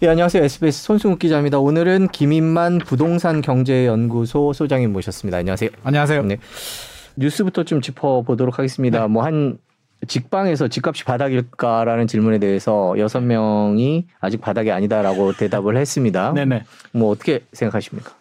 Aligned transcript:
예, 0.00 0.06
안녕하세요. 0.06 0.44
SBS 0.44 0.84
손승욱 0.84 1.18
기자입니다. 1.18 1.58
오늘은 1.58 2.06
김인만 2.12 2.78
부동산 2.78 3.40
경제연구소 3.40 4.52
소장님 4.52 4.92
모셨습니다. 4.92 5.38
안녕하세요. 5.38 5.70
안녕하세요. 5.82 6.22
네. 6.22 6.36
뉴스부터 7.16 7.64
좀 7.64 7.80
짚어보도록 7.80 8.60
하겠습니다. 8.60 9.00
네. 9.00 9.06
뭐한 9.08 9.58
직방에서 10.06 10.68
집값이 10.68 11.02
바닥일까라는 11.02 12.06
질문에 12.06 12.38
대해서 12.38 12.96
여섯 12.96 13.22
명이 13.22 14.06
아직 14.20 14.40
바닥이 14.40 14.70
아니다라고 14.70 15.32
대답을 15.32 15.76
했습니다. 15.76 16.32
네네. 16.32 16.62
뭐 16.92 17.10
어떻게 17.10 17.40
생각하십니까? 17.52 18.12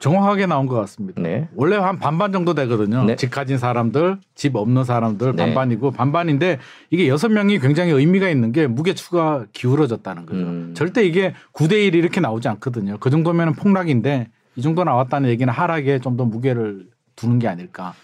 정확하게 0.00 0.46
나온 0.46 0.66
것 0.66 0.74
같습니다. 0.76 1.20
네. 1.20 1.48
원래 1.54 1.76
한 1.76 1.98
반반 1.98 2.32
정도 2.32 2.54
되거든요. 2.54 3.04
네. 3.04 3.16
집 3.16 3.30
가진 3.30 3.58
사람들, 3.58 4.18
집 4.34 4.56
없는 4.56 4.84
사람들 4.84 5.36
네. 5.36 5.44
반반이고 5.44 5.92
반반인데 5.92 6.58
이게 6.90 7.06
여섯 7.06 7.28
명이 7.28 7.58
굉장히 7.60 7.92
의미가 7.92 8.28
있는 8.30 8.50
게 8.50 8.66
무게추가 8.66 9.44
기울어졌다는 9.52 10.26
거죠. 10.26 10.40
음. 10.40 10.74
절대 10.74 11.04
이게 11.04 11.34
9대 11.52 11.72
1이 11.72 11.94
이렇게 11.94 12.20
나오지 12.20 12.48
않거든요. 12.48 12.96
그 12.98 13.10
정도면 13.10 13.52
폭락인데 13.52 14.28
이 14.56 14.62
정도 14.62 14.82
나왔다는 14.84 15.28
얘기는 15.28 15.52
하락에 15.52 16.00
좀 16.00 16.16
더 16.16 16.24
무게를 16.24 16.86
두는 17.14 17.38
게 17.38 17.46
아닐까. 17.46 17.94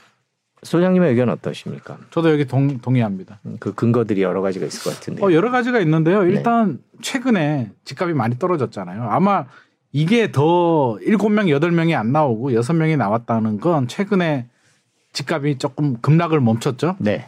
소장님의 0.62 1.10
의견 1.10 1.28
어떠십니까? 1.28 1.98
저도 2.10 2.30
여기 2.30 2.44
동, 2.46 2.78
동의합니다. 2.78 3.40
음, 3.46 3.56
그 3.60 3.74
근거들이 3.74 4.22
여러 4.22 4.42
가지가 4.42 4.66
있을 4.66 4.82
것 4.84 4.94
같은데. 4.94 5.24
어, 5.24 5.32
여러 5.32 5.50
가지가 5.50 5.80
있는데요. 5.80 6.24
일단 6.24 6.72
네. 6.92 6.98
최근에 7.02 7.70
집값이 7.84 8.14
많이 8.14 8.38
떨어졌잖아요. 8.38 9.02
아마 9.04 9.44
이게 9.96 10.30
더 10.30 10.98
일곱 11.00 11.30
명 11.30 11.48
여덟 11.48 11.70
명이안 11.70 12.12
나오고 12.12 12.52
여섯 12.52 12.74
명이 12.74 12.98
나왔다는 12.98 13.58
건 13.60 13.88
최근에 13.88 14.46
집값이 15.14 15.56
조금 15.56 15.96
급락을 16.02 16.38
멈췄죠. 16.38 16.96
네. 16.98 17.24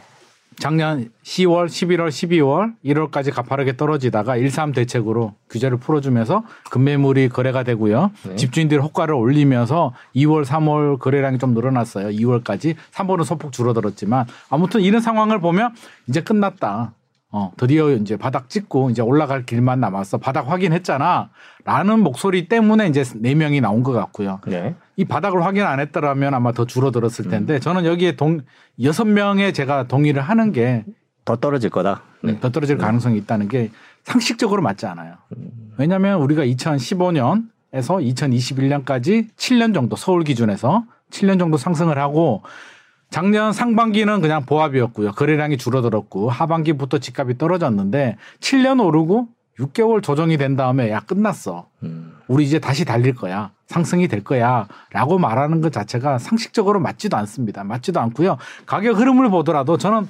작년 0.59 1.09
10월, 1.23 1.65
11월, 1.65 2.09
12월, 2.09 2.75
1월까지 2.85 3.33
가파르게 3.33 3.75
떨어지다가 3.75 4.37
1.3 4.37 4.75
대책으로 4.75 5.33
규제를 5.49 5.77
풀어주면서 5.79 6.43
급매물이 6.69 7.29
거래가 7.29 7.63
되고요. 7.63 8.11
네. 8.27 8.35
집주인들이 8.35 8.79
호가를 8.79 9.15
올리면서 9.15 9.95
2월, 10.17 10.45
3월 10.45 10.99
거래량이 10.99 11.39
좀 11.39 11.55
늘어났어요. 11.55 12.09
2월까지. 12.09 12.75
3월은 12.91 13.23
소폭 13.23 13.51
줄어들었지만 13.51 14.27
아무튼 14.51 14.81
이런 14.81 15.01
상황을 15.01 15.39
보면 15.39 15.73
이제 16.07 16.21
끝났다. 16.21 16.93
어, 17.31 17.51
드디어 17.57 17.91
이제 17.91 18.17
바닥 18.17 18.49
찍고 18.49 18.89
이제 18.89 19.01
올라갈 19.01 19.45
길만 19.45 19.79
남았어. 19.79 20.17
바닥 20.17 20.49
확인했잖아. 20.49 21.29
라는 21.63 21.99
목소리 21.99 22.47
때문에 22.47 22.87
이제 22.87 23.03
네 23.15 23.35
명이 23.35 23.61
나온 23.61 23.83
것 23.83 23.91
같고요. 23.91 24.39
네. 24.47 24.75
이 24.95 25.05
바닥을 25.05 25.43
확인 25.43 25.63
안 25.63 25.79
했더라면 25.79 26.33
아마 26.33 26.51
더 26.51 26.65
줄어들었을 26.65 27.27
음. 27.27 27.29
텐데 27.29 27.55
음. 27.55 27.59
저는 27.59 27.85
여기에 27.85 28.15
동 28.15 28.41
여섯 28.81 29.05
명에 29.05 29.51
제가 29.51 29.87
동의를 29.87 30.21
하는 30.21 30.51
게 30.51 30.85
더 31.29 31.35
떨어질 31.35 31.69
거다. 31.69 32.01
네. 32.23 32.39
더 32.39 32.49
떨어질 32.49 32.77
네. 32.77 32.83
가능성이 32.83 33.17
있다는 33.19 33.47
게 33.47 33.69
상식적으로 34.03 34.63
맞지 34.63 34.87
않아요. 34.87 35.13
음. 35.37 35.73
왜냐하면 35.77 36.19
우리가 36.21 36.43
2015년에서 36.43 37.43
2021년까지 37.71 39.27
7년 39.35 39.75
정도 39.75 39.95
서울 39.95 40.23
기준에서 40.23 40.85
7년 41.11 41.37
정도 41.37 41.57
상승을 41.57 41.99
하고 41.99 42.41
작년 43.09 43.53
상반기는 43.53 44.21
그냥 44.21 44.45
보합이었고요. 44.45 45.11
거래량이 45.13 45.57
줄어들었고 45.57 46.29
하반기부터 46.29 46.99
집값이 46.99 47.37
떨어졌는데 47.37 48.17
7년 48.39 48.83
오르고 48.83 49.27
6개월 49.59 50.01
조정이 50.01 50.37
된 50.37 50.55
다음에 50.55 50.89
야 50.91 51.01
끝났어. 51.01 51.67
음. 51.83 52.13
우리 52.27 52.45
이제 52.45 52.59
다시 52.59 52.85
달릴 52.85 53.15
거야. 53.15 53.51
상승이 53.67 54.07
될 54.07 54.23
거야라고 54.23 55.17
말하는 55.19 55.61
것 55.61 55.71
자체가 55.71 56.17
상식적으로 56.17 56.79
맞지도 56.79 57.17
않습니다. 57.17 57.63
맞지도 57.63 57.99
않고요. 57.99 58.37
가격 58.65 58.97
흐름을 58.99 59.29
보더라도 59.29 59.77
저는 59.77 60.07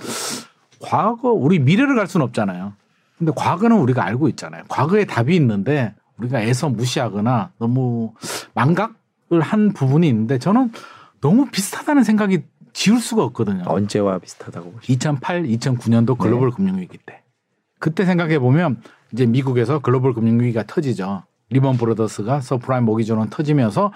과거 0.82 1.32
우리 1.32 1.60
미래를 1.60 1.96
알 1.96 2.08
수는 2.08 2.26
없잖아요. 2.26 2.74
근데 3.18 3.34
과거는 3.36 3.78
우리가 3.78 4.04
알고 4.06 4.30
있잖아요. 4.30 4.64
과거에 4.70 5.06
답이 5.06 5.36
있는데 5.36 5.94
우리가 6.18 6.42
애써 6.42 6.70
무시하거나 6.70 7.52
너무 7.60 8.14
망각을 8.54 9.42
한 9.42 9.74
부분이 9.74 10.08
있는데 10.08 10.38
저는 10.38 10.72
너무 11.22 11.48
비슷하다는 11.48 12.04
생각이 12.04 12.44
지울 12.74 13.00
수가 13.00 13.24
없거든요. 13.26 13.64
언제와 13.66 14.20
비슷하다고 14.20 14.72
보시죠? 14.72 14.94
2008, 14.94 15.44
2009년도 15.44 16.18
글로벌 16.18 16.50
네. 16.50 16.56
금융위기 16.56 16.98
때. 17.06 17.22
그때 17.80 18.06
생각해 18.06 18.40
보면 18.40 18.82
이제 19.14 19.26
미국에서 19.26 19.80
글로벌 19.80 20.14
금융위기가 20.14 20.64
터지죠. 20.68 21.24
리먼 21.50 21.78
브라더스가 21.78 22.42
서브프라임 22.42 22.86
모기지론 22.86 23.30
터지면서 23.30 23.92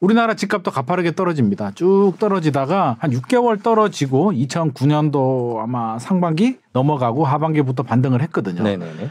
우리나라 0.00 0.34
집값도 0.34 0.72
가파르게 0.72 1.14
떨어집니다. 1.14 1.70
쭉 1.72 2.14
떨어지다가 2.18 2.96
한 2.98 3.12
6개월 3.12 3.62
떨어지고 3.62 4.32
2009년도 4.32 5.58
아마 5.60 5.98
상반기 6.00 6.58
넘어가고 6.72 7.24
하반기부터 7.24 7.84
반등을 7.84 8.20
했거든요. 8.22 8.64
네네네. 8.64 9.10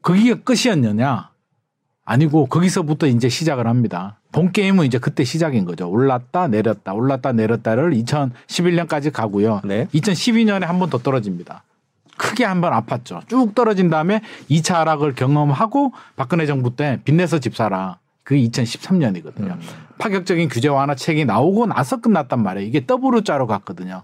그게 0.00 0.34
끝이었느냐? 0.34 1.30
아니고 2.10 2.46
거기서부터 2.46 3.06
이제 3.06 3.28
시작을 3.28 3.68
합니다. 3.68 4.16
본 4.32 4.50
게임은 4.50 4.84
이제 4.84 4.98
그때 4.98 5.22
시작인 5.22 5.64
거죠. 5.64 5.88
올랐다 5.88 6.48
내렸다 6.48 6.92
올랐다 6.92 7.30
내렸다를 7.32 7.92
2011년까지 7.92 9.12
가고요. 9.12 9.60
네. 9.64 9.86
2012년에 9.94 10.62
한 10.66 10.80
번 10.80 10.90
더 10.90 10.98
떨어집니다. 10.98 11.62
크게 12.16 12.44
한 12.44 12.60
번 12.60 12.72
아팠죠. 12.72 13.28
쭉 13.28 13.54
떨어진 13.54 13.90
다음에 13.90 14.22
2차 14.50 14.74
하락을 14.74 15.14
경험하고 15.14 15.92
박근혜 16.16 16.46
정부 16.46 16.74
때 16.74 16.98
빚내서 17.04 17.38
집 17.38 17.54
사라. 17.54 17.98
그게 18.24 18.40
2013년이거든요. 18.48 19.52
음. 19.52 19.60
파격적인 19.98 20.48
규제 20.48 20.66
완화 20.68 20.96
책이 20.96 21.24
나오고 21.26 21.66
나서 21.66 22.00
끝났단 22.00 22.42
말이에요. 22.42 22.66
이게 22.66 22.86
더블로 22.86 23.22
짜로 23.22 23.46
갔거든요. 23.46 24.02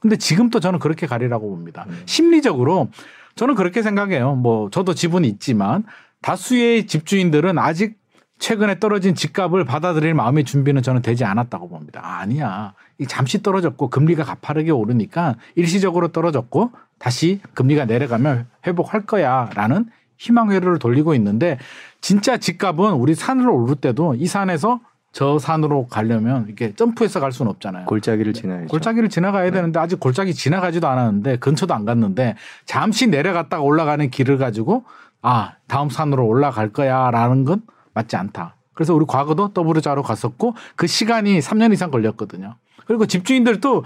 근데 0.00 0.16
지금 0.16 0.50
또 0.50 0.58
저는 0.58 0.80
그렇게 0.80 1.06
가리라고 1.06 1.48
봅니다. 1.48 1.86
음. 1.88 2.02
심리적으로 2.06 2.88
저는 3.36 3.54
그렇게 3.54 3.82
생각해요. 3.82 4.34
뭐 4.34 4.68
저도 4.70 4.94
지분이 4.94 5.28
있지만 5.28 5.84
다수의 6.26 6.88
집주인들은 6.88 7.56
아직 7.56 8.00
최근에 8.40 8.80
떨어진 8.80 9.14
집값을 9.14 9.64
받아들일 9.64 10.12
마음의 10.14 10.42
준비는 10.42 10.82
저는 10.82 11.00
되지 11.00 11.24
않았다고 11.24 11.68
봅니다. 11.68 12.00
아, 12.02 12.18
아니야. 12.18 12.74
잠시 13.06 13.44
떨어졌고 13.44 13.90
금리가 13.90 14.24
가파르게 14.24 14.72
오르니까 14.72 15.36
일시적으로 15.54 16.08
떨어졌고 16.08 16.72
다시 16.98 17.40
금리가 17.54 17.84
내려가면 17.84 18.48
회복할 18.66 19.06
거야 19.06 19.50
라는 19.54 19.86
희망 20.16 20.50
회로를 20.50 20.80
돌리고 20.80 21.14
있는데 21.14 21.58
진짜 22.00 22.38
집값은 22.38 22.94
우리 22.94 23.14
산으로 23.14 23.62
오를 23.62 23.76
때도 23.76 24.16
이 24.16 24.26
산에서 24.26 24.80
저 25.12 25.38
산으로 25.38 25.86
가려면 25.86 26.46
이렇게 26.46 26.74
점프해서 26.74 27.20
갈 27.20 27.32
수는 27.32 27.50
없잖아요. 27.52 27.86
골짜기를 27.86 28.32
지나야죠. 28.32 28.66
골짜기를 28.66 29.08
지나가야 29.08 29.44
네. 29.44 29.50
되는데 29.52 29.78
아직 29.78 30.00
골짜기 30.00 30.34
지나가지도 30.34 30.88
않았는데 30.88 31.36
근처도 31.36 31.72
안 31.72 31.84
갔는데 31.84 32.34
잠시 32.64 33.06
내려갔다가 33.06 33.62
올라가는 33.62 34.10
길을 34.10 34.36
가지고 34.38 34.84
아 35.28 35.54
다음 35.66 35.90
산으로 35.90 36.24
올라갈 36.24 36.72
거야라는 36.72 37.44
건 37.44 37.62
맞지 37.94 38.14
않다. 38.14 38.54
그래서 38.74 38.94
우리 38.94 39.04
과거도 39.06 39.52
더블자로 39.52 40.04
갔었고 40.04 40.54
그 40.76 40.86
시간이 40.86 41.40
3년 41.40 41.72
이상 41.72 41.90
걸렸거든요. 41.90 42.54
그리고 42.86 43.06
집주인들도 43.06 43.84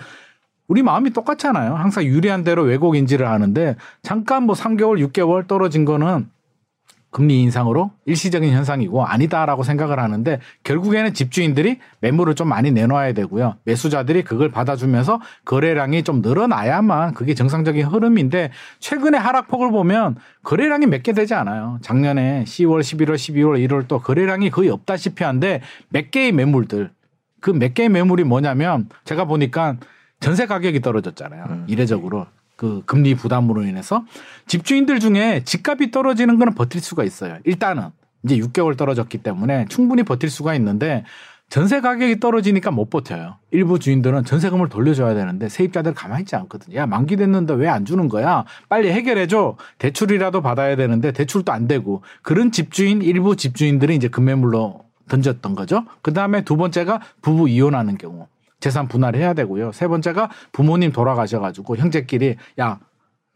우리 0.68 0.82
마음이 0.82 1.10
똑같잖아요. 1.10 1.76
항상 1.76 2.04
유리한 2.04 2.44
대로 2.44 2.64
왜곡 2.64 2.94
인지를 2.94 3.26
하는데 3.26 3.76
잠깐 4.02 4.42
뭐 4.42 4.54
3개월, 4.54 5.02
6개월 5.08 5.48
떨어진 5.48 5.86
거는 5.86 6.28
금리 7.10 7.42
인상으로 7.42 7.90
일시적인 8.06 8.52
현상이고 8.52 9.04
아니다라고 9.04 9.64
생각을 9.64 9.98
하는데 9.98 10.38
결국에는 10.62 11.12
집주인들이 11.12 11.78
매물을 12.00 12.34
좀 12.36 12.48
많이 12.48 12.70
내놓아야 12.70 13.12
되고요. 13.14 13.56
매수자들이 13.64 14.22
그걸 14.22 14.50
받아주면서 14.50 15.20
거래량이 15.44 16.04
좀 16.04 16.22
늘어나야만 16.22 17.14
그게 17.14 17.34
정상적인 17.34 17.84
흐름인데 17.86 18.50
최근에 18.78 19.18
하락폭을 19.18 19.70
보면 19.72 20.16
거래량이 20.44 20.86
몇 20.86 21.02
개 21.02 21.12
되지 21.12 21.34
않아요. 21.34 21.78
작년에 21.82 22.44
10월, 22.46 22.80
11월, 22.80 23.14
12월, 23.14 23.66
1월 23.68 23.88
또 23.88 23.98
거래량이 24.00 24.50
거의 24.50 24.68
없다시피 24.70 25.24
한데 25.24 25.62
몇 25.88 26.10
개의 26.10 26.32
매물들 26.32 26.90
그 27.40 27.50
몇 27.52 27.74
개의 27.74 27.88
매물이 27.88 28.24
뭐냐면 28.24 28.88
제가 29.04 29.24
보니까 29.24 29.76
전세 30.20 30.44
가격이 30.46 30.80
떨어졌잖아요. 30.82 31.44
음. 31.48 31.64
이례적으로. 31.68 32.26
그 32.60 32.82
금리 32.84 33.14
부담으로 33.14 33.62
인해서 33.62 34.04
집주인들 34.46 35.00
중에 35.00 35.44
집값이 35.46 35.90
떨어지는 35.92 36.38
거는 36.38 36.54
버틸 36.54 36.82
수가 36.82 37.04
있어요. 37.04 37.38
일단은 37.44 37.84
이제 38.22 38.36
6개월 38.36 38.76
떨어졌기 38.76 39.16
때문에 39.16 39.64
충분히 39.70 40.02
버틸 40.02 40.28
수가 40.28 40.54
있는데 40.56 41.04
전세 41.48 41.80
가격이 41.80 42.20
떨어지니까 42.20 42.70
못 42.70 42.90
버텨요. 42.90 43.36
일부 43.50 43.78
주인들은 43.78 44.26
전세금을 44.26 44.68
돌려줘야 44.68 45.14
되는데 45.14 45.48
세입자들 45.48 45.94
가만히 45.94 46.20
있지 46.24 46.36
않거든요. 46.36 46.76
야, 46.76 46.84
만기 46.84 47.16
됐는데 47.16 47.54
왜 47.54 47.66
안 47.66 47.86
주는 47.86 48.10
거야? 48.10 48.44
빨리 48.68 48.92
해결해줘. 48.92 49.56
대출이라도 49.78 50.42
받아야 50.42 50.76
되는데 50.76 51.12
대출도 51.12 51.50
안 51.52 51.66
되고 51.66 52.02
그런 52.20 52.52
집주인, 52.52 53.00
일부 53.00 53.36
집주인들이 53.36 53.96
이제 53.96 54.08
금매물로 54.08 54.84
던졌던 55.08 55.54
거죠. 55.54 55.86
그 56.02 56.12
다음에 56.12 56.44
두 56.44 56.58
번째가 56.58 57.00
부부 57.22 57.48
이혼하는 57.48 57.96
경우. 57.96 58.26
재산 58.60 58.88
분할을 58.88 59.18
해야 59.18 59.34
되고요. 59.34 59.72
세 59.72 59.88
번째가 59.88 60.30
부모님 60.52 60.92
돌아가셔가지고 60.92 61.76
형제끼리 61.76 62.36
야 62.60 62.78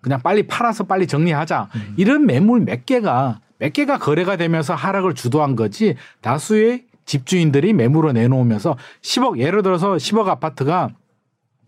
그냥 0.03 0.21
빨리 0.23 0.47
팔아서 0.47 0.85
빨리 0.85 1.07
정리하자. 1.07 1.69
음. 1.75 1.95
이런 1.97 2.27
매물 2.27 2.61
몇 2.61 2.85
개가 2.87 3.41
몇 3.59 3.73
개가 3.73 3.99
거래가 3.99 4.37
되면서 4.37 4.75
하락을 4.75 5.15
주도한 5.15 5.57
거지 5.57 5.97
다수의 6.21 6.85
집주인들이 7.07 7.73
매물을 7.73 8.13
내놓으면서 8.13 8.77
10억 9.03 9.39
예를 9.39 9.63
들어서 9.63 9.95
10억 9.95 10.29
아파트가 10.29 10.91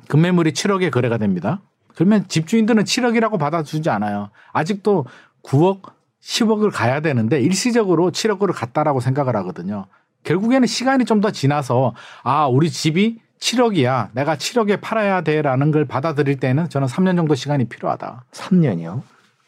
금매물이 0.08 0.52
7억에 0.52 0.90
거래가 0.90 1.18
됩니다. 1.18 1.60
그러면 1.94 2.26
집주인들은 2.28 2.84
7억이라고 2.84 3.38
받아주지 3.38 3.88
않아요. 3.90 4.30
아직도 4.52 5.06
9억 5.42 5.80
10억을 6.22 6.70
가야 6.72 7.00
되는데 7.00 7.40
일시적으로 7.40 8.10
7억을 8.10 8.52
갔다라고 8.54 9.00
생각을 9.00 9.36
하거든요. 9.36 9.86
결국에는 10.24 10.66
시간이 10.66 11.04
좀 11.04 11.20
더 11.20 11.30
지나서 11.30 11.94
아, 12.22 12.46
우리 12.46 12.70
집이 12.70 13.20
7억이야. 13.40 14.10
내가 14.12 14.36
7억에 14.36 14.80
팔아야 14.80 15.20
돼라는 15.20 15.70
걸 15.70 15.84
받아들일 15.84 16.38
때는 16.40 16.68
저는 16.68 16.88
3년 16.88 17.16
정도 17.16 17.34
시간이 17.34 17.66
필요하다. 17.66 18.24
3년이요? 18.32 19.02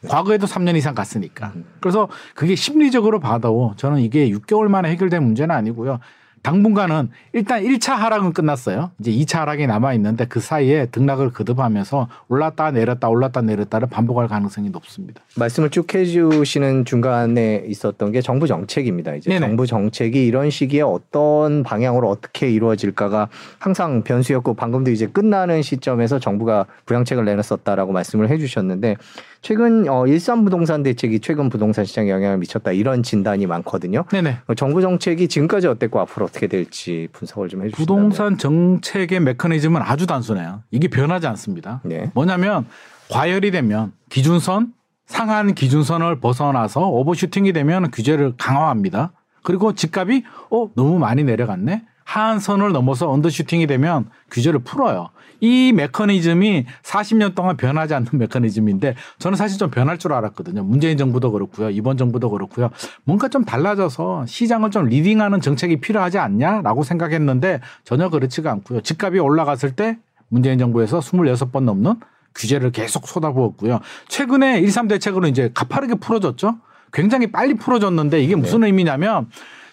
과거에도 0.09 0.47
3년 0.47 0.77
이상 0.77 0.95
갔으니까. 0.95 1.53
음. 1.57 1.65
그래서 1.81 2.09
그게 2.35 2.55
심리적으로 2.55 3.19
봐도 3.19 3.75
저는 3.77 4.01
이게 4.01 4.31
6개월 4.31 4.69
만에 4.69 4.91
해결된 4.91 5.23
문제는 5.23 5.55
아니고요. 5.55 5.99
당분간은 6.43 7.11
일단 7.33 7.63
1차 7.63 7.95
하락은 7.95 8.33
끝났어요. 8.33 8.91
이제 8.99 9.11
2차 9.11 9.41
하락이 9.41 9.67
남아 9.67 9.95
있는데 9.95 10.27
그 10.27 10.41
사이에 10.41 10.87
등락을 10.87 11.31
거듭하면서 11.33 12.09
올랐다 12.29 12.71
내렸다 12.71 13.09
올랐다 13.09 13.43
내렸다를 13.43 13.89
반복할 13.89 14.29
가능성이 14.29 14.71
높습니다. 14.71 15.23
말씀을 15.37 15.71
쭉 15.71 15.93
해주시는 15.93 16.85
중간에 16.85 17.65
있었던 17.67 18.13
게 18.13 18.21
정부 18.21 18.47
정책입니다. 18.47 19.15
이제 19.15 19.31
네네. 19.31 19.47
정부 19.47 19.67
정책이 19.67 20.27
이런 20.27 20.51
시기에 20.51 20.83
어떤 20.83 21.63
방향으로 21.63 22.09
어떻게 22.09 22.51
이루어질까가 22.51 23.29
항상 23.59 24.03
변수였고 24.03 24.55
방금도 24.55 24.91
이제 24.91 25.07
끝나는 25.07 25.63
시점에서 25.63 26.19
정부가 26.19 26.67
부양책을 26.87 27.25
내놨었다라고 27.25 27.93
말씀을 27.93 28.31
해주셨는데 28.31 28.97
최근 29.41 29.89
어, 29.89 30.07
일산 30.07 30.45
부동산 30.45 30.83
대책이 30.83 31.21
최근 31.21 31.49
부동산 31.49 31.85
시장에 31.85 32.11
영향을 32.11 32.39
미쳤다 32.39 32.73
이런 32.73 33.03
진단이 33.03 33.47
많거든요. 33.47 34.05
네네. 34.11 34.39
어, 34.47 34.55
정부 34.55 34.81
정책이 34.81 35.29
지금까지 35.29 35.69
어땠고 35.69 36.01
앞으로 36.01 36.27
어떻게 36.27 36.47
될지 36.47 37.09
분석을 37.13 37.49
좀 37.49 37.63
해주시면. 37.63 37.77
부동산 37.77 38.37
정책의 38.39 39.21
메커니즘은 39.21 39.81
아주 39.83 40.07
단순해요. 40.07 40.63
이게 40.71 40.89
변하지 40.89 41.27
않습니다. 41.29 41.81
네. 41.85 42.11
뭐냐면 42.15 42.67
과열이 43.11 43.51
되면 43.51 43.93
기준선 44.11 44.73
상한 45.07 45.55
기준선을 45.55 46.21
벗어나서 46.21 46.89
오버슈팅이 46.89 47.53
되면 47.53 47.91
규제를 47.91 48.35
강화합니다. 48.37 49.13
그리고 49.43 49.73
집값이 49.73 50.25
어 50.51 50.69
너무 50.75 50.99
많이 50.99 51.25
내려갔네. 51.25 51.85
하한 52.05 52.39
선을 52.39 52.73
넘어서 52.73 53.11
undershooting이 53.11 53.67
되면 53.67 54.11
규제를 54.31 54.61
풀어요. 54.61 55.11
이 55.41 55.73
메커니즘이 55.73 56.67
40년 56.83 57.35
동안 57.35 57.57
변하지 57.57 57.95
않는 57.95 58.09
메커니즘인데 58.13 58.95
저는 59.19 59.37
사실 59.37 59.59
좀 59.59 59.71
변할 59.71 59.99
줄 59.99 60.13
알았거든요. 60.13 60.63
문재인 60.65 60.97
정부도 60.97 61.33
그렇고요. 61.33 61.71
이번 61.71 61.97
정부도 61.97 62.31
그렇고요. 62.31 62.71
뭔가 63.05 63.29
좀 63.29 63.45
달라져서 63.45 64.27
시장을 64.27 64.71
좀 64.71 64.87
leading하는 64.87 65.41
정책이 65.41 65.81
필요하지 65.81 66.19
않냐라고 66.19 66.83
생각했는데 66.83 67.61
전혀 67.85 68.09
그렇지가 68.09 68.51
않고요. 68.51 68.81
집값이 68.81 69.19
올라갔을 69.19 69.73
때 69.73 69.99
문재인 70.29 70.59
정부에서 70.59 71.01
26번 71.01 71.65
넘는 71.65 71.95
규제를 72.35 72.71
계속 72.71 73.09
쏟아부었고요. 73.09 73.81
최근에 74.09 74.61
1.3 74.63 74.89
대책으로 74.89 75.27
이제 75.29 75.51
가파르게 75.55 75.97
풀어졌죠. 75.97 76.57
굉장히 76.93 77.31
빨리 77.31 77.55
풀어졌는데 77.55 78.23
이게 78.23 78.37
무슨 78.37 78.61
네. 78.61 78.67
의미냐면 78.67 79.29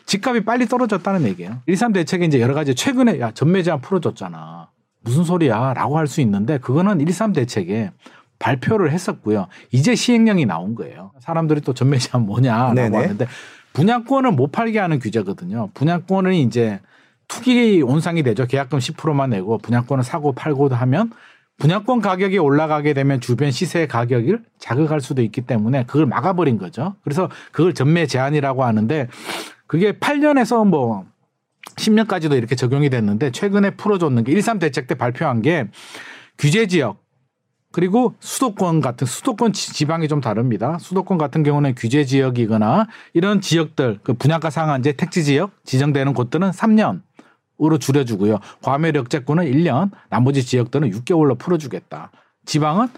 집값이 0.06 0.42
빨리 0.42 0.68
떨어졌다는 0.68 1.24
얘기예요. 1.28 1.62
1.3 1.68 1.94
대책에 1.94 2.26
이제 2.26 2.40
여러 2.40 2.54
가지 2.54 2.76
최근에 2.76 3.20
야 3.20 3.32
전매 3.32 3.64
제한 3.64 3.82
풀어줬잖아. 3.82 4.65
무슨 5.06 5.24
소리야 5.24 5.74
라고 5.74 5.98
할 5.98 6.08
수 6.08 6.20
있는데 6.22 6.58
그거는 6.58 6.98
1.3 6.98 7.34
대책에 7.34 7.92
발표를 8.40 8.92
했었고요. 8.92 9.48
이제 9.72 9.96
시행령이 9.96 10.46
나온 10.46 10.76
거예요. 10.76 11.12
사람들이 11.20 11.62
또 11.62 11.74
전매 11.74 11.98
제한 11.98 12.26
뭐냐라고 12.26 12.74
네네. 12.74 12.98
하는데 12.98 13.28
분양권을 13.74 14.32
못 14.34 14.52
팔게 14.52 14.80
하는 14.80 15.00
규제거든요. 15.00 15.70
분양권은 15.74 16.34
이제 16.34 16.80
투기 17.28 17.82
온상이 17.82 18.24
되죠. 18.24 18.46
계약금 18.46 18.80
10%만 18.80 19.30
내고 19.30 19.58
분양권을 19.60 20.04
사고 20.04 20.34
팔고 20.34 20.70
하면 20.70 21.12
분양권 21.58 22.02
가격이 22.02 22.38
올라가게 22.38 22.94
되면 22.94 23.22
주변 23.22 23.52
시세 23.52 23.88
가격을 23.88 24.44
자극할 24.60 25.00
수도 25.02 25.22
있기 25.22 25.42
때문에 25.42 25.86
그걸 25.86 26.06
막아버린 26.06 26.58
거죠. 26.58 26.96
그래서 27.04 27.30
그걸 27.52 27.74
전매 27.74 28.06
제한이라고 28.06 28.64
하는데 28.66 29.08
그게 29.66 29.94
8년에서 29.94 30.68
뭐 30.68 31.06
10년까지도 31.76 32.38
이렇게 32.38 32.56
적용이 32.56 32.90
됐는데 32.90 33.32
최근에 33.32 33.72
풀어줬는 33.72 34.24
게 34.24 34.34
1.3 34.34 34.60
대책 34.60 34.88
때 34.88 34.96
발표한 34.96 35.42
게 35.42 35.68
규제 36.38 36.68
지역 36.68 37.04
그리고 37.72 38.16
수도권 38.20 38.80
같은 38.80 39.06
수도권 39.06 39.52
지방이 39.52 40.08
좀 40.08 40.22
다릅니다. 40.22 40.78
수도권 40.80 41.18
같은 41.18 41.44
경우는 41.44 41.76
규제 41.76 42.06
지역이거나 42.06 42.88
이런 43.14 43.42
지역들 43.42 44.00
그 44.04 44.14
분양가 44.14 44.50
상한제 44.50 44.94
택지 44.94 45.26
지역 45.26 45.52
지정되는 45.66 46.14
곳들은 46.14 46.52
3년 46.52 47.02
으로 47.64 47.78
줄여주고요. 47.78 48.40
과매력제권은 48.64 49.46
1년, 49.46 49.90
나머지 50.10 50.46
지역들은 50.46 50.92
6개월로 50.92 51.40
풀어주겠다. 51.40 52.12
지방은 52.46 52.90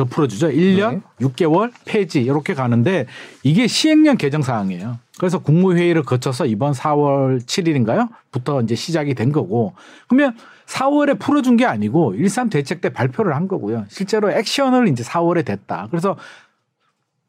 더 0.00 0.04
풀어주죠. 0.06 0.48
1년, 0.48 1.02
네. 1.18 1.26
6개월 1.26 1.72
폐지 1.84 2.22
이렇게 2.22 2.54
가는데 2.54 3.06
이게 3.42 3.66
시행령 3.66 4.16
개정 4.16 4.40
사항이에요. 4.40 4.98
그래서 5.18 5.40
국무회의를 5.40 6.02
거쳐서 6.04 6.46
이번 6.46 6.72
4월 6.72 7.44
7일인가요?부터 7.44 8.62
이제 8.62 8.74
시작이 8.74 9.14
된 9.14 9.30
거고 9.30 9.74
그러면 10.08 10.36
4월에 10.66 11.18
풀어준 11.18 11.58
게 11.58 11.66
아니고 11.66 12.16
13 12.16 12.48
대책 12.48 12.80
때 12.80 12.88
발표를 12.88 13.36
한 13.36 13.46
거고요. 13.46 13.84
실제로 13.88 14.30
액션을 14.30 14.88
이제 14.88 15.02
4월에 15.02 15.44
됐다. 15.44 15.88
그래서 15.90 16.16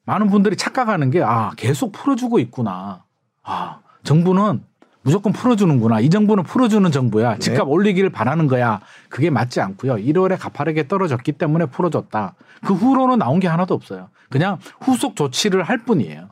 많은 0.05 0.29
분들이 0.29 0.55
착각하는 0.55 1.11
게 1.11 1.21
아, 1.21 1.51
계속 1.57 1.91
풀어주고 1.91 2.39
있구나. 2.39 3.03
아, 3.43 3.79
정부는 4.03 4.63
무조건 5.03 5.33
풀어주는구나. 5.33 5.99
이 5.99 6.09
정부는 6.09 6.43
풀어주는 6.43 6.89
정부야. 6.91 7.33
네. 7.33 7.39
집값 7.39 7.65
네. 7.65 7.71
올리기를 7.71 8.09
바라는 8.11 8.47
거야. 8.47 8.79
그게 9.09 9.29
맞지 9.29 9.61
않고요. 9.61 9.95
1월에 9.95 10.37
가파르게 10.39 10.87
떨어졌기 10.87 11.33
때문에 11.33 11.65
풀어줬다. 11.65 12.35
그 12.65 12.73
후로는 12.73 13.17
나온 13.19 13.39
게 13.39 13.47
하나도 13.47 13.73
없어요. 13.73 14.09
그냥 14.29 14.59
후속 14.79 15.15
조치를 15.15 15.63
할 15.63 15.79
뿐이에요. 15.79 16.29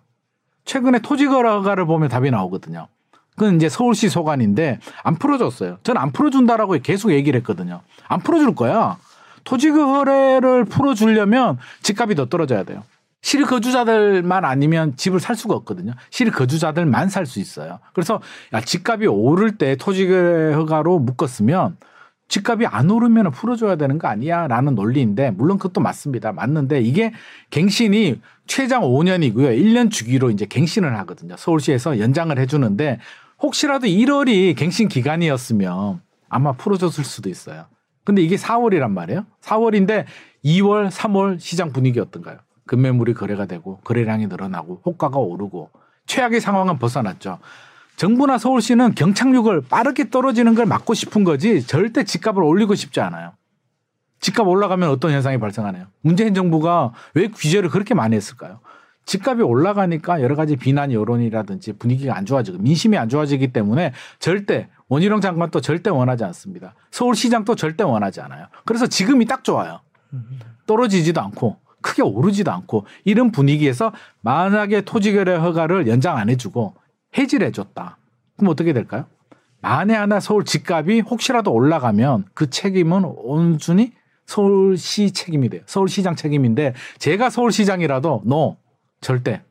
최근에 0.65 0.99
토지 0.99 1.25
거래가를 1.25 1.85
보면 1.85 2.09
답이 2.09 2.29
나오거든요. 2.29 2.87
그건 3.35 3.55
이제 3.55 3.69
서울시 3.69 4.09
소관인데 4.09 4.79
안 5.03 5.15
풀어줬어요. 5.15 5.77
저는 5.83 5.99
안 5.99 6.11
풀어준다라고 6.11 6.73
계속 6.83 7.11
얘기를 7.11 7.39
했거든요. 7.39 7.81
안 8.07 8.19
풀어줄 8.19 8.53
거야. 8.53 8.97
토지 9.45 9.71
거래를 9.71 10.65
풀어주려면 10.65 11.57
집값이 11.81 12.15
더 12.15 12.25
떨어져야 12.25 12.63
돼요. 12.63 12.83
실거주자들만 13.21 14.45
아니면 14.45 14.95
집을 14.95 15.19
살 15.19 15.35
수가 15.35 15.55
없거든요. 15.55 15.93
실거주자들만 16.09 17.09
살 17.09 17.25
수 17.25 17.39
있어요. 17.39 17.79
그래서 17.93 18.21
야, 18.53 18.61
집값이 18.61 19.07
오를 19.07 19.57
때 19.57 19.75
토지거래 19.75 20.53
허가로 20.53 20.99
묶었으면 20.99 21.77
집값이 22.29 22.65
안 22.67 22.89
오르면 22.91 23.31
풀어줘야 23.31 23.75
되는 23.75 23.97
거 23.97 24.07
아니야? 24.07 24.47
라는 24.47 24.75
논리인데, 24.75 25.31
물론 25.31 25.57
그것도 25.57 25.81
맞습니다. 25.81 26.31
맞는데, 26.31 26.79
이게 26.79 27.11
갱신이 27.49 28.21
최장 28.45 28.83
5년이고요. 28.83 29.59
1년 29.59 29.89
주기로 29.89 30.29
이제 30.29 30.45
갱신을 30.45 30.95
하거든요. 30.99 31.35
서울시에서 31.37 31.99
연장을 31.99 32.37
해주는데, 32.37 32.99
혹시라도 33.41 33.87
1월이 33.87 34.55
갱신 34.55 34.89
기간이었으면 34.89 36.01
아마 36.29 36.51
풀어줬을 36.53 37.03
수도 37.03 37.29
있어요. 37.29 37.65
근데 38.03 38.21
이게 38.21 38.35
4월이란 38.35 38.91
말이에요. 38.91 39.25
4월인데 39.41 40.05
2월, 40.45 40.91
3월 40.91 41.39
시장 41.39 41.71
분위기 41.73 41.99
어떤가요? 41.99 42.37
금매물이 42.69 43.15
거래가 43.15 43.47
되고 43.47 43.79
거래량이 43.83 44.27
늘어나고 44.27 44.83
호가가 44.85 45.17
오르고 45.17 45.71
최악의 46.05 46.39
상황은 46.39 46.77
벗어났죠. 46.77 47.39
정부나 47.95 48.37
서울시는 48.37 48.93
경착륙을 48.93 49.61
빠르게 49.61 50.11
떨어지는 50.11 50.53
걸 50.53 50.67
막고 50.67 50.93
싶은 50.93 51.23
거지 51.23 51.65
절대 51.65 52.03
집값을 52.03 52.43
올리고 52.43 52.75
싶지 52.75 53.01
않아요. 53.01 53.33
집값 54.19 54.47
올라가면 54.47 54.89
어떤 54.89 55.11
현상이 55.11 55.39
발생하나요? 55.39 55.87
문재인 56.01 56.35
정부가 56.35 56.93
왜 57.15 57.29
규제를 57.29 57.69
그렇게 57.69 57.95
많이 57.95 58.15
했을까요? 58.15 58.59
집값이 59.05 59.41
올라가니까 59.41 60.21
여러 60.21 60.35
가지 60.35 60.55
비난 60.55 60.91
여론이라든지 60.91 61.73
분위기가 61.73 62.15
안 62.15 62.27
좋아지고 62.27 62.59
민심이 62.59 62.99
안 62.99 63.09
좋아지기 63.09 63.51
때문에 63.51 63.93
절대 64.19 64.69
원희룡 64.89 65.21
장관도 65.21 65.61
절대 65.61 65.89
원하지 65.89 66.23
않습니다. 66.25 66.75
서울시장도 66.91 67.55
절대 67.55 67.83
원하지 67.83 68.21
않아요. 68.21 68.45
그래서 68.65 68.85
지금이 68.85 69.25
딱 69.25 69.43
좋아요. 69.43 69.79
떨어지지도 70.67 71.19
않고 71.19 71.57
크게 71.81 72.01
오르지도 72.01 72.51
않고 72.51 72.85
이런 73.05 73.31
분위기에서 73.31 73.91
만약에 74.21 74.81
토지거래 74.81 75.35
허가를 75.35 75.87
연장 75.87 76.17
안 76.17 76.29
해주고 76.29 76.75
해지를 77.17 77.47
해줬다. 77.47 77.97
그럼 78.37 78.51
어떻게 78.51 78.73
될까요? 78.73 79.05
만에 79.61 79.93
하나 79.93 80.19
서울 80.19 80.45
집값이 80.45 81.01
혹시라도 81.01 81.51
올라가면 81.51 82.25
그 82.33 82.49
책임은 82.49 83.03
온순히 83.05 83.93
서울시 84.25 85.11
책임이 85.11 85.49
돼요. 85.49 85.61
서울시장 85.65 86.15
책임인데 86.15 86.75
제가 86.99 87.29
서울시장이라도 87.29 88.23
no 88.25 88.57
절대 89.01 89.41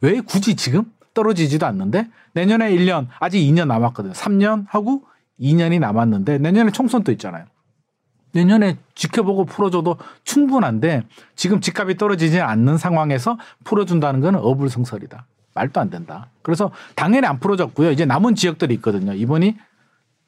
왜 0.00 0.20
굳이 0.20 0.56
지금 0.56 0.84
떨어지지도 1.14 1.64
않는데 1.66 2.08
내년에 2.34 2.70
1년 2.74 3.06
아직 3.18 3.38
2년 3.38 3.68
남았거든요. 3.68 4.12
3년 4.12 4.66
하고 4.68 5.04
2년이 5.40 5.80
남았는데 5.80 6.38
내년에 6.38 6.70
총선도 6.70 7.12
있잖아요. 7.12 7.46
내년에 8.36 8.76
지켜보고 8.94 9.46
풀어줘도 9.46 9.96
충분한데 10.24 11.04
지금 11.36 11.60
집값이 11.60 11.96
떨어지지 11.96 12.40
않는 12.40 12.76
상황에서 12.76 13.38
풀어준다는 13.64 14.20
건 14.20 14.34
어불성설이다. 14.36 15.26
말도 15.54 15.80
안 15.80 15.88
된다. 15.88 16.28
그래서 16.42 16.70
당연히 16.94 17.26
안 17.26 17.40
풀어졌고요. 17.40 17.90
이제 17.90 18.04
남은 18.04 18.34
지역들이 18.34 18.74
있거든요. 18.74 19.14
이번이 19.14 19.56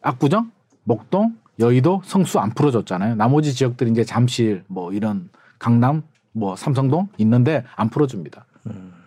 압구정, 0.01 0.51
목동, 0.85 1.37
여의도, 1.59 2.01
성수 2.05 2.39
안 2.39 2.51
풀어졌잖아요. 2.51 3.17
나머지 3.17 3.53
지역들이 3.53 3.91
이제 3.91 4.05
잠실 4.05 4.65
뭐 4.69 4.93
이런 4.93 5.29
강남 5.59 6.03
뭐 6.33 6.57
삼성동 6.57 7.09
있는데 7.19 7.65
안 7.77 7.91
풀어줍니다. 7.91 8.47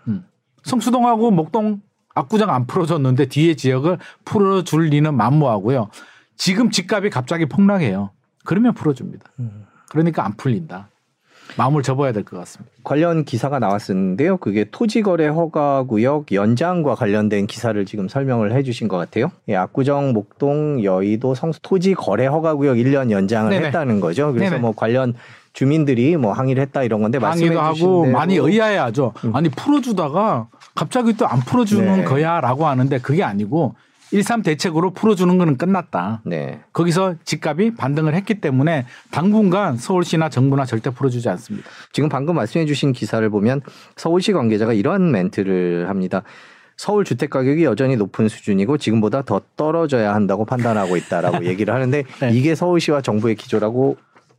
음. 0.08 0.26
성수동하고 0.64 1.32
목동 1.32 1.82
압구정 2.14 2.52
안 2.52 2.68
풀어줬는데 2.68 3.28
뒤에 3.30 3.56
지역을 3.56 3.98
풀어줄 4.26 4.90
리는 4.90 5.16
만무하고요. 5.16 5.90
지금 6.36 6.70
집값이 6.70 7.10
갑자기 7.10 7.48
폭락해요. 7.48 8.12
그러면 8.46 8.74
풀어줍니다. 8.74 9.26
음. 9.40 9.66
그러니까 9.90 10.26
안 10.26 10.36
풀린다. 10.36 10.90
마음을 11.58 11.84
접어야 11.84 12.14
될 12.14 12.24
것 12.24 12.38
같습니다. 12.38 12.72
관련 12.86 13.26
기사가 13.26 13.60
나왔었는데요. 13.60 14.38
그게 14.38 14.66
토지거래 14.72 15.28
허가 15.28 15.84
구역 15.84 16.32
연장과 16.32 16.96
관련된 16.96 17.46
기사를 17.46 17.84
지금 17.86 18.08
설명을 18.08 18.54
해주신 18.54 18.88
것 18.88 18.96
같아요. 18.96 19.32
예, 19.50 19.56
압구정, 19.58 20.14
목동, 20.14 20.82
여의도, 20.82 21.36
성수 21.36 21.62
토지거래 21.62 22.28
허가 22.28 22.56
구역 22.56 22.76
1년 22.78 23.12
연장을 23.12 23.50
네네. 23.50 23.66
했다는 23.68 24.00
거죠. 24.00 24.32
그래서 24.32 24.52
네네. 24.52 24.62
뭐 24.62 24.72
관련 24.74 25.14
주민들이 25.52 26.16
뭐 26.16 26.32
항의를 26.32 26.62
했다 26.64 26.84
이런 26.84 27.02
건데 27.02 27.18
항의도 27.18 27.60
하고 27.60 28.06
많이 28.06 28.38
의아해하죠. 28.38 29.14
음. 29.26 29.36
아니 29.36 29.50
풀어주다가 29.50 30.48
갑자기 30.74 31.12
또 31.18 31.26
안 31.26 31.42
풀어주는 31.42 31.98
네. 31.98 32.04
거야라고 32.06 32.66
하는데 32.66 32.98
그게 33.00 33.24
아니고 33.24 33.76
1.3 34.12 34.44
대책으로 34.44 34.92
풀어주는 34.92 35.38
거는 35.38 35.58
끝났다. 35.58 36.22
네. 36.26 36.60
거기서 36.74 37.16
집값이 37.24 37.76
반등을 37.76 38.14
했기 38.14 38.36
때문에 38.36 38.86
당분간 39.10 39.78
서울시나 39.78 40.30
정부나 40.30 40.66
절대 40.66 40.90
풀어주지 40.90 41.30
않습니다. 41.30 41.70
지금 41.94 42.10
방금 42.10 42.36
말씀해 42.36 42.66
주신 42.66 42.92
기사를 42.92 43.28
보면 43.30 43.62
서울시 43.96 44.34
관계자가 44.34 44.74
이런 44.74 45.12
멘트를 45.12 45.88
합니다. 45.90 46.24
서울 46.76 47.06
주택 47.06 47.30
가격이 47.30 47.64
여전히 47.64 47.96
높은 47.96 48.28
수준이고 48.28 48.78
지금보다 48.78 49.22
더 49.22 49.42
떨어져야 49.56 50.16
한다고 50.16 50.46
판단하고 50.46 50.98
있다라고 50.98 51.46
얘기를 51.48 51.74
하는데 51.74 52.04
네. 52.20 52.32
이게 52.32 52.56
서울시와 52.56 53.02
정부의 53.02 53.36
기조라고 53.36 53.98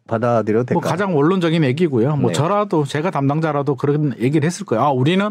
받아들여도 0.08 0.66
될까요? 0.66 0.80
뭐 0.80 0.82
가장 0.82 1.16
원론적인 1.16 1.62
얘기고요. 1.64 2.16
뭐 2.16 2.30
네. 2.30 2.34
저라도 2.34 2.84
제가 2.84 3.10
담당자라도 3.10 3.76
그런 3.76 4.14
얘기를 4.18 4.44
했을 4.44 4.66
거예요. 4.66 4.82
아, 4.82 4.90
우리는 4.90 5.30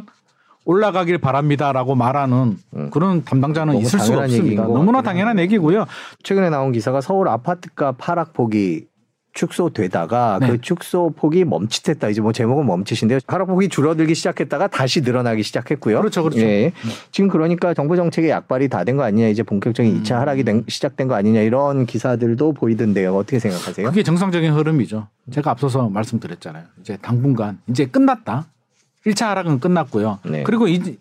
올라가길 0.66 1.18
바랍니다라고 1.18 1.96
말하는 1.96 2.58
음. 2.76 2.90
그런 2.92 3.24
담당자는 3.24 3.78
있을 3.78 4.00
수가 4.00 4.24
없습니다. 4.24 4.64
너무나 4.64 5.02
당연한 5.02 5.40
얘기고요. 5.40 5.86
최근에 6.24 6.50
나온 6.50 6.72
기사가 6.72 7.02
서울 7.02 7.28
아파트값 7.30 7.96
하락폭이 8.00 8.86
축소되다가 9.34 10.40
네. 10.42 10.48
그 10.50 10.62
축소폭이 10.62 11.46
멈칫했다. 11.46 12.10
이제 12.10 12.20
뭐 12.22 12.34
제목은 12.34 12.66
멈칫인데요. 12.66 13.20
하락폭이 13.28 13.70
줄어들기 13.70 14.14
시작했다가 14.14 14.68
다시 14.68 15.02
늘어나기 15.02 15.42
시작했고요. 15.42 16.00
그렇죠, 16.00 16.22
그렇죠. 16.24 16.42
예. 16.42 16.74
지금 17.12 17.30
그러니까 17.30 17.74
정부 17.74 17.96
정책의 17.96 18.30
약발이 18.30 18.68
다 18.68 18.84
된 18.84 18.98
거 18.98 19.04
아니냐, 19.04 19.28
이제 19.30 19.42
본격적인 19.42 20.04
2차 20.04 20.16
음. 20.16 20.20
하락이 20.20 20.44
된, 20.44 20.66
시작된 20.68 21.08
거 21.08 21.16
아니냐 21.16 21.40
이런 21.42 21.86
기사들도 21.86 22.52
보이던데요. 22.54 23.16
어떻게 23.16 23.40
생각하세요? 23.40 23.88
그게 23.88 24.04
정상적인 24.04 24.52
흐름이죠. 24.52 25.08
제가 25.32 25.52
앞서서 25.52 25.88
말씀드렸잖아요. 25.90 26.66
이제 26.82 26.98
당분간 27.02 27.60
이제 27.70 27.86
끝났다. 27.86 28.48
1차 29.06 29.28
하락은 29.28 29.60
끝났고요. 29.60 30.20
네. 30.24 30.44
그리고 30.44 30.68
이 30.68 30.98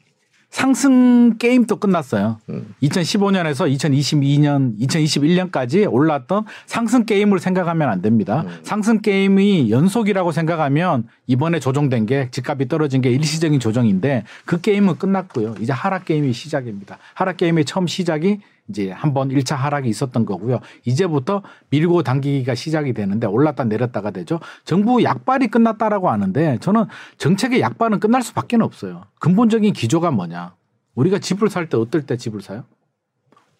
상승 0.51 1.39
게임도 1.39 1.77
끝났어요. 1.77 2.39
음. 2.49 2.75
2015년에서 2.83 3.73
2022년, 3.73 4.77
2021년까지 4.81 5.91
올랐던 5.91 6.45
상승 6.67 7.05
게임을 7.05 7.39
생각하면 7.39 7.89
안 7.89 8.03
됩니다. 8.03 8.43
음. 8.47 8.59
상승 8.65 9.01
게임이 9.01 9.71
연속이라고 9.71 10.33
생각하면 10.33 11.07
이번에 11.29 11.61
조정된 11.61 12.07
게 12.07 12.29
집값이 12.33 12.67
떨어진 12.67 13.01
게 13.01 13.11
일시적인 13.11 13.61
조정인데 13.61 14.25
그 14.45 14.61
게임은 14.61 14.99
끝났고요. 14.99 15.55
이제 15.61 15.73
하락 15.73 16.05
게임이 16.05 16.33
시작입니다. 16.33 16.99
하락 17.15 17.37
게임의 17.37 17.65
처음 17.65 17.87
시작이 17.87 18.41
이제 18.71 18.91
한번 18.91 19.29
1차 19.29 19.57
하락이 19.57 19.89
있었던 19.89 20.25
거고요. 20.25 20.61
이제부터 20.85 21.43
밀고 21.69 22.03
당기기가 22.03 22.55
시작이 22.55 22.95
되는데 22.95 23.27
올랐다 23.27 23.65
내렸다가 23.65 24.11
되죠. 24.13 24.41
정부 24.65 25.03
약발이 25.03 25.49
끝났다라고 25.49 26.09
하는데 26.09 26.59
저는 26.61 26.87
정책의 27.19 27.61
약발은 27.61 28.01
끝날 28.01 28.23
수밖에 28.23 28.57
없어요. 28.61 29.05
근본적인 29.19 29.73
기조가 29.73 30.11
뭐냐? 30.11 30.55
우리가 30.95 31.19
집을 31.19 31.51
살 31.51 31.69
때 31.69 31.77
어떨 31.77 32.03
때 32.03 32.17
집을 32.17 32.41
사요? 32.41 32.65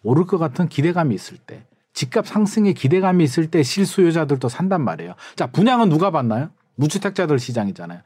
오를 0.03 0.25
것 0.25 0.37
같은 0.37 0.67
기대감이 0.67 1.13
있을 1.13 1.37
때. 1.37 1.65
집값 1.93 2.25
상승에 2.27 2.73
기대감이 2.73 3.23
있을 3.23 3.51
때 3.51 3.63
실수요자들도 3.63 4.47
산단 4.49 4.83
말이에요. 4.83 5.13
자, 5.35 5.47
분양은 5.47 5.89
누가 5.89 6.09
받나요? 6.11 6.49
무주택자들 6.75 7.37
시장이잖아요. 7.37 7.99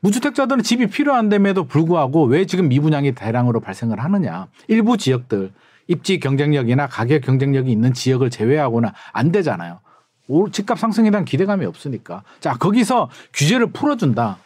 무주택자들은 0.00 0.62
집이 0.62 0.86
필요한데에도 0.86 1.64
불구하고 1.64 2.24
왜 2.24 2.46
지금 2.46 2.68
미분양이 2.68 3.12
대량으로 3.14 3.60
발생을 3.60 4.02
하느냐. 4.02 4.48
일부 4.68 4.96
지역들 4.96 5.52
입지 5.88 6.20
경쟁력이나 6.20 6.86
가격 6.86 7.22
경쟁력이 7.22 7.72
있는 7.72 7.92
지역을 7.92 8.30
제외하고는 8.30 8.90
안 9.12 9.32
되잖아요. 9.32 9.80
집값 10.52 10.78
상승에 10.78 11.10
대한 11.10 11.24
기대감이 11.24 11.64
없으니까. 11.64 12.22
자, 12.38 12.52
거기서 12.52 13.08
규제를 13.32 13.72
풀어준다. 13.72 14.36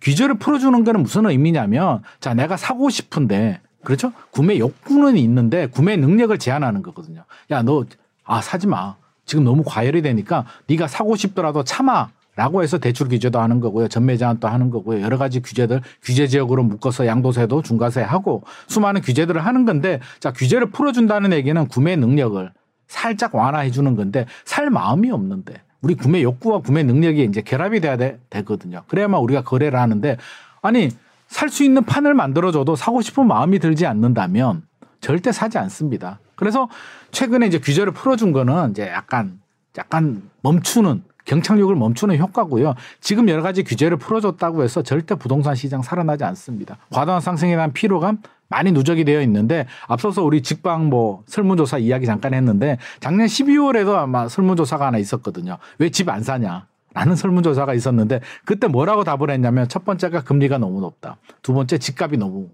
규제를 0.00 0.38
풀어주는 0.38 0.82
거는 0.82 1.02
무슨 1.02 1.26
의미냐면 1.26 2.02
자, 2.20 2.34
내가 2.34 2.56
사고 2.56 2.90
싶은데 2.90 3.60
그렇죠? 3.84 4.12
구매 4.30 4.58
욕구는 4.58 5.16
있는데 5.18 5.66
구매 5.66 5.96
능력을 5.96 6.36
제한하는 6.38 6.82
거거든요. 6.82 7.24
야, 7.50 7.62
너, 7.62 7.84
아, 8.24 8.40
사지 8.40 8.66
마. 8.66 8.96
지금 9.26 9.44
너무 9.44 9.62
과열이 9.64 10.02
되니까 10.02 10.46
네가 10.66 10.88
사고 10.88 11.16
싶더라도 11.16 11.62
참아. 11.64 12.10
라고 12.36 12.62
해서 12.62 12.76
대출 12.78 13.08
규제도 13.08 13.40
하는 13.40 13.60
거고요. 13.60 13.88
전매 13.88 14.16
제한도 14.18 14.46
하는 14.46 14.70
거고요. 14.70 15.00
여러 15.00 15.16
가지 15.16 15.40
규제들 15.40 15.80
규제 16.02 16.26
지역으로 16.26 16.62
묶어서 16.62 17.06
양도세도 17.06 17.62
중과세 17.62 18.02
하고 18.02 18.44
수많은 18.68 19.00
규제들을 19.00 19.44
하는 19.44 19.64
건데 19.64 20.00
자, 20.20 20.32
규제를 20.32 20.70
풀어 20.70 20.92
준다는 20.92 21.32
얘기는 21.32 21.66
구매 21.66 21.96
능력을 21.96 22.52
살짝 22.88 23.34
완화해 23.34 23.70
주는 23.70 23.96
건데 23.96 24.26
살 24.44 24.70
마음이 24.70 25.10
없는데 25.10 25.54
우리 25.80 25.94
구매 25.94 26.22
욕구와 26.22 26.60
구매 26.60 26.82
능력이 26.82 27.24
이제 27.24 27.40
결합이 27.40 27.80
돼야 27.80 27.96
돼, 27.96 28.18
되거든요. 28.28 28.82
그래야만 28.86 29.20
우리가 29.20 29.42
거래를 29.42 29.80
하는데 29.80 30.18
아니 30.60 30.90
살 31.28 31.48
수 31.48 31.64
있는 31.64 31.84
판을 31.84 32.14
만들어 32.14 32.52
줘도 32.52 32.76
사고 32.76 33.00
싶은 33.00 33.26
마음이 33.26 33.58
들지 33.58 33.86
않는다면 33.86 34.62
절대 35.00 35.32
사지 35.32 35.58
않습니다. 35.58 36.20
그래서 36.34 36.68
최근에 37.12 37.46
이제 37.46 37.58
규제를 37.58 37.92
풀어 37.92 38.14
준 38.16 38.32
거는 38.32 38.70
이제 38.72 38.88
약간 38.88 39.40
약간 39.78 40.22
멈추는 40.42 41.02
경착륙을 41.26 41.74
멈추는 41.76 42.18
효과고요. 42.18 42.74
지금 43.00 43.28
여러 43.28 43.42
가지 43.42 43.62
규제를 43.62 43.98
풀어줬다고 43.98 44.62
해서 44.62 44.82
절대 44.82 45.14
부동산 45.14 45.54
시장 45.54 45.82
살아나지 45.82 46.24
않습니다. 46.24 46.78
과도한 46.90 47.20
상승에 47.20 47.54
대한 47.54 47.72
피로감 47.72 48.18
많이 48.48 48.72
누적이 48.72 49.04
되어 49.04 49.20
있는데 49.22 49.66
앞서서 49.88 50.22
우리 50.22 50.40
직방 50.42 50.88
뭐 50.88 51.22
설문조사 51.26 51.78
이야기 51.78 52.06
잠깐 52.06 52.32
했는데 52.32 52.78
작년 53.00 53.26
12월에도 53.26 53.96
아마 53.96 54.28
설문조사가 54.28 54.86
하나 54.86 54.98
있었거든요. 54.98 55.58
왜 55.78 55.90
집 55.90 56.08
안 56.08 56.22
사냐? 56.22 56.66
라는 56.94 57.14
설문조사가 57.14 57.74
있었는데 57.74 58.20
그때 58.46 58.68
뭐라고 58.68 59.04
답을 59.04 59.28
했냐면 59.30 59.68
첫 59.68 59.84
번째가 59.84 60.22
금리가 60.22 60.56
너무 60.56 60.80
높다. 60.80 61.18
두 61.42 61.52
번째 61.52 61.76
집값이 61.76 62.16
너무 62.16 62.48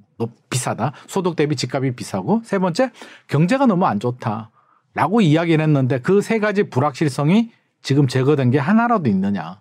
비싸다. 0.50 0.92
소득 1.06 1.36
대비 1.36 1.54
집값이 1.54 1.92
비싸고 1.92 2.40
세 2.44 2.58
번째 2.58 2.90
경제가 3.28 3.66
너무 3.66 3.84
안 3.86 4.00
좋다. 4.00 4.50
라고 4.94 5.20
이야기를 5.20 5.62
했는데 5.62 6.00
그 6.00 6.20
세 6.22 6.38
가지 6.40 6.64
불확실성이 6.64 7.50
지금 7.82 8.06
제거된 8.06 8.50
게 8.50 8.58
하나라도 8.58 9.08
있느냐. 9.10 9.60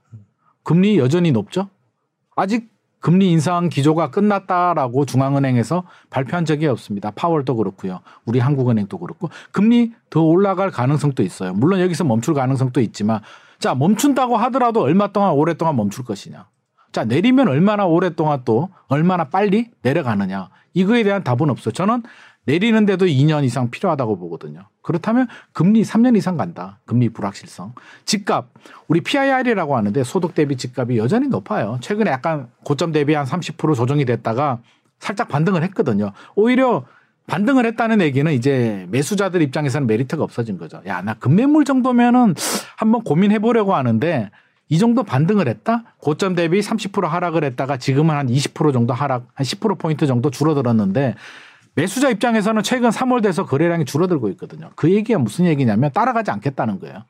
금리 0.63 0.97
여전히 0.97 1.31
높죠? 1.31 1.69
아직 2.35 2.71
금리 2.99 3.31
인상 3.31 3.67
기조가 3.67 4.11
끝났다라고 4.11 5.05
중앙은행에서 5.05 5.83
발표한 6.11 6.45
적이 6.45 6.67
없습니다. 6.67 7.11
파월도 7.11 7.55
그렇고요. 7.55 8.01
우리 8.25 8.39
한국은행도 8.39 8.99
그렇고 8.99 9.29
금리 9.51 9.91
더 10.11 10.21
올라갈 10.21 10.69
가능성도 10.69 11.23
있어요. 11.23 11.53
물론 11.53 11.81
여기서 11.81 12.03
멈출 12.03 12.35
가능성도 12.35 12.79
있지만 12.81 13.21
자, 13.59 13.73
멈춘다고 13.75 14.37
하더라도 14.37 14.81
얼마 14.81 15.11
동안 15.11 15.33
오랫동안 15.33 15.75
멈출 15.75 16.05
것이냐. 16.05 16.47
자, 16.91 17.05
내리면 17.05 17.47
얼마나 17.47 17.85
오랫동안 17.85 18.41
또 18.45 18.69
얼마나 18.87 19.29
빨리 19.29 19.71
내려가느냐. 19.81 20.49
이거에 20.73 21.03
대한 21.03 21.23
답은 21.23 21.49
없어요. 21.49 21.73
저는 21.73 22.03
내리는데도 22.45 23.05
2년 23.05 23.43
이상 23.43 23.69
필요하다고 23.69 24.17
보거든요. 24.17 24.67
그렇다면 24.81 25.27
금리 25.53 25.83
3년 25.83 26.17
이상 26.17 26.37
간다. 26.37 26.79
금리 26.85 27.09
불확실성. 27.09 27.73
집값. 28.05 28.47
우리 28.87 29.01
PIR이라고 29.01 29.77
하는데 29.77 30.03
소득 30.03 30.33
대비 30.33 30.57
집값이 30.57 30.97
여전히 30.97 31.27
높아요. 31.27 31.77
최근에 31.81 32.09
약간 32.09 32.47
고점 32.63 32.91
대비 32.91 33.13
한 33.13 33.25
30% 33.25 33.75
조정이 33.75 34.05
됐다가 34.05 34.59
살짝 34.99 35.27
반등을 35.27 35.63
했거든요. 35.63 36.13
오히려 36.35 36.85
반등을 37.27 37.65
했다는 37.65 38.01
얘기는 38.01 38.31
이제 38.33 38.87
매수자들 38.89 39.41
입장에서는 39.43 39.87
메리트가 39.87 40.23
없어진 40.23 40.57
거죠. 40.57 40.81
야, 40.87 41.01
나 41.01 41.13
금매물 41.13 41.65
정도면은 41.65 42.33
한번 42.75 43.03
고민해 43.03 43.39
보려고 43.39 43.75
하는데 43.75 44.31
이 44.67 44.77
정도 44.79 45.03
반등을 45.03 45.47
했다? 45.47 45.83
고점 45.97 46.33
대비 46.33 46.59
30% 46.59 47.05
하락을 47.07 47.43
했다가 47.43 47.77
지금은 47.77 48.15
한 48.15 48.27
20% 48.27 48.73
정도 48.73 48.93
하락, 48.93 49.27
한 49.33 49.45
10%포인트 49.45 50.07
정도 50.07 50.29
줄어들었는데 50.29 51.15
매수자 51.75 52.09
입장에서는 52.09 52.63
최근 52.63 52.89
3월 52.89 53.23
돼서 53.23 53.45
거래량이 53.45 53.85
줄어들고 53.85 54.29
있거든요. 54.29 54.71
그 54.75 54.91
얘기가 54.91 55.19
무슨 55.19 55.45
얘기냐면 55.45 55.91
따라가지 55.91 56.31
않겠다는 56.31 56.79
거예요. 56.79 57.05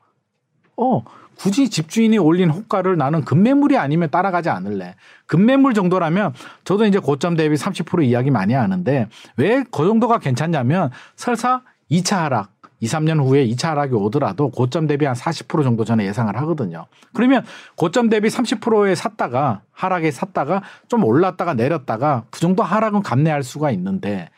어, 0.76 1.02
굳이 1.36 1.68
집주인이 1.70 2.18
올린 2.18 2.50
호가를 2.50 2.96
나는 2.96 3.24
급매물이 3.24 3.76
아니면 3.76 4.10
따라가지 4.10 4.50
않을래. 4.50 4.94
급매물 5.26 5.74
정도라면 5.74 6.34
저도 6.64 6.86
이제 6.86 6.98
고점 6.98 7.36
대비 7.36 7.56
30% 7.56 8.04
이야기 8.04 8.30
많이 8.30 8.54
하는데 8.54 9.08
왜 9.36 9.64
그 9.70 9.86
정도가 9.86 10.18
괜찮냐면 10.18 10.90
설사 11.16 11.62
2차 11.90 12.18
하락 12.18 12.52
2, 12.80 12.86
3년 12.86 13.24
후에 13.24 13.46
2차 13.46 13.68
하락이 13.70 13.94
오더라도 13.94 14.50
고점 14.50 14.86
대비 14.86 15.04
한 15.06 15.14
40% 15.14 15.62
정도 15.62 15.84
저는 15.84 16.04
예상을 16.04 16.36
하거든요. 16.38 16.86
그러면 17.12 17.44
고점 17.76 18.08
대비 18.08 18.28
30%에 18.28 18.94
샀다가 18.94 19.62
하락에 19.72 20.10
샀다가 20.10 20.62
좀 20.88 21.04
올랐다가 21.04 21.54
내렸다가 21.54 22.24
그 22.30 22.40
정도 22.40 22.62
하락은 22.62 23.02
감내할 23.02 23.42
수가 23.44 23.70
있는데 23.70 24.30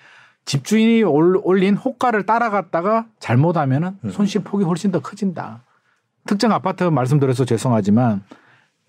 집주인이 0.44 1.02
올린 1.02 1.74
호가를 1.74 2.26
따라갔다가 2.26 3.06
잘못하면은 3.18 3.98
음. 4.04 4.10
손실 4.10 4.42
폭이 4.42 4.64
훨씬 4.64 4.90
더 4.90 5.00
커진다. 5.00 5.62
특정 6.26 6.52
아파트 6.52 6.84
말씀드려서 6.84 7.44
죄송하지만 7.44 8.22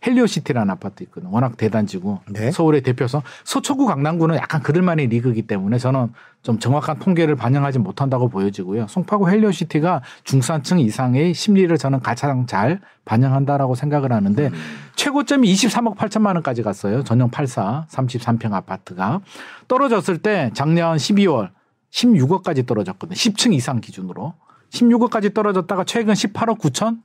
헬리오시티라는 0.05 0.69
아파트 0.69 1.03
있거든요. 1.03 1.31
워낙 1.31 1.57
대단지고 1.57 2.19
네? 2.29 2.51
서울의 2.51 2.81
대표서 2.81 3.23
서초구 3.43 3.85
강남구는 3.85 4.35
약간 4.35 4.61
그들만의 4.61 5.07
리그이기 5.07 5.43
때문에 5.43 5.77
저는 5.77 6.13
좀 6.41 6.59
정확한 6.59 6.99
통계를 6.99 7.35
반영하지 7.35 7.79
못한다고 7.79 8.29
보여지고요. 8.29 8.87
송파구 8.87 9.29
헬리오시티가 9.29 10.03
중산층 10.23 10.79
이상의 10.79 11.33
심리를 11.33 11.75
저는 11.77 12.01
가장 12.01 12.45
잘 12.45 12.81
반영한다라고 13.05 13.75
생각을 13.75 14.11
하는데 14.11 14.47
음. 14.47 14.53
최고점이 14.95 15.51
23억 15.51 15.95
8천만 15.95 16.35
원까지 16.35 16.61
갔어요. 16.61 17.03
전용 17.03 17.29
84 17.29 17.87
33평 17.89 18.53
아파트가 18.53 19.21
떨어졌을 19.67 20.19
때 20.19 20.51
작년 20.53 20.97
12월 20.97 21.49
16억까지 21.91 22.67
떨어졌거든요. 22.67 23.15
10층 23.15 23.53
이상 23.53 23.81
기준으로 23.81 24.33
16억까지 24.71 25.33
떨어졌다가 25.33 25.83
최근 25.85 26.13
18억 26.13 26.59
9천 26.59 26.99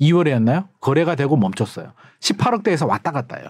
2월이었나요? 0.00 0.68
거래가 0.80 1.14
되고 1.14 1.36
멈췄어요. 1.36 1.92
18억대에서 2.20 2.88
왔다 2.88 3.10
갔다 3.10 3.36
해요. 3.36 3.48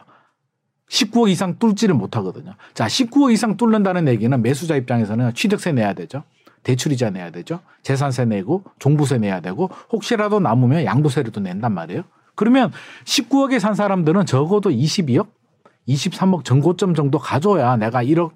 19억 0.91 1.31
이상 1.31 1.59
뚫지를 1.59 1.95
못하거든요. 1.95 2.55
자, 2.75 2.87
19억 2.87 3.33
이상 3.33 3.57
뚫는다는 3.57 4.09
얘기는 4.09 4.43
매수자 4.43 4.77
입장에서는 4.77 5.35
취득세 5.35 5.73
내야 5.73 5.95
되죠. 5.95 6.25
대출이자 6.63 7.11
내야 7.11 7.31
되죠. 7.31 7.61
재산세 7.83 8.25
내고 8.25 8.65
종부세 8.79 9.19
내야 9.19 9.41
되고 9.41 9.71
혹시라도 9.93 10.41
남으면 10.41 10.85
양도세를 10.85 11.31
또 11.33 11.41
낸단 11.41 11.73
말이에요. 11.73 12.05
그러면 12.35 12.73
19억에 13.05 13.61
산 13.61 13.75
사람들은 13.75 14.27
적어도 14.27 14.71
22억, 14.71 15.29
23억 15.89 16.45
전고점 16.45 16.95
정도 16.95 17.19
가져야 17.19 17.77
내가 17.77 18.03
1억 18.03 18.33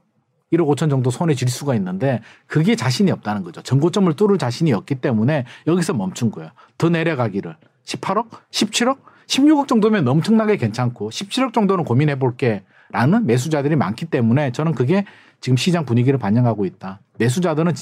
1억 0.53 0.67
5천 0.67 0.88
정도 0.88 1.11
손에 1.11 1.35
쥘 1.35 1.49
수가 1.49 1.75
있는데 1.75 2.21
그게 2.47 2.75
자신이 2.77 3.11
없다는 3.11 3.43
거죠. 3.43 3.62
전고점을 3.62 4.12
뚫을 4.15 4.38
자신이 4.38 4.73
없기 4.73 4.97
때문에 4.97 5.45
여기서 5.67 5.95
멈춘 5.95 6.31
거예요. 6.31 6.50
더 6.79 6.88
내려가기를. 6.88 7.57
18억, 7.88 8.28
17억, 8.50 8.99
16억 9.26 9.68
정도면 9.68 10.07
엄청나게 10.09 10.57
괜찮고 10.57 11.11
17억 11.11 11.52
정도는 11.52 11.85
고민해 11.85 12.18
볼게 12.18 12.62
라는 12.90 13.26
매수자들이 13.26 13.76
많기 13.76 14.07
때문에 14.07 14.52
저는 14.52 14.75
그게 14.75 15.04
지금 15.40 15.57
시장 15.57 15.85
분위기를 15.85 16.18
반영하고 16.18 16.64
있다. 16.64 17.00
매수자들은 17.18 17.73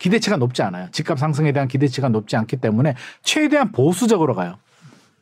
기대치가 0.00 0.36
높지 0.36 0.62
않아요. 0.62 0.88
집값 0.90 1.18
상승에 1.18 1.52
대한 1.52 1.68
기대치가 1.68 2.08
높지 2.08 2.36
않기 2.36 2.56
때문에 2.56 2.94
최대한 3.22 3.72
보수적으로 3.72 4.34
가요. 4.34 4.56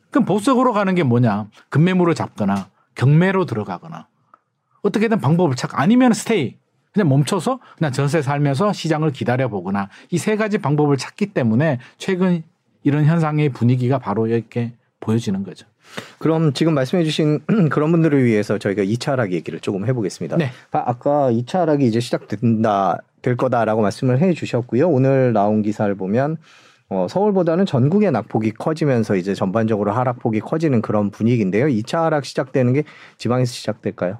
그럼 0.09 0.25
보수적으로 0.25 0.73
가는 0.73 0.93
게 0.95 1.03
뭐냐? 1.03 1.47
급매물을 1.69 2.15
잡거나 2.15 2.69
경매로 2.95 3.45
들어가거나 3.45 4.07
어떻게든 4.81 5.19
방법을 5.19 5.55
찾고 5.55 5.77
아니면 5.77 6.13
스테이 6.13 6.55
그냥 6.93 7.09
멈춰서 7.09 7.59
그냥 7.77 7.91
전세 7.91 8.21
살면서 8.21 8.73
시장을 8.73 9.11
기다려 9.11 9.49
보거나 9.49 9.89
이 10.09 10.17
세 10.17 10.35
가지 10.35 10.57
방법을 10.57 10.97
찾기 10.97 11.27
때문에 11.27 11.79
최근 11.97 12.43
이런 12.87 13.03
현상의 13.03 13.49
분위기가 13.49 13.99
바로 13.99 14.27
이렇게 14.27 14.71
보여지는 15.01 15.43
거죠. 15.43 15.67
그럼 16.19 16.53
지금 16.53 16.73
말씀해 16.73 17.03
주신 17.03 17.39
그런 17.69 17.91
분들을 17.91 18.23
위해서 18.23 18.57
저희가 18.57 18.83
2차 18.83 19.11
하락 19.11 19.33
얘기를 19.33 19.59
조금 19.59 19.85
해보겠습니다. 19.85 20.37
네. 20.37 20.51
아까 20.71 21.29
2차 21.29 21.59
하락이 21.59 21.85
이제 21.85 21.99
시작된다, 21.99 22.99
될 23.21 23.35
거다라고 23.35 23.81
말씀을 23.81 24.21
해 24.21 24.33
주셨고요. 24.33 24.87
오늘 24.87 25.33
나온 25.33 25.63
기사를 25.63 25.93
보면 25.95 26.37
어, 26.89 27.07
서울보다는 27.09 27.65
전국의 27.65 28.09
낙폭이 28.11 28.51
커지면서 28.51 29.17
이제 29.17 29.33
전반적으로 29.33 29.91
하락폭이 29.91 30.39
커지는 30.39 30.81
그런 30.81 31.11
분위기인데요. 31.11 31.65
2차 31.65 32.03
하락 32.03 32.23
시작되는 32.23 32.71
게 32.71 32.83
지방에서 33.17 33.51
시작될까요? 33.51 34.19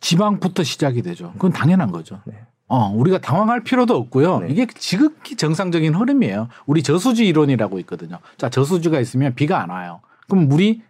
지방부터 0.00 0.62
시작이 0.62 1.00
되죠. 1.00 1.32
그건 1.32 1.52
당연한 1.52 1.90
거죠. 1.90 2.20
네. 2.26 2.34
어, 2.66 2.90
우리가 2.94 3.18
당황할 3.18 3.62
필요도 3.62 3.94
없고요. 3.94 4.40
네. 4.40 4.46
이게 4.50 4.66
지극히 4.66 5.36
정상적인 5.36 5.94
흐름이에요. 5.94 6.48
우리 6.66 6.82
저수지 6.82 7.26
이론이라고 7.26 7.78
있거든요. 7.80 8.18
자, 8.36 8.48
저수지가 8.48 9.00
있으면 9.00 9.34
비가 9.34 9.62
안 9.62 9.70
와요. 9.70 10.00
그럼 10.28 10.48
물이 10.48 10.82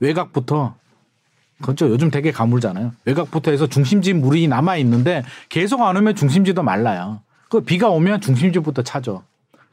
외곽부터 0.00 0.74
그렇죠. 1.62 1.88
요즘 1.88 2.10
되게 2.10 2.32
가물잖아요. 2.32 2.92
외곽부터 3.06 3.50
해서 3.50 3.66
중심지 3.66 4.12
물이 4.12 4.46
남아 4.46 4.76
있는데 4.76 5.24
계속 5.48 5.82
안 5.82 5.96
오면 5.96 6.14
중심지도 6.14 6.62
말라요. 6.62 7.20
그 7.48 7.60
비가 7.60 7.88
오면 7.88 8.20
중심지부터 8.20 8.82
차죠. 8.82 9.22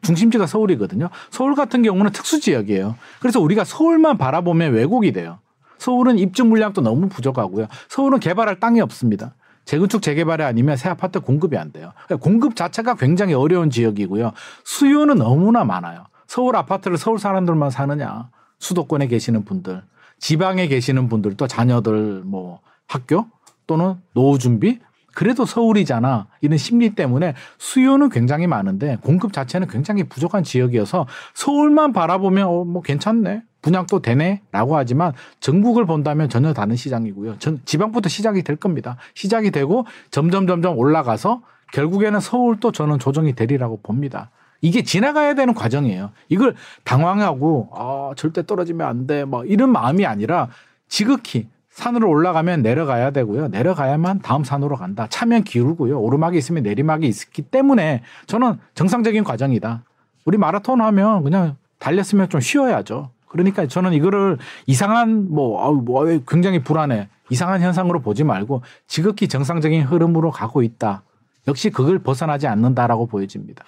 중심지가 0.02 0.48
서울이거든요. 0.48 1.10
서울 1.30 1.56
같은 1.56 1.82
경우는 1.84 2.12
특수 2.12 2.40
지역이에요. 2.40 2.96
그래서 3.20 3.40
우리가 3.40 3.64
서울만 3.64 4.18
바라보면 4.18 4.74
왜곡이 4.74 5.12
돼요. 5.12 5.40
서울은 5.78 6.18
입주 6.20 6.46
물량도 6.46 6.82
너무 6.82 7.10
부족하고요. 7.10 7.68
서울은 7.90 8.20
개발할 8.20 8.60
땅이 8.60 8.80
없습니다. 8.82 9.34
재건축 9.66 10.02
재개발이 10.02 10.44
아니면 10.44 10.78
새 10.78 10.90
아파트 10.90 11.20
공급이 11.20 11.58
안 11.58 11.72
돼요. 11.72 11.92
그러니까 12.06 12.24
공급 12.24 12.56
자체가 12.56 12.96
굉장히 12.96 13.34
어려운 13.34 13.70
지역이고요. 13.70 14.32
수요는 14.64 15.18
너무나 15.18 15.64
많아요. 15.64 16.06
서울 16.28 16.56
아파트를 16.56 16.98
서울 16.98 17.20
사람들만 17.20 17.70
사느냐. 17.70 18.30
수도권에 18.60 19.08
계시는 19.08 19.44
분들, 19.44 19.84
지방에 20.20 20.68
계시는 20.68 21.10
분들도 21.10 21.48
자녀들 21.48 22.24
뭐 22.26 22.62
학교 22.88 23.26
또는 23.68 23.96
노후 24.14 24.40
준비 24.40 24.80
그래도 25.14 25.46
서울이잖아. 25.46 26.28
이런 26.42 26.58
심리 26.58 26.96
때문에 26.96 27.36
수요는 27.60 28.10
굉장히 28.10 28.48
많은데 28.48 28.98
공급 29.02 29.32
자체는 29.34 29.68
굉장히 29.68 30.04
부족한 30.04 30.44
지역이어서 30.44 31.08
서울만 31.34 31.94
바라보면 31.94 32.48
어, 32.48 32.64
뭐 32.64 32.82
괜찮네. 32.82 33.44
분양도 33.64 34.02
되네라고 34.02 34.78
하지만 34.78 35.14
전국을 35.40 35.86
본다면 35.86 36.30
전혀 36.30 36.54
다른 36.54 36.76
시장이고요. 36.76 37.40
전 37.40 37.60
지방부터 37.66 38.10
시작이 38.10 38.44
될 38.44 38.58
겁니다. 38.58 38.98
시작이 39.16 39.50
되고 39.50 39.88
점점 40.12 40.46
점점 40.46 40.78
올라가서 40.78 41.42
결국에는 41.72 42.20
서울도 42.20 42.72
저는 42.72 43.00
조정이 43.00 43.34
되리라고 43.34 43.80
봅니다. 43.82 44.30
이게 44.62 44.84
지나가야 44.84 45.34
되는 45.34 45.54
과정이에요. 45.54 46.12
이걸 46.30 46.56
당황하고 46.84 47.70
아 47.74 48.12
절대 48.16 48.46
떨어지면 48.46 48.88
안 48.88 49.08
돼. 49.08 49.26
뭐 49.26 49.44
이런 49.46 49.72
마음이 49.72 50.06
아니라 50.06 50.50
지극히 50.88 51.50
산으로 51.70 52.08
올라가면 52.08 52.62
내려가야 52.62 53.12
되고요. 53.12 53.48
내려가야만 53.48 54.20
다음 54.20 54.44
산으로 54.44 54.76
간다. 54.76 55.08
차면 55.10 55.44
기울고요. 55.44 56.00
오르막이 56.00 56.38
있으면 56.38 56.64
내리막이 56.64 57.08
있기 57.08 57.42
때문에 57.44 58.04
저는 58.28 58.60
정상적인 58.76 59.24
과정이다. 59.24 59.84
우리 60.26 60.38
마라톤 60.38 60.82
하면 60.82 61.24
그냥 61.24 61.56
달렸으면 61.80 62.30
좀 62.30 62.40
쉬어야죠. 62.40 63.10
그러니까 63.34 63.66
저는 63.68 63.94
이거를 63.94 64.38
이상한 64.68 65.28
뭐, 65.30 65.62
아우, 65.62 65.74
뭐 65.76 66.06
굉장히 66.28 66.64
불안해. 66.64 67.10
이상한 67.30 67.62
현상으로 67.62 68.00
보지 68.02 68.24
말고 68.24 68.62
지극히 68.88 69.28
정상적인 69.28 69.82
흐름으로 69.84 70.30
가고 70.30 70.62
있다. 70.62 71.02
역시 71.48 71.72
그걸 71.72 71.98
벗어나지 72.00 72.46
않는다라고 72.48 73.08
보여집니다. 73.08 73.64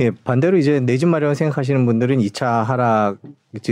예, 0.00 0.10
반대로 0.10 0.56
이제 0.58 0.80
내 0.80 0.96
집 0.98 1.06
마련 1.06 1.36
생각하시는 1.36 1.86
분들은 1.86 2.18
2차 2.18 2.64
하락 2.64 3.18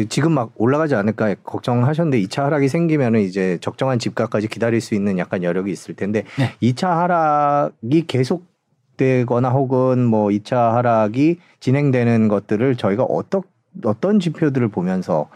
지금 0.09 0.33
막 0.33 0.53
올라가지 0.55 0.95
않을까 0.95 1.35
걱정하셨는데 1.43 2.21
2차 2.23 2.45
하락이 2.45 2.69
생기면은 2.69 3.21
이제 3.21 3.59
적정한 3.61 3.99
집값까지 3.99 4.47
기다릴 4.47 4.81
수 4.81 4.95
있는 4.95 5.19
약간 5.19 5.43
여력이 5.43 5.73
있을 5.73 5.97
텐데 5.97 6.23
네. 6.39 6.53
2차 6.63 6.87
하락이 6.89 8.07
계속되거나 8.07 9.51
혹은 9.51 10.05
뭐 10.05 10.29
2차 10.29 10.75
하락이 10.75 11.39
진행되는 11.59 12.29
것들을 12.29 12.77
저희가 12.77 13.03
어떻게 13.03 13.49
어떤 13.85 14.21
지표들을 14.21 14.69
보면서 14.69 15.29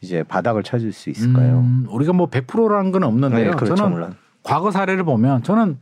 이제 0.00 0.22
바닥을 0.22 0.62
찾을 0.62 0.92
수 0.92 1.10
있을까요? 1.10 1.60
음, 1.60 1.86
우리가 1.88 2.12
뭐 2.12 2.28
100%라는 2.28 2.92
건 2.92 3.04
없는데요. 3.04 3.50
네, 3.50 3.56
그렇죠, 3.56 3.74
저는 3.74 3.92
물론. 3.92 4.14
과거 4.42 4.70
사례를 4.70 5.04
보면 5.04 5.42
저는 5.42 5.78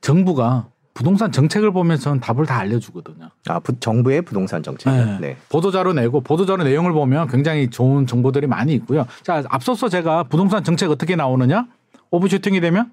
정부가 0.00 0.68
부동산 0.92 1.32
정책을 1.32 1.72
보면서 1.72 2.04
저는 2.04 2.20
답을 2.20 2.44
다 2.44 2.58
알려주거든요. 2.58 3.30
아, 3.48 3.58
부, 3.60 3.78
정부의 3.80 4.22
부동산 4.22 4.62
정책. 4.62 4.92
네. 4.92 5.18
네. 5.20 5.36
보도자료 5.48 5.92
내고 5.94 6.20
보도자료 6.20 6.62
내용을 6.62 6.92
보면 6.92 7.28
굉장히 7.28 7.70
좋은 7.70 8.06
정보들이 8.06 8.46
많이 8.46 8.74
있고요. 8.74 9.06
자, 9.22 9.42
앞서서 9.48 9.88
제가 9.88 10.24
부동산 10.24 10.62
정책 10.62 10.90
어떻게 10.90 11.16
나오느냐? 11.16 11.66
오브슈팅이 12.10 12.60
되면 12.60 12.90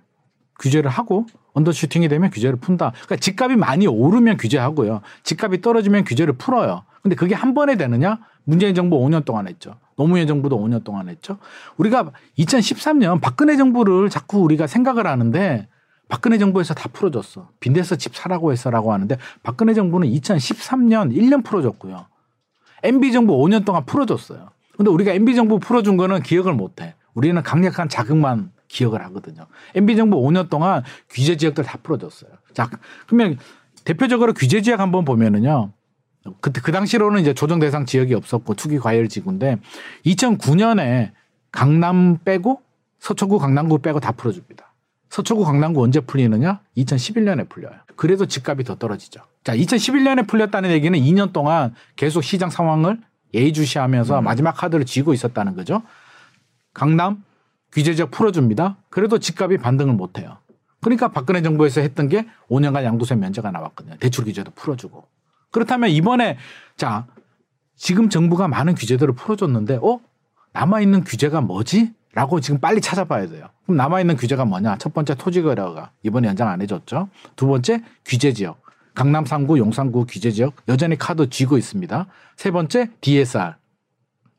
규제를 0.60 0.90
하고 0.90 1.26
언더슈팅이 1.54 2.08
되면 2.08 2.30
규제를 2.30 2.58
푼다. 2.58 2.92
그러니까 2.92 3.16
집값이 3.18 3.56
많이 3.56 3.88
오르면 3.88 4.38
규제하고요. 4.38 5.02
집값이 5.24 5.62
떨어지면 5.62 6.04
규제를 6.04 6.34
풀어요. 6.34 6.84
근데 7.02 7.16
그게 7.16 7.36
한 7.36 7.54
번에 7.54 7.76
되느냐? 7.76 8.20
문재인 8.44 8.76
정부 8.76 8.98
5년 8.98 9.26
동안 9.26 9.48
했죠. 9.48 9.76
노무현 9.98 10.28
정부도 10.28 10.58
5년 10.60 10.84
동안 10.84 11.10
했죠. 11.10 11.38
우리가 11.78 12.12
2013년 12.38 13.20
박근혜 13.20 13.58
정부를 13.58 14.10
자꾸 14.10 14.40
우리가 14.40 14.68
생각을 14.68 15.08
하는데 15.08 15.68
박근혜 16.08 16.38
정부에서 16.38 16.74
다 16.74 16.90
풀어줬어. 16.94 17.50
빈대서 17.60 17.98
집 17.98 18.16
사라고 18.16 18.52
했어라고 18.52 18.94
하는데 18.94 19.18
박근혜 19.44 19.74
정부는 19.74 20.08
2013년 20.10 21.14
1년 21.14 21.44
풀어줬고요. 21.44 22.06
MB 22.84 23.12
정부 23.12 23.34
5년 23.38 23.66
동안 23.66 23.86
풀어줬어요. 23.86 24.50
근데 24.78 24.92
우리가 24.92 25.12
MB 25.12 25.36
정부 25.36 25.60
풀어준 25.60 25.98
거는 25.98 26.22
기억을 26.22 26.54
못 26.54 26.82
해. 26.82 26.94
우리는 27.14 27.42
강력한 27.42 27.90
자극만 27.90 28.52
기억을 28.68 29.04
하거든요. 29.06 29.48
MB 29.76 29.96
정부 29.96 30.18
5년 30.18 30.50
동안 30.50 30.84
규제 31.10 31.38
지역들 31.38 31.64
다 31.64 31.78
풀어줬어요. 31.82 32.32
자, 32.54 32.70
그러면 33.08 33.38
대표적으로 33.84 34.34
규제 34.34 34.62
지역 34.62 34.80
한번 34.80 35.06
보면은요. 35.06 35.72
그때 36.42 36.60
그 36.62 36.72
당시로는 36.72 37.22
이제 37.22 37.34
조정 37.34 37.60
대상 37.60 37.86
지역이 37.86 38.14
없었고 38.14 38.56
투기 38.56 38.80
과열 38.80 39.08
지구인데 39.08 39.58
2009년에 40.06 41.12
강남 41.52 42.18
빼고 42.24 42.62
서초구 43.00 43.40
강남구 43.40 43.80
빼고 43.80 44.00
다 44.00 44.12
풀어줍니다. 44.12 44.74
서초구 45.10 45.46
강남구 45.46 45.82
언제 45.82 46.02
풀리느냐? 46.02 46.60
2011년에 46.76 47.48
풀려요. 47.48 47.74
그래도 47.96 48.26
집값이 48.26 48.64
더 48.66 48.76
떨어지죠. 48.76 49.22
자, 49.44 49.56
2011년에 49.56 50.28
풀렸다는 50.28 50.72
얘기는 50.72 51.00
2년 51.00 51.32
동안 51.32 51.74
계속 51.96 52.22
시장 52.22 52.50
상황을 52.50 53.00
예의주시하면서 53.34 54.20
음. 54.20 54.24
마지막 54.24 54.52
카드를 54.54 54.86
쥐고 54.86 55.14
있었다는 55.14 55.56
거죠. 55.56 55.84
강남 56.74 57.24
규제 57.72 57.94
지역 57.94 58.12
풀어줍니다. 58.12 58.78
그래도 58.90 59.20
집값이 59.20 59.58
반등을 59.58 59.94
못 59.94 60.20
해요. 60.20 60.38
그러니까 60.82 61.10
박근혜 61.10 61.42
정부에서 61.42 61.82
했던 61.82 62.08
게 62.08 62.28
5년간 62.50 62.84
양도세 62.84 63.16
면제가 63.16 63.52
나왔거든요. 63.52 63.98
대출 63.98 64.26
규제도 64.26 64.52
풀어주고. 64.52 65.06
그렇다면 65.52 65.90
이번에 65.90 66.38
자 66.76 67.08
지금 67.76 68.10
정부가 68.10 68.48
많은 68.48 68.76
규제들을 68.76 69.16
풀어줬는데 69.16 69.80
어 69.82 70.00
남아 70.54 70.82
있는 70.82 71.04
규제가 71.04 71.42
뭐지? 71.42 71.94
라고 72.14 72.40
지금 72.40 72.60
빨리 72.60 72.82
찾아봐야 72.82 73.28
돼요. 73.28 73.48
그럼 73.66 73.78
남아있는 73.78 74.18
규제가 74.18 74.44
뭐냐? 74.44 74.78
첫 74.78 74.92
번째 74.92 75.14
토지거래가 75.14 75.92
이번에 76.02 76.28
연장 76.28 76.48
안 76.48 76.62
해줬죠. 76.62 77.10
두 77.36 77.46
번째 77.46 77.84
규제지역. 78.06 78.60
강남 78.96 79.24
3구, 79.24 79.60
용산구 79.60 80.08
규제지역 80.08 80.56
여전히 80.68 80.98
카드 80.98 81.30
쥐고 81.30 81.60
있습니다. 81.60 82.08
세 82.36 82.50
번째 82.50 82.90
DSR. 83.02 83.54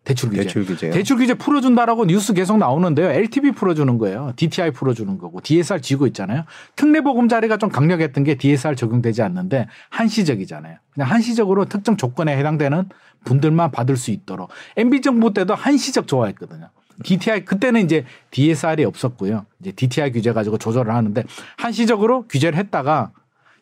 대출 0.09 0.31
규제. 0.31 0.43
대출 0.43 0.65
규제. 0.65 0.89
대출 0.91 1.19
규제 1.19 1.35
풀어준다라고 1.35 2.07
뉴스 2.07 2.33
계속 2.33 2.57
나오는데요. 2.57 3.11
LTV 3.11 3.53
풀어주는 3.53 3.99
거예요. 3.99 4.33
DTI 4.37 4.71
풀어주는 4.71 5.19
거고 5.19 5.43
DSR 5.43 5.83
쥐고 5.83 6.07
있잖아요. 6.09 6.45
특례보금자리가 6.77 7.59
좀 7.59 7.69
강력했던 7.69 8.25
게 8.25 8.37
DSR 8.37 8.75
적용되지 8.75 9.21
않는데 9.21 9.69
한시적이잖아요. 9.91 10.79
그냥 10.95 11.11
한시적으로 11.11 11.67
특정 11.67 11.99
조건에 11.99 12.35
해당되는 12.39 12.89
분들만 13.25 13.71
받을 13.71 13.99
수 13.99 14.11
있도록 14.11 14.49
MB 14.79 15.03
정부 15.03 15.35
때도 15.35 15.55
한시적 15.55 16.07
좋아했거든요. 16.07 16.71
DTI 17.05 17.45
그때는 17.45 17.83
이제 17.83 18.07
DSR이 18.31 18.87
없었고요. 18.87 19.45
이제 19.61 19.73
DTI 19.73 20.13
규제 20.13 20.33
가지고 20.33 20.57
조절을 20.57 20.95
하는데 20.95 21.23
한시적으로 21.59 22.27
규제를 22.29 22.59
했다가 22.59 23.11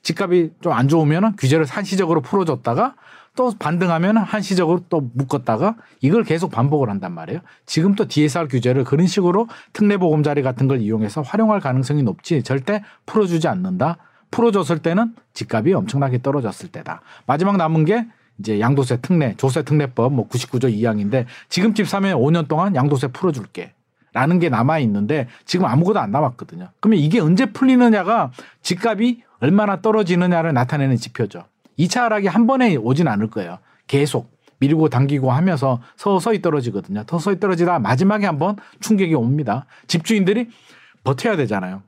집값이 0.02 0.52
좀 0.60 0.72
안 0.72 0.86
좋으면은 0.86 1.34
규제를 1.36 1.66
한시적으로 1.66 2.20
풀어줬다가 2.20 2.94
또 3.36 3.52
반등하면 3.58 4.16
한시적으로 4.16 4.80
또 4.88 5.08
묶었다가 5.14 5.76
이걸 6.00 6.24
계속 6.24 6.50
반복을 6.50 6.90
한단 6.90 7.12
말이에요. 7.12 7.40
지금 7.66 7.94
또 7.94 8.08
DSR 8.08 8.48
규제를 8.48 8.84
그런 8.84 9.06
식으로 9.06 9.46
특례보금자리 9.72 10.42
같은 10.42 10.66
걸 10.66 10.80
이용해서 10.80 11.22
활용할 11.22 11.60
가능성이 11.60 12.02
높지 12.02 12.42
절대 12.42 12.82
풀어주지 13.04 13.46
않는다. 13.46 13.98
풀어줬을 14.30 14.80
때는 14.80 15.14
집값이 15.34 15.72
엄청나게 15.72 16.22
떨어졌을 16.22 16.70
때다. 16.70 17.02
마지막 17.26 17.56
남은 17.56 17.84
게 17.84 18.06
이제 18.38 18.58
양도세 18.58 19.00
특례, 19.00 19.34
조세 19.36 19.62
특례법 19.62 20.12
뭐 20.12 20.28
99조 20.28 20.72
2항인데 20.72 21.26
지금 21.48 21.74
집 21.74 21.88
사면 21.88 22.18
5년 22.18 22.48
동안 22.48 22.74
양도세 22.74 23.08
풀어줄게. 23.08 23.72
라는 24.12 24.38
게 24.38 24.48
남아 24.48 24.78
있는데 24.78 25.28
지금 25.44 25.66
아무것도 25.66 26.00
안 26.00 26.10
남았거든요. 26.10 26.70
그러면 26.80 27.00
이게 27.00 27.20
언제 27.20 27.44
풀리느냐가 27.44 28.30
집값이 28.62 29.22
얼마나 29.40 29.82
떨어지느냐를 29.82 30.54
나타내는 30.54 30.96
지표죠. 30.96 31.44
2차 31.78 32.02
하락이 32.02 32.26
한 32.26 32.46
번에 32.46 32.76
오진 32.76 33.08
않을 33.08 33.30
거예요. 33.30 33.58
계속 33.86 34.36
밀고 34.58 34.88
당기고 34.88 35.30
하면서 35.30 35.80
서서히 35.96 36.40
떨어지거든요. 36.40 37.04
서서히 37.08 37.38
떨어지다 37.38 37.78
마지막에 37.78 38.26
한번 38.26 38.56
충격이 38.80 39.14
옵니다. 39.14 39.66
집주인들이 39.86 40.48
버텨야 41.04 41.36
되잖아요. 41.36 41.82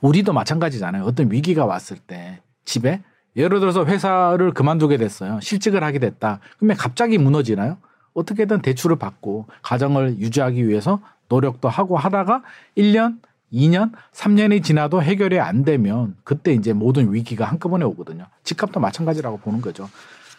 우리도 0.00 0.32
마찬가지잖아요. 0.32 1.04
어떤 1.04 1.30
위기가 1.30 1.64
왔을 1.64 1.98
때 1.98 2.40
집에 2.64 3.02
예를 3.36 3.60
들어서 3.60 3.84
회사를 3.84 4.52
그만두게 4.52 4.96
됐어요. 4.96 5.40
실직을 5.40 5.82
하게 5.84 5.98
됐다. 5.98 6.40
그러면 6.58 6.76
갑자기 6.76 7.18
무너지나요? 7.18 7.78
어떻게든 8.14 8.60
대출을 8.60 8.96
받고 8.96 9.46
가정을 9.62 10.18
유지하기 10.18 10.68
위해서 10.68 11.00
노력도 11.28 11.68
하고 11.68 11.96
하다가 11.96 12.42
1년 12.76 13.20
2년, 13.52 13.92
3년이 14.12 14.62
지나도 14.62 15.02
해결이 15.02 15.38
안 15.38 15.64
되면 15.64 16.16
그때 16.24 16.52
이제 16.52 16.72
모든 16.72 17.12
위기가 17.12 17.44
한꺼번에 17.44 17.84
오거든요. 17.84 18.26
집값도 18.44 18.80
마찬가지라고 18.80 19.38
보는 19.38 19.60
거죠. 19.60 19.88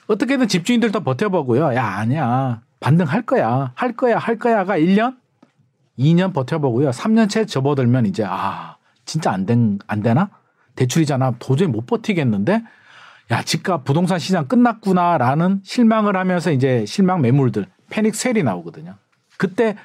어떻게든 0.07 0.47
집주인들도 0.47 1.01
버텨보고요. 1.01 1.75
야, 1.75 1.85
아니야. 1.85 2.61
반등할 2.79 3.21
거야. 3.21 3.71
할 3.75 3.93
거야. 3.93 4.17
할 4.17 4.37
거야가 4.37 4.77
1년, 4.77 5.15
2년 5.97 6.33
버텨보고요. 6.33 6.89
3년째 6.89 7.47
접어들면 7.47 8.07
이제 8.07 8.25
아, 8.27 8.77
진짜 9.05 9.31
안, 9.31 9.45
된, 9.45 9.79
안 9.87 10.01
되나? 10.01 10.29
대출이잖아. 10.75 11.35
도저히 11.39 11.67
못 11.67 11.85
버티겠는데? 11.85 12.63
야, 13.31 13.43
집값 13.43 13.85
부동산 13.85 14.19
시장 14.19 14.47
끝났구나라는 14.47 15.61
실망을 15.63 16.17
하면서 16.17 16.51
이제 16.51 16.85
실망 16.85 17.21
매물들, 17.21 17.67
패닉 17.89 18.15
셀이 18.15 18.43
나오거든요. 18.43 18.95
그때 19.37 19.75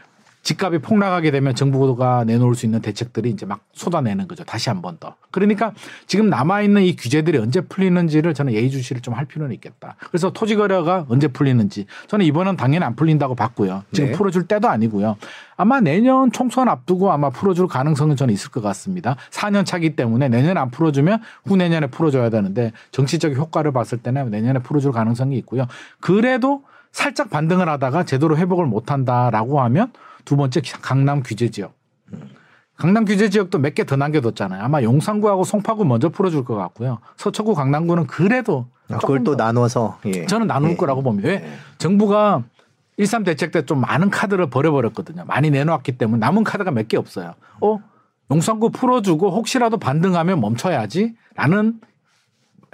집값이 0.49 0.79
폭락하게 0.79 1.31
되면 1.31 1.55
정부가 1.55 2.25
내놓을 2.25 2.55
수 2.55 2.65
있는 2.65 2.81
대책들이 2.81 3.29
이제 3.29 3.45
막 3.45 3.61
쏟아내는 3.75 4.29
거죠. 4.29 4.45
다시 4.45 4.71
한 4.71 4.81
번 4.81 4.97
더. 4.99 5.17
그러니까 5.31 5.73
지금 6.07 6.31
남아있는 6.31 6.85
이 6.85 6.97
규제들이 6.97 7.37
언제 7.37 7.61
풀리는지를 7.61 8.33
저는 8.33 8.55
예의주시를 8.55 9.03
좀 9.03 9.19
할 9.19 9.25
필요는 9.27 9.53
있겠다. 9.57 9.97
그래서 10.11 10.31
토지거래가 10.33 11.05
언제 11.09 11.27
풀리는지 11.29 11.87
저는 12.07 12.25
이번은 12.25 12.57
당연히 12.57 12.85
안 12.85 12.95
풀린다고 12.95 13.35
봤고요. 13.35 13.83
지금 13.93 14.11
네. 14.11 14.17
풀어줄 14.17 14.47
때도 14.47 14.69
아니고요. 14.69 15.17
아마 15.57 15.81
내년 15.81 16.31
총선 16.31 16.69
앞두고 16.69 17.11
아마 17.11 17.29
풀어줄 17.31 17.67
가능성은 17.67 18.15
저는 18.17 18.33
있을 18.33 18.51
것 18.51 18.63
같습니다. 18.63 19.17
4년 19.31 19.67
차기 19.67 19.97
때문에 19.97 20.29
내년에 20.29 20.59
안 20.59 20.71
풀어주면 20.71 21.21
후내년에 21.47 21.89
풀어줘야 21.89 22.31
되는데 22.31 22.73
정치적 22.93 23.35
효과를 23.35 23.73
봤을 23.73 23.99
때는 23.99 24.31
내년에 24.31 24.61
풀어줄 24.61 24.93
가능성이 24.93 25.37
있고요. 25.39 25.67
그래도 26.01 26.63
살짝 26.93 27.29
반등을 27.29 27.69
하다가 27.69 28.05
제대로 28.05 28.37
회복을 28.39 28.67
못 28.67 28.91
한다라고 28.93 29.61
하면 29.63 29.93
두 30.29 30.37
번째 30.37 30.61
강남 30.83 31.23
규제 31.23 31.49
지역. 31.51 31.73
강남 32.77 33.07
규제 33.07 33.31
지역도 33.31 33.59
몇 33.61 33.75
개 33.75 33.85
더 33.85 33.97
남겨뒀잖아요. 33.97 34.63
아마 34.63 34.83
용산구하고 34.83 35.43
송파구 35.45 35.87
먼저 35.87 36.11
풀어줄 36.11 36.45
것 36.45 36.55
같고요. 36.55 36.99
서초구 37.17 37.55
강남구는 37.55 38.07
그래도 38.07 38.67
아, 38.91 38.99
그걸 38.99 39.25
또 39.25 39.37
나눠서 39.37 40.01
예. 40.05 40.27
저는 40.27 40.47
나눌 40.47 40.73
예. 40.73 40.77
거라고 40.77 41.03
봅니다. 41.03 41.31
왜 41.31 41.35
예. 41.37 41.51
정부가 41.79 42.43
1.3 42.99 43.25
대책 43.25 43.53
때 43.53 43.63
좀 43.63 43.81
많은 43.81 44.11
카드를 44.11 44.51
버려버렸거든요. 44.51 45.25
많이 45.25 45.49
내놓았기 45.51 45.93
때문에 45.97 46.19
남은 46.21 46.45
카드가 46.45 46.73
몇 46.73 46.89
개 46.89 46.99
없어요. 46.99 47.33
어? 47.63 47.79
용산구 48.31 48.69
풀어주고 48.73 49.31
혹시라도 49.31 49.79
반등하면 49.79 50.43
멈춰야지 50.43 51.15
라는 51.37 51.81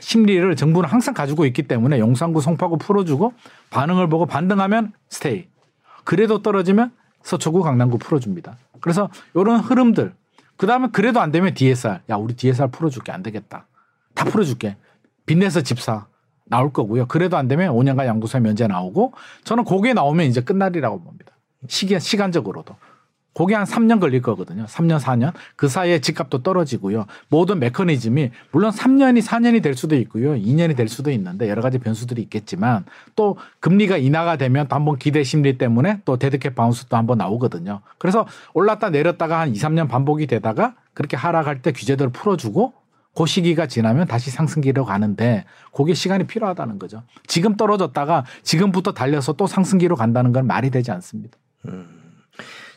심리를 0.01 0.57
정부는 0.57 0.89
항상 0.89 1.15
가지고 1.15 1.47
있기 1.47 1.63
때문에 1.69 2.01
용산구 2.01 2.41
송파구 2.41 2.79
풀어주고 2.79 3.33
반응을 3.71 4.09
보고 4.09 4.27
반등하면 4.27 4.93
스테이. 5.09 5.47
그래도 6.03 6.43
떨어지면 6.43 6.91
서초구 7.25 7.63
강남구 7.63 7.99
풀어줍니다. 7.99 8.57
그래서 8.81 9.11
이런 9.35 9.59
흐름들 9.59 10.15
그 10.57 10.67
다음에 10.67 10.89
그래도 10.93 11.21
안 11.21 11.33
되면 11.33 11.53
DSR 11.55 11.99
야 12.09 12.17
우리 12.17 12.37
DSR 12.37 12.71
풀어줄게 12.71 13.11
안 13.11 13.23
되겠다 13.23 13.67
다 14.15 14.25
풀어줄게 14.25 14.77
빚내서 15.27 15.63
집사 15.63 16.07
나올 16.45 16.73
거고요. 16.73 17.07
그래도 17.07 17.37
안 17.39 17.49
되면 17.49 17.75
5년간 17.75 18.07
양도세 18.07 18.39
면제 18.41 18.67
나오고 18.67 19.15
저는 19.45 19.65
그게 19.65 19.95
나오면 19.95 20.27
이제 20.27 20.43
끝나리라고 20.43 21.03
봅니다. 21.03 21.33
시기 21.67 21.99
시간적으로도 21.99 22.77
그게 23.35 23.55
한 23.55 23.65
3년 23.65 24.01
걸릴 24.01 24.23
거거든요. 24.23 24.65
3년, 24.65 25.01
4년. 25.01 25.33
그 25.57 25.69
사이에 25.69 26.01
집값도 26.01 26.43
떨어지고요. 26.43 27.07
모든 27.29 27.59
메커니즘이 27.59 28.31
물론 28.53 28.71
3년이 28.71 29.23
4년이 29.23 29.63
될 29.63 29.75
수도 29.75 29.97
있고요. 29.97 30.35
2년이 30.35 30.77
될 30.77 30.89
수도 30.89 31.11
있는데 31.11 31.49
여러 31.49 31.61
가지 31.61 31.79
변수들이 31.79 32.23
있겠지만 32.23 32.85
또 33.17 33.37
금리가 33.61 33.97
인하가 33.97 34.37
되면 34.37 34.69
또 34.69 34.77
한번 34.77 34.97
기대 34.97 35.25
심리 35.25 35.59
때문에 35.59 36.01
또 36.05 36.17
dead 36.17 36.38
cat 36.38 36.55
bounce도 36.55 36.97
한번 36.97 37.19
나오거든요. 37.19 37.81
그래서 37.99 38.27
올랐다 38.55 38.91
내렸다가 38.91 39.41
한 39.41 39.51
2, 39.51 39.59
3년 39.59 39.89
반복이 39.89 40.27
되다가 40.27 40.75
그렇게 40.95 41.17
하락할 41.17 41.61
때 41.61 41.73
규제들을 41.73 42.13
풀어주고 42.13 42.73
그 43.17 43.27
시기가 43.27 43.67
지나면 43.67 44.07
다시 44.07 44.31
상승기로 44.31 44.85
가는데 44.85 45.45
그게 45.73 45.95
시간이 45.95 46.27
필요하다는 46.27 46.79
거죠. 46.79 47.03
지금 47.27 47.57
떨어졌다가 47.57 48.25
지금부터 48.43 48.93
달려서 48.93 49.35
또 49.35 49.47
상승기로 49.47 49.97
간다는 49.97 50.33
건 50.33 50.47
말이 50.47 50.71
되지 50.71 50.91
않습니다. 50.91 51.37
음. 51.67 52.05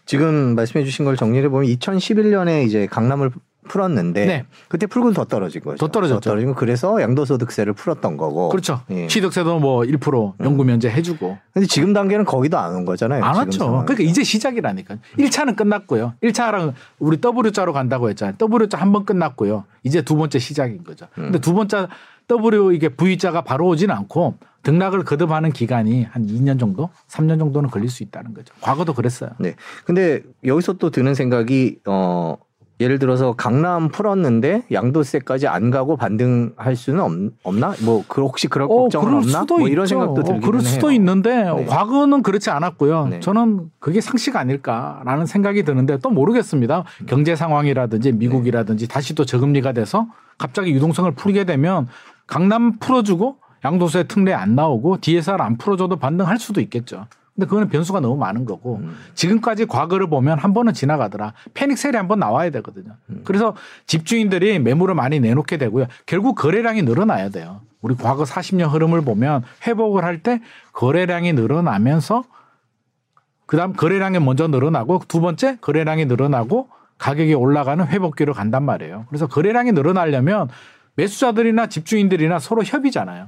지금 0.08 0.56
말씀해 0.56 0.84
주신 0.86 1.06
걸 1.06 1.16
정리해 1.16 1.48
보면 1.50 1.68
2011년에 1.70 2.66
이제 2.66 2.88
강남을 2.88 3.30
풀었는데 3.68 4.26
네. 4.26 4.46
그때 4.70 4.88
풀고 4.88 5.12
더 5.12 5.26
떨어진 5.26 5.62
거죠. 5.62 5.76
더 5.76 5.92
떨어졌죠. 5.92 6.22
더 6.22 6.30
떨어진 6.30 6.48
거 6.48 6.56
그래서 6.56 7.02
양도소득세를 7.02 7.74
풀었던 7.74 8.16
거고. 8.16 8.48
그렇죠. 8.48 8.80
예. 8.92 9.08
취득세도 9.08 9.60
뭐 9.60 9.82
1% 9.82 10.34
연구 10.40 10.64
면제 10.64 10.90
해주고. 10.90 11.38
근데 11.54 11.68
지금 11.68 11.92
단계는 11.92 12.24
거기도 12.24 12.58
안 12.58 12.74
온 12.74 12.86
거잖아요. 12.86 13.22
안 13.26 13.36
왔죠. 13.36 13.84
그러니까 13.86 14.04
이제 14.10 14.24
시작이라니까. 14.24 14.96
1차는 15.20 15.58
끝났고요. 15.58 16.14
1차랑 16.24 16.74
우리 17.00 17.18
W자로 17.20 17.74
간다고 17.74 18.10
했잖아요. 18.10 18.36
W자 18.40 18.78
한 18.78 18.94
번 18.94 19.04
끝났고요. 19.04 19.66
이제 19.84 20.02
두 20.02 20.16
번째 20.16 20.40
시작인 20.40 20.86
거죠. 20.86 21.08
음. 21.18 21.24
근데 21.24 21.40
두 21.40 21.54
번째 21.54 21.88
W 22.30 22.72
이게 22.72 22.88
V자가 22.88 23.42
바로 23.42 23.68
오지는 23.68 23.94
않고 23.94 24.36
등락을 24.64 25.04
거듭하는 25.04 25.52
기간이 25.52 26.04
한 26.04 26.26
2년 26.28 26.60
정도, 26.60 26.90
3년 27.08 27.40
정도는 27.40 27.70
걸릴 27.70 27.90
수 27.90 28.04
있다는 28.04 28.34
거죠. 28.34 28.54
과거도 28.62 28.94
그랬어요. 28.94 29.32
네. 29.40 29.56
근데 29.86 30.22
여기서 30.44 30.74
또 30.74 30.90
드는 30.90 31.14
생각이 31.14 31.80
어 31.86 32.38
예를 32.80 33.00
들어서 33.00 33.34
강남 33.34 33.90
풀었는데 33.90 34.66
양도세까지 34.72 35.48
안 35.48 35.72
가고 35.72 35.98
반등할 35.98 36.76
수는 36.76 37.32
없, 37.44 37.56
나뭐 37.56 38.04
그 38.08 38.22
혹시 38.22 38.48
그럴 38.48 38.66
어, 38.70 38.84
걱정은 38.84 39.16
없나? 39.16 39.40
수도 39.40 39.58
뭐 39.58 39.68
이런 39.68 39.88
생각도 39.88 40.22
들기는 40.22 40.38
어, 40.38 40.46
그럴 40.46 40.62
수도 40.62 40.92
해요. 40.92 40.96
있는데 40.96 41.44
네. 41.44 41.66
과거는 41.66 42.22
그렇지 42.22 42.52
않았고요. 42.52 43.08
네. 43.08 43.20
저는 43.20 43.72
그게 43.80 44.00
상식 44.00 44.36
아닐까라는 44.36 45.26
생각이 45.26 45.64
드는데 45.64 45.98
또 46.00 46.12
모르겠습니다. 46.12 46.84
음. 47.02 47.06
경제 47.08 47.36
상황이라든지 47.36 48.12
미국이라든지 48.12 48.88
네. 48.88 48.94
다시 48.94 49.16
또 49.16 49.26
저금리가 49.26 49.72
돼서 49.72 50.06
갑자기 50.38 50.72
유동성을 50.72 51.10
풀게 51.14 51.46
되면 51.46 51.88
강남 52.28 52.78
풀어주고 52.78 53.38
양도세 53.66 54.04
특례 54.04 54.34
안 54.34 54.56
나오고 54.56 55.00
DSR 55.02 55.42
안 55.42 55.58
풀어줘도 55.58 55.98
반등할 55.98 56.38
수도 56.40 56.62
있겠죠. 56.62 57.08
근데 57.36 57.46
그거는 57.48 57.70
변수가 57.70 58.00
너무 58.00 58.18
많은 58.18 58.46
거고 58.46 58.78
음. 58.78 58.96
지금까지 59.14 59.68
과거를 59.68 60.08
보면 60.10 60.40
한 60.40 60.54
번은 60.56 60.74
지나가더라. 60.74 61.34
패닉 61.54 61.78
셀이 61.78 61.96
한 61.96 62.08
번 62.08 62.20
나와야 62.20 62.50
되거든요. 62.50 62.96
음. 63.10 63.22
그래서 63.26 63.56
집주인들이 63.86 64.58
매물을 64.60 64.96
많이 64.96 65.20
내놓게 65.20 65.58
되고요. 65.58 65.86
결국 66.08 66.36
거래량이 66.36 66.82
늘어나야 66.82 67.30
돼요. 67.30 67.62
우리 67.82 67.94
과거 67.96 68.24
40년 68.24 68.74
흐름을 68.74 69.02
보면 69.02 69.44
회복을 69.68 70.04
할 70.04 70.24
때 70.24 70.42
거래량이 70.74 71.34
늘어나면서 71.34 72.24
그다음 73.46 73.74
거래량이 73.74 74.20
먼저 74.20 74.48
늘어나고 74.48 75.04
두 75.08 75.22
번째 75.22 75.58
거래량이 75.62 76.06
늘어나고 76.06 76.70
가격이 76.98 77.36
올라가는 77.36 77.86
회복기로 77.86 78.34
간단 78.34 78.64
말이에요. 78.64 79.06
그래서 79.10 79.28
거래량이 79.28 79.72
늘어나려면 79.74 80.50
매수자들이나 80.96 81.68
집주인들이나 81.68 82.40
서로 82.40 82.64
협의잖아요. 82.64 83.28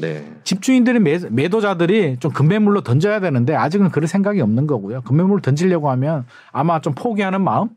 네. 0.00 0.32
집주인들이 0.44 0.98
매, 0.98 1.18
매도자들이 1.18 2.18
좀 2.18 2.32
금매물로 2.32 2.82
던져야 2.82 3.20
되는데 3.20 3.54
아직은 3.54 3.90
그럴 3.90 4.08
생각이 4.08 4.40
없는 4.40 4.66
거고요. 4.66 5.02
금매물을 5.02 5.42
던지려고 5.42 5.90
하면 5.90 6.24
아마 6.50 6.80
좀 6.80 6.94
포기하는 6.94 7.42
마음 7.42 7.70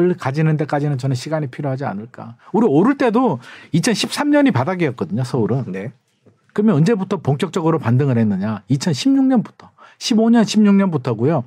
을 0.00 0.14
가지는 0.14 0.56
데까지는 0.56 0.96
저는 0.96 1.16
시간이 1.16 1.48
필요하지 1.48 1.84
않을까. 1.84 2.36
우리 2.52 2.68
오를 2.68 2.96
때도 2.96 3.40
2013년이 3.74 4.52
바닥이었거든요. 4.52 5.24
서울은. 5.24 5.72
네. 5.72 5.92
그러면 6.52 6.76
언제부터 6.76 7.16
본격적으로 7.16 7.80
반등을 7.80 8.16
했느냐? 8.16 8.62
2016년부터. 8.70 9.70
15년, 9.98 10.44
16년부터고요. 10.44 11.42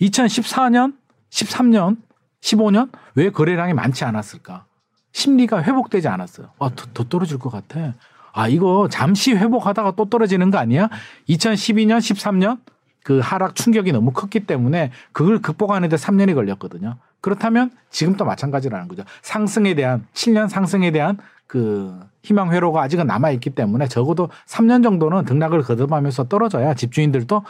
2014년, 0.00 0.94
13년, 1.30 1.96
15년 2.40 2.90
왜 3.16 3.30
거래량이 3.30 3.74
많지 3.74 4.04
않았을까? 4.04 4.66
심리가 5.10 5.60
회복되지 5.62 6.06
않았어요. 6.06 6.50
아, 6.60 6.70
더, 6.76 6.86
더 6.94 7.04
떨어질 7.04 7.38
것 7.38 7.50
같아. 7.50 7.94
아, 8.36 8.48
이거 8.48 8.86
잠시 8.90 9.32
회복하다가 9.32 9.94
또 9.96 10.04
떨어지는 10.10 10.50
거 10.50 10.58
아니야? 10.58 10.90
2012년, 11.30 11.98
13년 11.98 12.58
그 13.02 13.18
하락 13.22 13.54
충격이 13.54 13.92
너무 13.92 14.12
컸기 14.12 14.40
때문에 14.40 14.90
그걸 15.12 15.40
극복하는데 15.40 15.96
3년이 15.96 16.34
걸렸거든요. 16.34 16.96
그렇다면 17.22 17.70
지금도 17.90 18.26
마찬가지라는 18.26 18.88
거죠. 18.88 19.04
상승에 19.22 19.72
대한 19.74 20.06
7년 20.12 20.50
상승에 20.50 20.90
대한 20.90 21.16
그 21.46 21.98
희망 22.22 22.52
회로가 22.52 22.82
아직은 22.82 23.06
남아 23.06 23.30
있기 23.30 23.50
때문에 23.50 23.88
적어도 23.88 24.28
3년 24.46 24.82
정도는 24.82 25.24
등락을 25.24 25.62
거듭하면서 25.62 26.24
떨어져야 26.24 26.74
집주인들도 26.74 27.42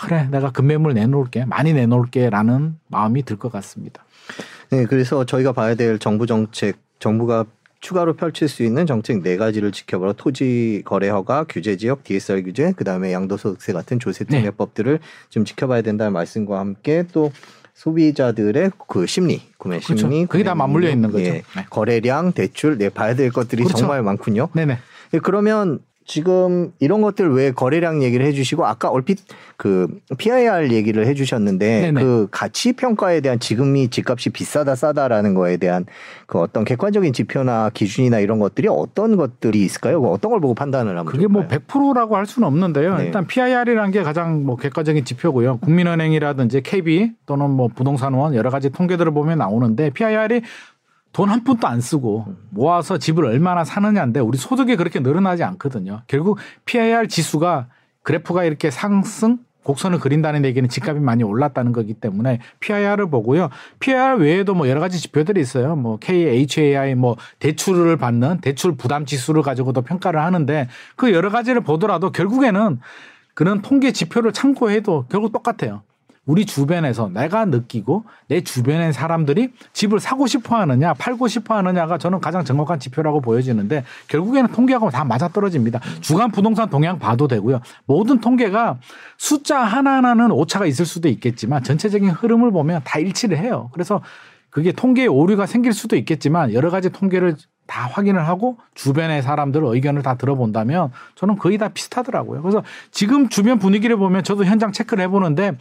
그래 0.00 0.26
내가 0.32 0.50
금매물 0.50 0.94
내놓을게 0.94 1.44
많이 1.44 1.72
내놓을게라는 1.74 2.76
마음이 2.88 3.22
들 3.22 3.36
것 3.38 3.52
같습니다. 3.52 4.02
네, 4.70 4.84
그래서 4.86 5.24
저희가 5.24 5.52
봐야 5.52 5.76
될 5.76 6.00
정부 6.00 6.26
정책 6.26 6.78
정부가 6.98 7.44
추가로 7.80 8.14
펼칠 8.14 8.48
수 8.48 8.62
있는 8.62 8.86
정책 8.86 9.22
네 9.22 9.36
가지를 9.36 9.72
지켜보라 9.72 10.14
토지 10.14 10.82
거래 10.84 11.08
허가, 11.08 11.44
규제 11.44 11.76
지역, 11.76 12.02
DSR 12.02 12.42
규제, 12.42 12.72
그다음에 12.72 13.12
양도소득세 13.12 13.72
같은 13.72 14.00
조세 14.00 14.24
특례 14.24 14.50
법들을 14.50 14.98
네. 14.98 15.04
좀 15.28 15.44
지켜봐야 15.44 15.82
된다는 15.82 16.12
말씀과 16.12 16.58
함께 16.58 17.04
또 17.12 17.32
소비자들의 17.74 18.72
그 18.88 19.06
심리, 19.06 19.42
구매 19.56 19.78
그렇죠. 19.78 19.96
심리, 19.96 20.26
그게 20.26 20.42
다 20.42 20.56
맞물려 20.56 20.90
있는 20.90 21.12
거죠. 21.12 21.24
예, 21.24 21.42
네. 21.54 21.66
거래량, 21.70 22.32
대출, 22.32 22.76
네 22.76 22.88
봐야 22.88 23.14
될 23.14 23.30
것들이 23.30 23.62
그렇죠. 23.62 23.78
정말 23.78 24.02
많군요. 24.02 24.48
네네. 24.52 24.78
예, 25.14 25.18
그러면 25.20 25.78
지금 26.08 26.72
이런 26.80 27.02
것들 27.02 27.30
왜 27.34 27.52
거래량 27.52 28.02
얘기를 28.02 28.24
해주시고 28.24 28.66
아까 28.66 28.88
얼핏 28.88 29.18
그 29.58 30.00
PIR 30.16 30.72
얘기를 30.72 31.06
해주셨는데 31.06 31.80
네네. 31.82 32.02
그 32.02 32.28
가치 32.30 32.72
평가에 32.72 33.20
대한 33.20 33.38
지금이 33.38 33.88
집값이 33.90 34.30
비싸다 34.30 34.74
싸다라는 34.74 35.34
거에 35.34 35.58
대한 35.58 35.84
그 36.26 36.40
어떤 36.40 36.64
객관적인 36.64 37.12
지표나 37.12 37.68
기준이나 37.74 38.20
이런 38.20 38.38
것들이 38.38 38.68
어떤 38.68 39.16
것들이 39.16 39.62
있을까요? 39.62 40.02
어떤 40.02 40.30
걸 40.30 40.40
보고 40.40 40.54
판단을 40.54 40.92
하면 40.92 41.04
그게 41.04 41.26
뭐 41.26 41.42
좋을까요? 41.42 41.60
뭐 41.68 41.92
100%라고 41.92 42.16
할 42.16 42.24
수는 42.24 42.48
없는데요. 42.48 42.96
네. 42.96 43.04
일단 43.04 43.26
PIR이라는 43.26 43.90
게 43.90 44.02
가장 44.02 44.46
뭐 44.46 44.56
객관적인 44.56 45.04
지표고요. 45.04 45.58
국민은행이라든지 45.58 46.62
KB 46.62 47.12
또는 47.26 47.50
뭐 47.50 47.68
부동산원 47.68 48.34
여러 48.34 48.48
가지 48.48 48.70
통계들을 48.70 49.12
보면 49.12 49.36
나오는데 49.36 49.90
PIR이 49.90 50.40
돈 51.18 51.30
한 51.30 51.42
푼도 51.42 51.66
안 51.66 51.80
쓰고 51.80 52.32
모아서 52.50 52.96
집을 52.96 53.24
얼마나 53.24 53.64
사느냐인데 53.64 54.20
우리 54.20 54.38
소득이 54.38 54.76
그렇게 54.76 55.00
늘어나지 55.00 55.42
않거든요. 55.42 56.02
결국 56.06 56.38
PIR 56.64 57.08
지수가 57.08 57.66
그래프가 58.04 58.44
이렇게 58.44 58.70
상승 58.70 59.38
곡선을 59.64 59.98
그린다는 59.98 60.44
얘기는 60.44 60.68
집값이 60.68 61.00
많이 61.00 61.24
올랐다는 61.24 61.72
거기 61.72 61.92
때문에 61.92 62.38
PIR을 62.60 63.10
보고요. 63.10 63.48
PIR 63.80 64.18
외에도 64.20 64.54
뭐 64.54 64.68
여러 64.68 64.78
가지 64.78 65.00
지표들이 65.00 65.40
있어요. 65.40 65.74
뭐 65.74 65.98
KHAI 65.98 66.94
뭐 66.94 67.16
대출을 67.40 67.96
받는 67.96 68.40
대출 68.40 68.76
부담 68.76 69.04
지수를 69.04 69.42
가지고도 69.42 69.82
평가를 69.82 70.20
하는데 70.20 70.68
그 70.94 71.12
여러 71.12 71.30
가지를 71.30 71.62
보더라도 71.62 72.12
결국에는 72.12 72.78
그런 73.34 73.60
통계 73.60 73.90
지표를 73.90 74.32
참고해도 74.32 75.06
결국 75.08 75.32
똑같아요. 75.32 75.82
우리 76.28 76.44
주변에서 76.44 77.08
내가 77.08 77.46
느끼고 77.46 78.04
내 78.28 78.42
주변의 78.42 78.92
사람들이 78.92 79.50
집을 79.72 79.98
사고 79.98 80.26
싶어 80.26 80.56
하느냐, 80.56 80.92
팔고 80.92 81.26
싶어 81.26 81.56
하느냐가 81.56 81.96
저는 81.96 82.20
가장 82.20 82.44
정확한 82.44 82.78
지표라고 82.78 83.22
보여지는데 83.22 83.82
결국에는 84.08 84.52
통계하고 84.52 84.90
다 84.90 85.04
맞아떨어집니다. 85.04 85.80
주간 86.02 86.30
부동산 86.30 86.68
동향 86.68 86.98
봐도 86.98 87.28
되고요. 87.28 87.60
모든 87.86 88.20
통계가 88.20 88.76
숫자 89.16 89.58
하나하나는 89.60 90.30
오차가 90.30 90.66
있을 90.66 90.84
수도 90.84 91.08
있겠지만 91.08 91.62
전체적인 91.64 92.10
흐름을 92.10 92.52
보면 92.52 92.82
다 92.84 92.98
일치를 92.98 93.38
해요. 93.38 93.70
그래서 93.72 94.02
그게 94.50 94.72
통계에 94.72 95.06
오류가 95.06 95.46
생길 95.46 95.72
수도 95.72 95.96
있겠지만 95.96 96.52
여러 96.52 96.68
가지 96.68 96.90
통계를 96.90 97.36
다 97.66 97.86
확인을 97.86 98.26
하고 98.26 98.56
주변의 98.74 99.22
사람들 99.22 99.62
의견을 99.62 100.02
다 100.02 100.16
들어본다면 100.16 100.90
저는 101.14 101.36
거의 101.36 101.58
다 101.58 101.68
비슷하더라고요. 101.68 102.42
그래서 102.42 102.62
지금 102.90 103.28
주변 103.28 103.58
분위기를 103.58 103.96
보면 103.96 104.24
저도 104.24 104.44
현장 104.44 104.72
체크를 104.72 105.04
해보는데 105.04 105.52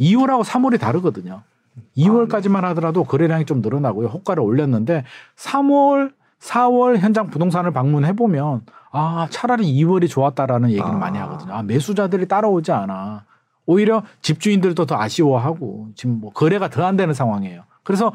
2월하고 0.00 0.44
3월이 0.44 0.78
다르거든요. 0.80 1.42
2월까지만 1.96 2.62
하더라도 2.62 3.04
거래량이 3.04 3.44
좀 3.44 3.60
늘어나고요. 3.60 4.08
호가를 4.08 4.42
올렸는데 4.42 5.04
3월, 5.36 6.12
4월 6.40 6.98
현장 6.98 7.28
부동산을 7.28 7.72
방문해 7.72 8.14
보면 8.14 8.62
아 8.92 9.26
차라리 9.30 9.64
2월이 9.74 10.08
좋았다라는 10.08 10.70
얘기를 10.70 10.86
아. 10.88 10.92
많이 10.92 11.18
하거든요. 11.18 11.52
아 11.52 11.62
매수자들이 11.62 12.28
따라오지 12.28 12.72
않아. 12.72 13.24
오히려 13.66 14.04
집주인들도 14.22 14.86
더 14.86 14.96
아쉬워하고 14.96 15.88
지금 15.96 16.20
뭐 16.20 16.30
거래가 16.32 16.70
더 16.70 16.84
안 16.84 16.96
되는 16.96 17.12
상황이에요. 17.12 17.62
그래서 17.82 18.12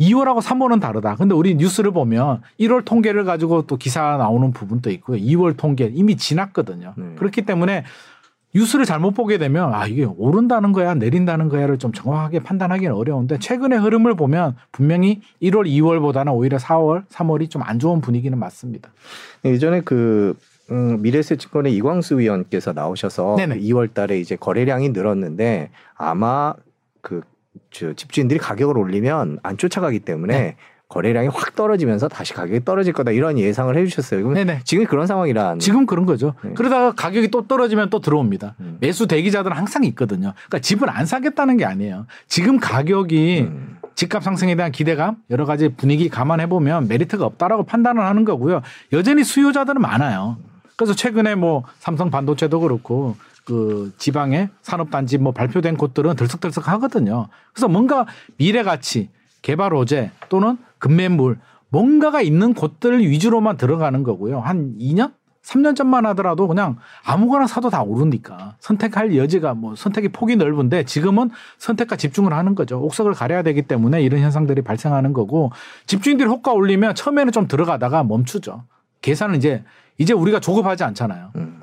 2월하고 0.00 0.40
3월은 0.40 0.80
다르다. 0.80 1.16
근데 1.16 1.34
우리 1.34 1.54
뉴스를 1.54 1.90
보면 1.90 2.40
1월 2.58 2.84
통계를 2.86 3.24
가지고 3.24 3.66
또 3.66 3.76
기사 3.76 4.16
나오는 4.16 4.50
부분도 4.52 4.90
있고요. 4.92 5.18
2월 5.18 5.56
통계 5.58 5.90
이미 5.92 6.16
지났거든요. 6.16 6.94
네. 6.96 7.14
그렇기 7.16 7.42
때문에 7.42 7.84
뉴스를 8.54 8.84
잘못 8.84 9.12
보게 9.12 9.38
되면 9.38 9.72
아 9.72 9.86
이게 9.86 10.04
오른다는 10.04 10.72
거야 10.72 10.94
내린다는 10.94 11.48
거야를 11.48 11.78
좀 11.78 11.92
정확하게 11.92 12.40
판단하기는 12.40 12.92
어려운데 12.94 13.38
최근의 13.38 13.78
흐름을 13.78 14.14
보면 14.14 14.56
분명히 14.72 15.20
1월 15.40 15.66
2월보다는 15.68 16.34
오히려 16.34 16.56
4월 16.58 17.06
3월이 17.08 17.48
좀 17.48 17.60
안 17.62 17.78
좋은 17.78 18.00
분위기는 18.00 18.36
맞습니다. 18.36 18.90
예전에 19.44 19.82
그 19.82 20.36
음, 20.70 21.02
미래세증권의 21.02 21.74
이광수 21.76 22.18
위원께서 22.18 22.72
나오셔서 22.72 23.36
네네. 23.36 23.58
2월 23.60 23.92
달에 23.92 24.18
이제 24.18 24.36
거래량이 24.36 24.90
늘었는데 24.90 25.70
아마 25.96 26.54
그 27.00 27.22
집주인들이 27.70 28.38
가격을 28.40 28.78
올리면 28.78 29.38
안 29.42 29.56
쫓아가기 29.56 30.00
때문에 30.00 30.38
네. 30.38 30.56
거래량이 30.90 31.28
확 31.28 31.54
떨어지면서 31.54 32.08
다시 32.08 32.34
가격이 32.34 32.64
떨어질 32.64 32.92
거다 32.92 33.12
이런 33.12 33.38
예상을 33.38 33.74
해주셨어요. 33.76 34.22
그럼 34.22 34.34
네네. 34.34 34.62
지금 34.64 34.84
그런 34.86 35.06
상황이라 35.06 35.56
지금 35.58 35.86
그런 35.86 36.04
거죠. 36.04 36.34
네. 36.42 36.52
그러다가 36.54 36.92
가격이 36.92 37.28
또 37.28 37.46
떨어지면 37.46 37.90
또 37.90 38.00
들어옵니다. 38.00 38.56
음. 38.58 38.76
매수 38.80 39.06
대기자들은 39.06 39.56
항상 39.56 39.84
있거든요. 39.84 40.32
그러니까 40.34 40.58
집을 40.58 40.90
안 40.90 41.06
사겠다는 41.06 41.58
게 41.58 41.64
아니에요. 41.64 42.06
지금 42.26 42.58
가격이 42.58 43.42
음. 43.42 43.78
집값 43.94 44.24
상승에 44.24 44.56
대한 44.56 44.72
기대감 44.72 45.16
여러 45.30 45.46
가지 45.46 45.68
분위기 45.68 46.08
감안해 46.08 46.48
보면 46.48 46.88
메리트가 46.88 47.24
없다라고 47.24 47.62
판단을 47.62 48.04
하는 48.04 48.24
거고요. 48.24 48.60
여전히 48.92 49.22
수요자들은 49.22 49.80
많아요. 49.80 50.38
그래서 50.74 50.92
최근에 50.94 51.36
뭐 51.36 51.62
삼성 51.78 52.10
반도체도 52.10 52.58
그렇고 52.58 53.14
그 53.44 53.92
지방의 53.98 54.48
산업단지 54.62 55.18
뭐 55.18 55.32
발표된 55.32 55.76
곳들은 55.76 56.16
들썩들썩 56.16 56.66
하거든요. 56.68 57.28
그래서 57.52 57.68
뭔가 57.68 58.06
미래 58.38 58.64
가치 58.64 59.08
개발 59.42 59.72
호재 59.72 60.10
또는 60.28 60.58
금매물 60.80 61.38
뭔가가 61.68 62.20
있는 62.20 62.52
곳들 62.52 63.00
위주로만 63.00 63.56
들어가는 63.56 64.02
거고요. 64.02 64.40
한 64.40 64.74
2년? 64.80 65.12
3년 65.42 65.74
전만 65.74 66.04
하더라도 66.06 66.46
그냥 66.46 66.76
아무거나 67.04 67.46
사도 67.46 67.70
다 67.70 67.82
오르니까 67.82 68.56
선택할 68.60 69.16
여지가 69.16 69.54
뭐 69.54 69.74
선택의 69.74 70.10
폭이 70.10 70.36
넓은데 70.36 70.84
지금은 70.84 71.30
선택과 71.58 71.96
집중을 71.96 72.32
하는 72.32 72.54
거죠. 72.54 72.78
옥석을 72.80 73.14
가려야 73.14 73.42
되기 73.42 73.62
때문에 73.62 74.02
이런 74.02 74.20
현상들이 74.20 74.62
발생하는 74.62 75.12
거고 75.12 75.50
집주인들이 75.86 76.28
호가 76.28 76.52
올리면 76.52 76.94
처음에는 76.94 77.32
좀 77.32 77.48
들어가다가 77.48 78.04
멈추죠. 78.04 78.64
계산은 79.00 79.36
이제 79.36 79.64
이제 79.96 80.12
우리가 80.12 80.40
조급하지 80.40 80.84
않잖아요. 80.84 81.30
음. 81.36 81.62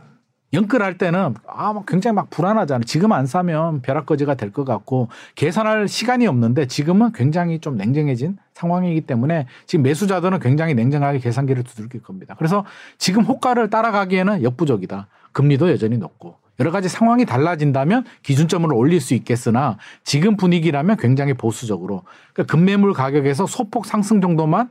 연끌할 0.53 0.97
때는 0.97 1.35
아, 1.47 1.73
막 1.73 1.85
굉장히 1.85 2.15
막 2.15 2.29
불안하잖아요. 2.29 2.83
지금 2.85 3.11
안 3.11 3.25
사면 3.25 3.81
벼락거지가 3.81 4.35
될 4.35 4.51
것 4.51 4.63
같고 4.63 5.09
계산할 5.35 5.87
시간이 5.87 6.25
없는데 6.25 6.67
지금은 6.67 7.11
굉장히 7.11 7.59
좀 7.59 7.75
냉정해진 7.75 8.37
상황이기 8.53 9.01
때문에 9.01 9.45
지금 9.65 9.83
매수자들은 9.83 10.39
굉장히 10.39 10.73
냉정하게 10.73 11.19
계산기를 11.19 11.63
두들길 11.63 12.01
겁니다. 12.01 12.35
그래서 12.37 12.65
지금 12.97 13.23
호가를 13.23 13.69
따라가기에는 13.69 14.41
역부족이다. 14.43 15.07
금리도 15.33 15.69
여전히 15.69 15.97
높고 15.97 16.37
여러 16.59 16.71
가지 16.71 16.89
상황이 16.89 17.25
달라진다면 17.25 18.05
기준점을 18.23 18.73
올릴 18.73 18.99
수 19.01 19.13
있겠으나 19.13 19.77
지금 20.03 20.37
분위기라면 20.37 20.97
굉장히 20.97 21.33
보수적으로 21.33 22.03
그러니까 22.33 22.51
금매물 22.51 22.93
가격에서 22.93 23.45
소폭 23.45 23.85
상승 23.85 24.21
정도만 24.21 24.69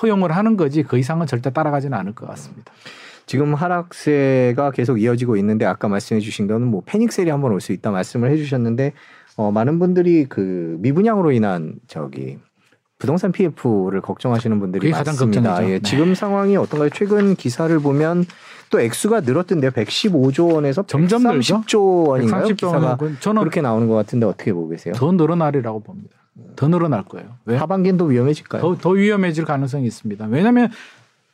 허용을 0.00 0.32
하는 0.34 0.56
거지 0.56 0.84
그 0.84 0.96
이상은 0.96 1.26
절대 1.26 1.50
따라가지는 1.50 1.98
않을 1.98 2.14
것 2.14 2.26
같습니다. 2.28 2.72
지금 3.28 3.52
하락세가 3.54 4.70
계속 4.72 5.00
이어지고 5.00 5.36
있는데 5.36 5.66
아까 5.66 5.86
말씀해 5.86 6.20
주신 6.20 6.46
거는 6.46 6.66
뭐 6.66 6.82
패닉셀이 6.86 7.28
한번 7.30 7.52
올 7.52 7.60
수 7.60 7.72
있다 7.72 7.90
말씀을 7.90 8.30
해 8.30 8.36
주셨는데 8.36 8.94
어 9.36 9.52
많은 9.52 9.78
분들이 9.78 10.24
그 10.24 10.76
미분양으로 10.80 11.30
인한 11.32 11.74
저기 11.86 12.38
부동산 12.98 13.30
PF를 13.30 14.00
걱정하시는 14.00 14.58
분들이 14.58 14.90
많습니다. 14.90 15.62
예, 15.64 15.68
네. 15.74 15.78
지금 15.80 16.14
상황이 16.14 16.56
어떤가요? 16.56 16.88
최근 16.90 17.34
기사를 17.36 17.78
보면 17.80 18.24
또 18.70 18.80
액수가 18.80 19.20
늘었던데요. 19.20 19.70
115조 19.72 20.54
원에서 20.54 20.82
점점 20.86 21.22
130조 21.22 22.08
원인가요? 22.08 22.44
130조 22.46 22.56
기사가 22.56 22.98
저는 23.20 23.40
그렇게 23.40 23.60
나오는 23.60 23.86
것 23.88 23.94
같은데 23.94 24.26
어떻게 24.26 24.52
보고 24.52 24.68
계세요? 24.68 24.94
더 24.96 25.12
늘어나리라고 25.12 25.80
봅니다. 25.80 26.16
더 26.56 26.66
늘어날 26.68 27.04
거예요. 27.04 27.28
왜? 27.44 27.56
하반기는 27.56 27.98
더 27.98 28.04
위험해질까요? 28.06 28.62
더, 28.62 28.76
더 28.76 28.90
위험해질 28.90 29.44
가능성이 29.44 29.86
있습니다. 29.86 30.26
왜냐하면 30.30 30.70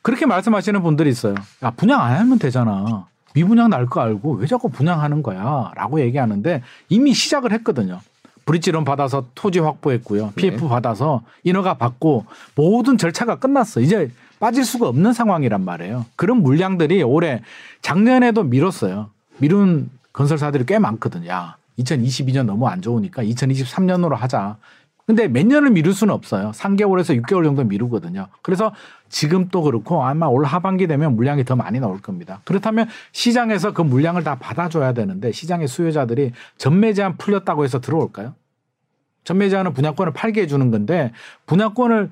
그렇게 0.05 0.27
말씀하시는 0.27 0.83
분들이 0.83 1.09
있어요. 1.09 1.33
야, 1.63 1.71
분양 1.71 1.99
안 1.99 2.15
하면 2.19 2.37
되잖아. 2.37 3.07
미분양 3.33 3.71
날 3.71 3.87
거 3.87 4.01
알고 4.01 4.33
왜 4.35 4.45
자꾸 4.45 4.69
분양하는 4.69 5.23
거야? 5.23 5.71
라고 5.75 5.99
얘기하는데 5.99 6.61
이미 6.89 7.11
시작을 7.15 7.51
했거든요. 7.53 7.99
브릿지론 8.45 8.85
받아서 8.85 9.25
토지 9.33 9.57
확보했고요. 9.57 10.33
PF 10.35 10.61
네. 10.61 10.69
받아서 10.69 11.23
인허가 11.43 11.73
받고 11.73 12.25
모든 12.53 12.99
절차가 12.99 13.37
끝났어. 13.39 13.79
이제 13.81 14.11
빠질 14.39 14.63
수가 14.63 14.87
없는 14.89 15.11
상황이란 15.11 15.65
말이에요. 15.65 16.05
그런 16.15 16.43
물량들이 16.43 17.01
올해 17.01 17.41
작년에도 17.81 18.43
미뤘어요. 18.43 19.09
미룬 19.39 19.89
건설사들이 20.13 20.67
꽤 20.67 20.77
많거든요. 20.77 21.27
야, 21.29 21.57
2022년 21.79 22.45
너무 22.45 22.67
안 22.67 22.83
좋으니까 22.83 23.23
2023년으로 23.23 24.13
하자. 24.15 24.57
근데 25.05 25.27
몇 25.27 25.45
년을 25.45 25.69
미룰 25.69 25.93
수는 25.93 26.13
없어요. 26.13 26.51
3개월에서 26.51 27.21
6개월 27.21 27.43
정도 27.43 27.63
미루거든요. 27.63 28.27
그래서 28.41 28.73
지금 29.07 29.49
또 29.49 29.61
그렇고 29.61 30.03
아마 30.03 30.25
올 30.25 30.45
하반기 30.45 30.87
되면 30.87 31.15
물량이 31.15 31.45
더 31.45 31.55
많이 31.55 31.79
나올 31.79 32.01
겁니다. 32.01 32.41
그렇다면 32.43 32.87
시장에서 33.11 33.71
그 33.73 33.83
물량을 33.83 34.23
다 34.23 34.35
받아줘야 34.39 34.93
되는데 34.93 35.31
시장의 35.31 35.67
수요자들이 35.67 36.31
전매 36.57 36.93
제한 36.93 37.17
풀렸다고 37.17 37.63
해서 37.63 37.79
들어올까요? 37.79 38.33
전매 39.23 39.49
제한은 39.49 39.73
분양권을 39.73 40.13
팔게 40.13 40.41
해주는 40.41 40.71
건데 40.71 41.11
분양권을 41.45 42.09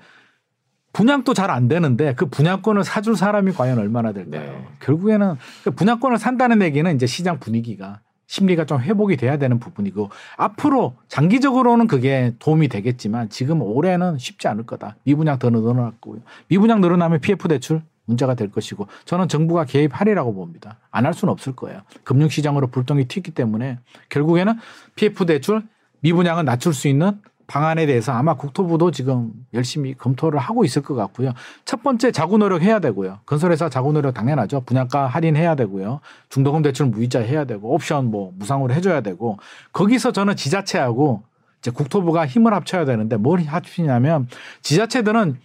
분양도 0.93 1.33
잘 1.33 1.49
안 1.49 1.67
되는데 1.67 2.13
그 2.13 2.27
분양권을 2.27 2.83
사줄 2.83 3.15
사람이 3.17 3.53
과연 3.53 3.79
얼마나 3.79 4.11
될까요? 4.11 4.51
네. 4.51 4.67
결국에는 4.81 5.35
그 5.63 5.71
분양권을 5.71 6.19
산다는 6.19 6.61
얘기는 6.61 6.95
이제 6.95 7.07
시장 7.07 7.39
분위기가 7.39 8.01
심리가 8.33 8.65
좀 8.65 8.79
회복이 8.79 9.15
돼야 9.15 9.37
되는 9.37 9.59
부분이고 9.59 10.09
앞으로 10.37 10.95
장기적으로는 11.07 11.85
그게 11.85 12.33
도움이 12.39 12.67
되겠지만 12.67 13.29
지금 13.29 13.61
올해는 13.61 14.17
쉽지 14.17 14.47
않을 14.47 14.65
거다. 14.65 14.95
미분양 15.03 15.37
더 15.37 15.51
늘어났고요. 15.51 16.21
미분양 16.47 16.81
늘어나면 16.81 17.19
PF 17.19 17.47
대출 17.47 17.83
문제가 18.05 18.33
될 18.33 18.49
것이고 18.51 18.87
저는 19.05 19.27
정부가 19.27 19.65
개입하리라고 19.65 20.33
봅니다. 20.33 20.79
안 20.89 21.05
할 21.05 21.13
수는 21.13 21.31
없을 21.31 21.55
거예요. 21.55 21.81
금융시장으로 22.05 22.67
불똥이 22.67 23.05
튀기 23.07 23.29
때문에 23.31 23.77
결국에는 24.09 24.55
PF 24.95 25.27
대출 25.27 25.61
미분양을 25.99 26.43
낮출 26.43 26.73
수 26.73 26.87
있는 26.87 27.21
방안에 27.47 27.85
대해서 27.85 28.11
아마 28.11 28.35
국토부도 28.35 28.91
지금 28.91 29.31
열심히 29.53 29.93
검토를 29.93 30.39
하고 30.39 30.63
있을 30.65 30.81
것 30.81 30.95
같고요. 30.95 31.33
첫 31.65 31.83
번째 31.83 32.11
자구 32.11 32.37
노력 32.37 32.61
해야 32.61 32.79
되고요. 32.79 33.19
건설회사 33.25 33.69
자구 33.69 33.93
노력 33.93 34.13
당연하죠. 34.13 34.61
분양가 34.61 35.07
할인해야 35.07 35.55
되고요. 35.55 35.99
중도금 36.29 36.61
대출 36.61 36.87
무이자 36.87 37.19
해야 37.19 37.45
되고 37.45 37.73
옵션 37.73 38.11
뭐 38.11 38.31
무상으로 38.37 38.73
해줘야 38.73 39.01
되고 39.01 39.37
거기서 39.73 40.11
저는 40.11 40.35
지자체하고 40.35 41.23
이제 41.59 41.71
국토부가 41.71 42.25
힘을 42.25 42.53
합쳐야 42.53 42.85
되는데 42.85 43.17
뭘 43.17 43.41
합치냐면 43.43 44.27
지자체들은 44.61 45.37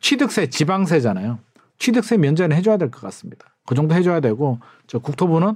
취득세 0.00 0.48
지방세잖아요. 0.48 1.38
취득세 1.78 2.16
면제는 2.16 2.56
해줘야 2.56 2.76
될 2.76 2.90
것 2.90 3.00
같습니다. 3.02 3.46
그 3.66 3.74
정도 3.74 3.94
해줘야 3.94 4.20
되고 4.20 4.58
저 4.86 4.98
국토부는 4.98 5.54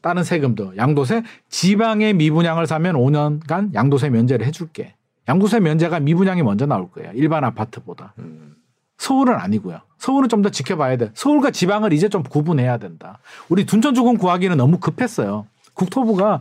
다른 0.00 0.22
세금도 0.22 0.76
양도세 0.76 1.22
지방의 1.48 2.14
미분양을 2.14 2.66
사면 2.66 2.94
5년간 2.94 3.74
양도세 3.74 4.10
면제를 4.10 4.46
해줄게. 4.46 4.94
양도세 5.28 5.60
면제가 5.60 6.00
미분양이 6.00 6.42
먼저 6.42 6.66
나올 6.66 6.90
거예요. 6.90 7.10
일반 7.14 7.44
아파트보다. 7.44 8.14
음. 8.18 8.54
서울은 8.96 9.34
아니고요. 9.34 9.80
서울은 9.98 10.28
좀 10.28 10.42
더 10.42 10.48
지켜봐야 10.50 10.96
돼. 10.96 11.10
서울과 11.14 11.50
지방을 11.50 11.92
이제 11.92 12.08
좀 12.08 12.22
구분해야 12.22 12.78
된다. 12.78 13.18
우리 13.48 13.66
둔촌주공 13.66 14.16
구하기는 14.16 14.56
너무 14.56 14.78
급했어요. 14.78 15.46
국토부가 15.74 16.40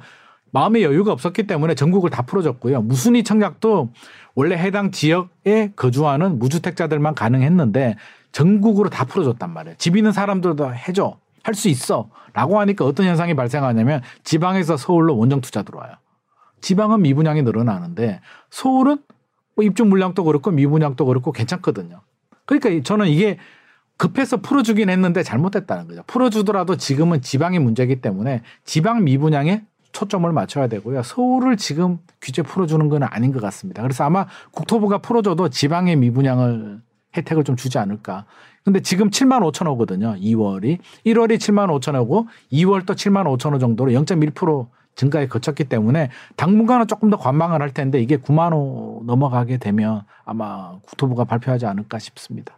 마음의 0.52 0.84
여유가 0.84 1.12
없었기 1.12 1.46
때문에 1.46 1.76
전국을 1.76 2.10
다 2.10 2.22
풀어줬고요. 2.24 2.82
무순위 2.82 3.24
청약도 3.24 3.92
원래 4.36 4.56
해당 4.56 4.92
지역에 4.92 5.74
거주하는 5.76 6.40
무주택자들만 6.40 7.14
가능했는데 7.16 7.96
전국으로 8.32 8.90
다 8.90 9.06
풀어줬단 9.06 9.52
말이에요. 9.52 9.76
집 9.78 9.98
있는 9.98 10.12
사람들도 10.12 10.74
해줘. 10.74 11.18
할 11.44 11.54
수 11.56 11.70
있어. 11.70 12.10
라고 12.34 12.60
하니까 12.60 12.86
어떤 12.86 13.06
현상이 13.06 13.34
발생하냐면 13.36 14.02
지방에서 14.24 14.78
서울로 14.78 15.18
원정 15.18 15.42
투자 15.42 15.64
들어와요. 15.64 15.94
지방은 16.68 17.02
미분양이 17.02 17.44
늘어나는데 17.44 18.20
서울은 18.50 18.98
뭐 19.56 19.64
입주 19.64 19.86
물량도 19.86 20.26
그렇고 20.26 20.52
미분양도 20.52 21.06
그렇고 21.06 21.32
괜찮거든요. 21.32 22.02
그러니까 22.44 22.84
저는 22.84 23.08
이게 23.08 23.38
급해서 23.96 24.36
풀어주긴 24.42 24.90
했는데 24.90 25.24
잘못됐다는 25.24 25.88
거죠. 25.88 26.04
풀어주더라도 26.08 26.76
지금은 26.76 27.22
지방의 27.22 27.62
문제이기 27.62 28.02
때문에 28.02 28.42
지방 28.66 29.06
미분양에 29.06 29.64
초점을 29.94 30.30
맞춰야 30.30 30.68
되고요. 30.68 31.04
서울을 31.04 31.56
지금 31.56 32.00
규제 32.20 32.42
풀어주는 32.42 32.90
건 32.90 33.04
아닌 33.04 33.32
것 33.32 33.42
같습니다. 33.44 33.82
그래서 33.82 34.04
아마 34.04 34.26
국토부가 34.52 34.98
풀어줘도 34.98 35.48
지방의 35.48 35.96
미분양을 35.96 36.82
혜택을 37.16 37.46
좀 37.46 37.56
주지 37.56 37.78
않을까. 37.78 38.26
근데 38.66 38.82
지금 38.82 39.10
7만 39.10 39.40
5천 39.40 39.68
호거든요. 39.68 40.18
2월이. 40.20 40.80
1월이 41.06 41.38
7만 41.38 41.80
5천 41.80 41.96
호고 41.96 42.28
2월 42.52 42.86
또 42.86 42.94
7만 42.94 43.24
5천 43.38 43.54
호 43.54 43.58
정도로 43.58 43.92
0.1% 43.92 44.68
증가에 44.98 45.28
거쳤기 45.28 45.64
때문에 45.64 46.10
당분간은 46.36 46.88
조금 46.88 47.10
더 47.10 47.18
관망을 47.18 47.62
할 47.62 47.74
텐데 47.74 48.02
이게 48.02 48.18
9만 48.18 48.52
호 48.52 49.02
넘어가게 49.06 49.58
되면 49.58 50.02
아마 50.26 50.74
국토부가 50.86 51.24
발표하지 51.24 51.66
않을까 51.66 52.00
싶습니다. 52.00 52.58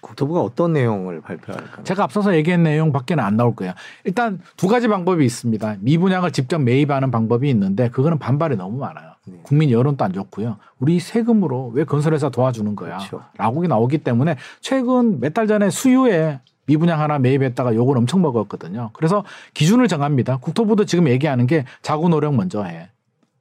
국토부가 0.00 0.40
어떤 0.40 0.72
내용을 0.72 1.20
발표할까요? 1.20 1.84
제가 1.84 2.04
앞서서 2.04 2.34
얘기한 2.36 2.62
내용밖에는 2.62 3.22
안 3.22 3.36
나올 3.36 3.54
거예요. 3.54 3.72
일단 4.04 4.40
두 4.56 4.68
가지 4.68 4.86
방법이 4.88 5.24
있습니다. 5.24 5.76
미분양을 5.80 6.30
직접 6.32 6.58
매입하는 6.60 7.10
방법이 7.10 7.50
있는데 7.50 7.90
그거는 7.90 8.18
반발이 8.18 8.56
너무 8.56 8.78
많아요. 8.78 9.12
네. 9.26 9.40
국민 9.42 9.70
여론도 9.70 10.02
안 10.04 10.12
좋고요. 10.12 10.56
우리 10.78 11.00
세금으로 11.00 11.72
왜 11.74 11.84
건설회사 11.84 12.28
도와주는 12.30 12.76
거야? 12.76 12.98
그렇죠. 12.98 13.22
라고 13.36 13.66
나오기 13.66 13.98
때문에 13.98 14.36
최근 14.60 15.20
몇 15.20 15.34
달 15.34 15.46
전에 15.48 15.68
수유에 15.68 16.40
미분양 16.68 17.00
하나 17.00 17.18
매입했다가 17.18 17.74
욕을 17.74 17.96
엄청 17.96 18.20
먹었거든요. 18.20 18.90
그래서 18.92 19.24
기준을 19.54 19.88
정합니다. 19.88 20.36
국토부도 20.36 20.84
지금 20.84 21.08
얘기하는 21.08 21.46
게 21.46 21.64
자구 21.82 22.08
노력 22.08 22.34
먼저 22.34 22.62
해. 22.62 22.90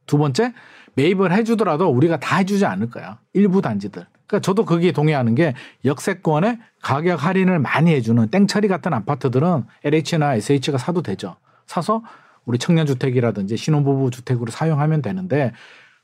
두 0.05 0.17
번째, 0.17 0.53
매입을 0.95 1.33
해주더라도 1.33 1.89
우리가 1.89 2.19
다 2.19 2.37
해주지 2.37 2.65
않을 2.65 2.89
거야. 2.89 3.19
일부 3.33 3.61
단지들. 3.61 4.05
그러니까 4.25 4.39
저도 4.39 4.65
거기에 4.65 4.93
동의하는 4.93 5.35
게 5.35 5.53
역세권에 5.83 6.59
가격 6.81 7.23
할인을 7.23 7.59
많이 7.59 7.91
해주는 7.91 8.29
땡처리 8.29 8.69
같은 8.69 8.93
아파트들은 8.93 9.65
LH나 9.83 10.35
SH가 10.35 10.77
사도 10.77 11.01
되죠. 11.01 11.35
사서 11.65 12.03
우리 12.45 12.57
청년주택이라든지 12.57 13.57
신혼부부 13.57 14.09
주택으로 14.09 14.51
사용하면 14.51 15.01
되는데 15.01 15.51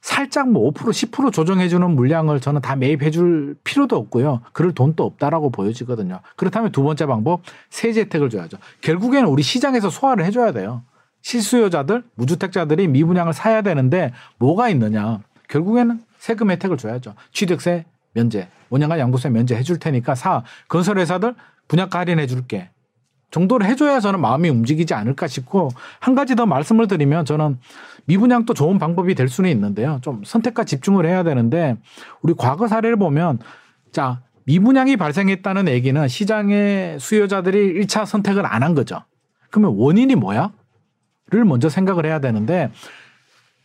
살짝 0.03 0.51
뭐 0.51 0.69
5% 0.73 0.89
10% 1.11 1.31
조정해주는 1.31 1.89
물량을 1.89 2.41
저는 2.41 2.59
다 2.59 2.75
매입해줄 2.75 3.55
필요도 3.63 3.95
없고요. 3.95 4.41
그럴 4.51 4.73
돈도 4.73 5.01
없다라고 5.01 5.49
보여지거든요. 5.49 6.19
그렇다면 6.35 6.73
두 6.73 6.83
번째 6.83 7.05
방법 7.05 7.41
세제 7.69 8.01
혜택을 8.01 8.29
줘야죠. 8.29 8.57
결국에는 8.81 9.29
우리 9.29 9.43
시장에서 9.43 9.89
소화를 9.89 10.25
해줘야 10.25 10.51
돼요. 10.51 10.83
실수요자들, 11.21 12.03
무주택자들이 12.15 12.89
미분양을 12.89 13.31
사야 13.31 13.61
되는데 13.61 14.11
뭐가 14.39 14.67
있느냐. 14.69 15.21
결국에는 15.47 16.01
세금 16.19 16.51
혜택을 16.51 16.75
줘야죠. 16.75 17.15
취득세 17.31 17.85
면제, 18.11 18.49
5년간 18.71 18.99
양도세 18.99 19.29
면제 19.29 19.55
해줄 19.55 19.79
테니까 19.79 20.15
사. 20.15 20.43
건설회사들 20.67 21.33
분양가 21.69 21.99
할인해 21.99 22.27
줄게. 22.27 22.71
정도를 23.33 23.65
해줘야 23.67 23.99
저는 23.99 24.21
마음이 24.21 24.47
움직이지 24.47 24.93
않을까 24.93 25.27
싶고 25.27 25.69
한 25.99 26.13
가지 26.13 26.35
더 26.35 26.45
말씀을 26.45 26.87
드리면 26.87 27.25
저는 27.25 27.57
미분양도 28.05 28.53
좋은 28.53 28.77
방법이 28.77 29.15
될 29.15 29.27
수는 29.27 29.49
있는데요. 29.49 29.99
좀 30.01 30.23
선택과 30.23 30.65
집중을 30.65 31.05
해야 31.05 31.23
되는데 31.23 31.75
우리 32.21 32.33
과거 32.37 32.67
사례를 32.67 32.95
보면 32.97 33.39
자 33.91 34.21
미분양이 34.45 34.97
발생했다는 34.97 35.67
얘기는 35.67 36.07
시장의 36.07 36.99
수요자들이 36.99 37.81
1차 37.81 38.05
선택을 38.05 38.45
안 38.45 38.61
한 38.61 38.75
거죠. 38.75 39.01
그러면 39.49 39.75
원인이 39.77 40.15
뭐야? 40.15 40.51
를 41.29 41.45
먼저 41.45 41.69
생각을 41.69 42.05
해야 42.05 42.19
되는데 42.19 42.69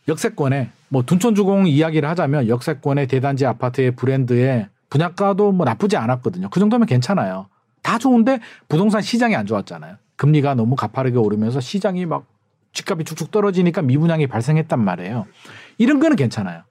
역세권에 0.07 0.71
뭐 0.87 1.03
둔촌주공 1.03 1.67
이야기를 1.67 2.09
하자면 2.09 2.47
역세권의 2.47 3.07
대단지 3.07 3.45
아파트의 3.45 3.91
브랜드의 3.91 4.67
분양가도 4.89 5.51
뭐 5.51 5.65
나쁘지 5.65 5.95
않았거든요. 5.95 6.49
그 6.49 6.59
정도면 6.59 6.87
괜찮아요. 6.87 7.47
다 7.81 7.97
좋은데 7.97 8.39
부동산 8.67 9.01
시장이 9.01 9.35
안 9.35 9.45
좋았잖아요. 9.45 9.97
금리가 10.15 10.55
너무 10.55 10.75
가파르게 10.75 11.17
오르면서 11.17 11.59
시장이 11.59 12.05
막 12.05 12.25
집값이 12.73 13.03
쭉쭉 13.05 13.31
떨어지니까 13.31 13.81
미분양이 13.81 14.27
발생했단 14.27 14.79
말이에요. 14.83 15.25
이런 15.77 15.99
거는 15.99 16.15
괜찮아요. 16.15 16.63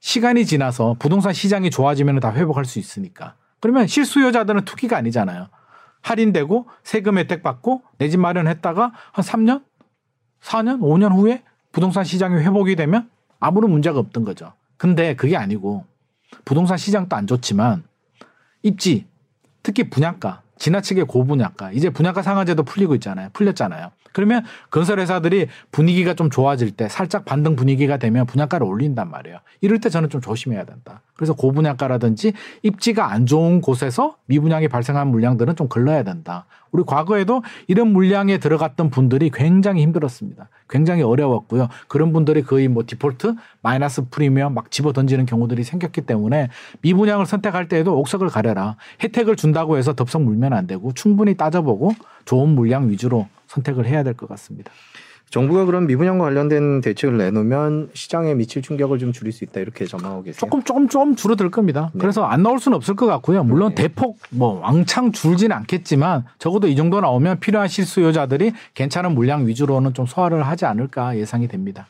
시간이 0.00 0.46
지나서 0.46 0.96
부동산 0.98 1.32
시장이 1.32 1.70
좋아지면 1.70 2.20
다 2.20 2.32
회복할 2.32 2.64
수 2.64 2.78
있으니까. 2.78 3.34
그러면 3.60 3.86
실수요자들은 3.86 4.64
투기가 4.64 4.96
아니잖아요. 4.96 5.48
할인되고 6.02 6.66
세금 6.82 7.18
혜택 7.18 7.42
받고 7.42 7.82
내 7.98 8.08
집 8.08 8.18
마련했다가 8.18 8.92
한 9.12 9.24
3년, 9.24 9.62
4년, 10.42 10.80
5년 10.80 11.14
후에 11.16 11.44
부동산 11.70 12.04
시장이 12.04 12.42
회복이 12.42 12.74
되면 12.76 13.08
아무런 13.38 13.70
문제가 13.70 13.98
없던 14.00 14.24
거죠. 14.24 14.52
근데 14.76 15.14
그게 15.14 15.36
아니고 15.36 15.84
부동산 16.44 16.76
시장도 16.76 17.14
안 17.14 17.26
좋지만 17.28 17.84
입지, 18.62 19.06
특히 19.62 19.88
분양가, 19.88 20.42
지나치게 20.58 21.04
고분양가, 21.04 21.72
이제 21.72 21.90
분양가 21.90 22.22
상한제도 22.22 22.62
풀리고 22.62 22.94
있잖아요. 22.96 23.30
풀렸잖아요. 23.32 23.90
그러면 24.12 24.44
건설회사들이 24.70 25.48
분위기가 25.70 26.14
좀 26.14 26.30
좋아질 26.30 26.72
때 26.72 26.88
살짝 26.88 27.24
반등 27.24 27.56
분위기가 27.56 27.96
되면 27.96 28.26
분양가를 28.26 28.66
올린단 28.66 29.10
말이에요. 29.10 29.38
이럴 29.60 29.80
때 29.80 29.88
저는 29.88 30.10
좀 30.10 30.20
조심해야 30.20 30.64
된다. 30.64 31.02
그래서 31.14 31.34
고분양가라든지 31.34 32.32
입지가 32.62 33.12
안 33.12 33.26
좋은 33.26 33.60
곳에서 33.60 34.16
미분양이 34.26 34.68
발생한 34.68 35.08
물량들은 35.08 35.56
좀 35.56 35.68
걸러야 35.68 36.02
된다. 36.02 36.46
우리 36.72 36.82
과거에도 36.84 37.42
이런 37.68 37.92
물량에 37.92 38.38
들어갔던 38.38 38.90
분들이 38.90 39.30
굉장히 39.30 39.82
힘들었습니다. 39.82 40.48
굉장히 40.68 41.02
어려웠고요. 41.02 41.68
그런 41.86 42.12
분들이 42.14 42.42
거의 42.42 42.66
뭐 42.66 42.82
디폴트, 42.86 43.34
마이너스 43.60 44.08
프리미엄 44.08 44.54
막 44.54 44.70
집어 44.70 44.92
던지는 44.92 45.26
경우들이 45.26 45.64
생겼기 45.64 46.00
때문에 46.02 46.48
미분양을 46.80 47.26
선택할 47.26 47.68
때에도 47.68 47.96
옥석을 47.98 48.28
가려라. 48.28 48.76
혜택을 49.02 49.36
준다고 49.36 49.76
해서 49.76 49.92
덥석 49.92 50.22
물면 50.22 50.54
안 50.54 50.66
되고 50.66 50.92
충분히 50.94 51.36
따져보고 51.36 51.92
좋은 52.24 52.48
물량 52.48 52.88
위주로 52.88 53.28
선택을 53.52 53.86
해야 53.86 54.02
될 54.02 54.14
것 54.14 54.28
같습니다. 54.28 54.72
정부가 55.30 55.64
그런 55.64 55.86
미분양과 55.86 56.24
관련된 56.26 56.82
대책을 56.82 57.16
내놓으면 57.16 57.88
시장에 57.94 58.34
미칠 58.34 58.60
충격을 58.60 58.98
좀 58.98 59.12
줄일 59.12 59.32
수 59.32 59.44
있다 59.44 59.60
이렇게 59.60 59.86
전망하고 59.86 60.24
계세요. 60.24 60.38
조금 60.38 60.62
조금 60.62 60.88
좀 60.88 61.16
줄어들 61.16 61.50
겁니다. 61.50 61.90
네. 61.94 62.00
그래서 62.00 62.24
안 62.24 62.42
나올 62.42 62.58
수는 62.58 62.76
없을 62.76 62.94
것 62.96 63.06
같고요. 63.06 63.42
물론 63.42 63.74
네. 63.74 63.84
대폭 63.84 64.18
뭐 64.28 64.60
왕창 64.60 65.10
줄지는 65.10 65.56
않겠지만 65.56 66.24
적어도 66.38 66.68
이 66.68 66.76
정도 66.76 67.00
나오면 67.00 67.40
필요한 67.40 67.66
실수요자들이 67.68 68.52
괜찮은 68.74 69.14
물량 69.14 69.46
위주로는 69.46 69.94
좀 69.94 70.04
소화를 70.04 70.46
하지 70.46 70.66
않을까 70.66 71.16
예상이 71.16 71.48
됩니다. 71.48 71.86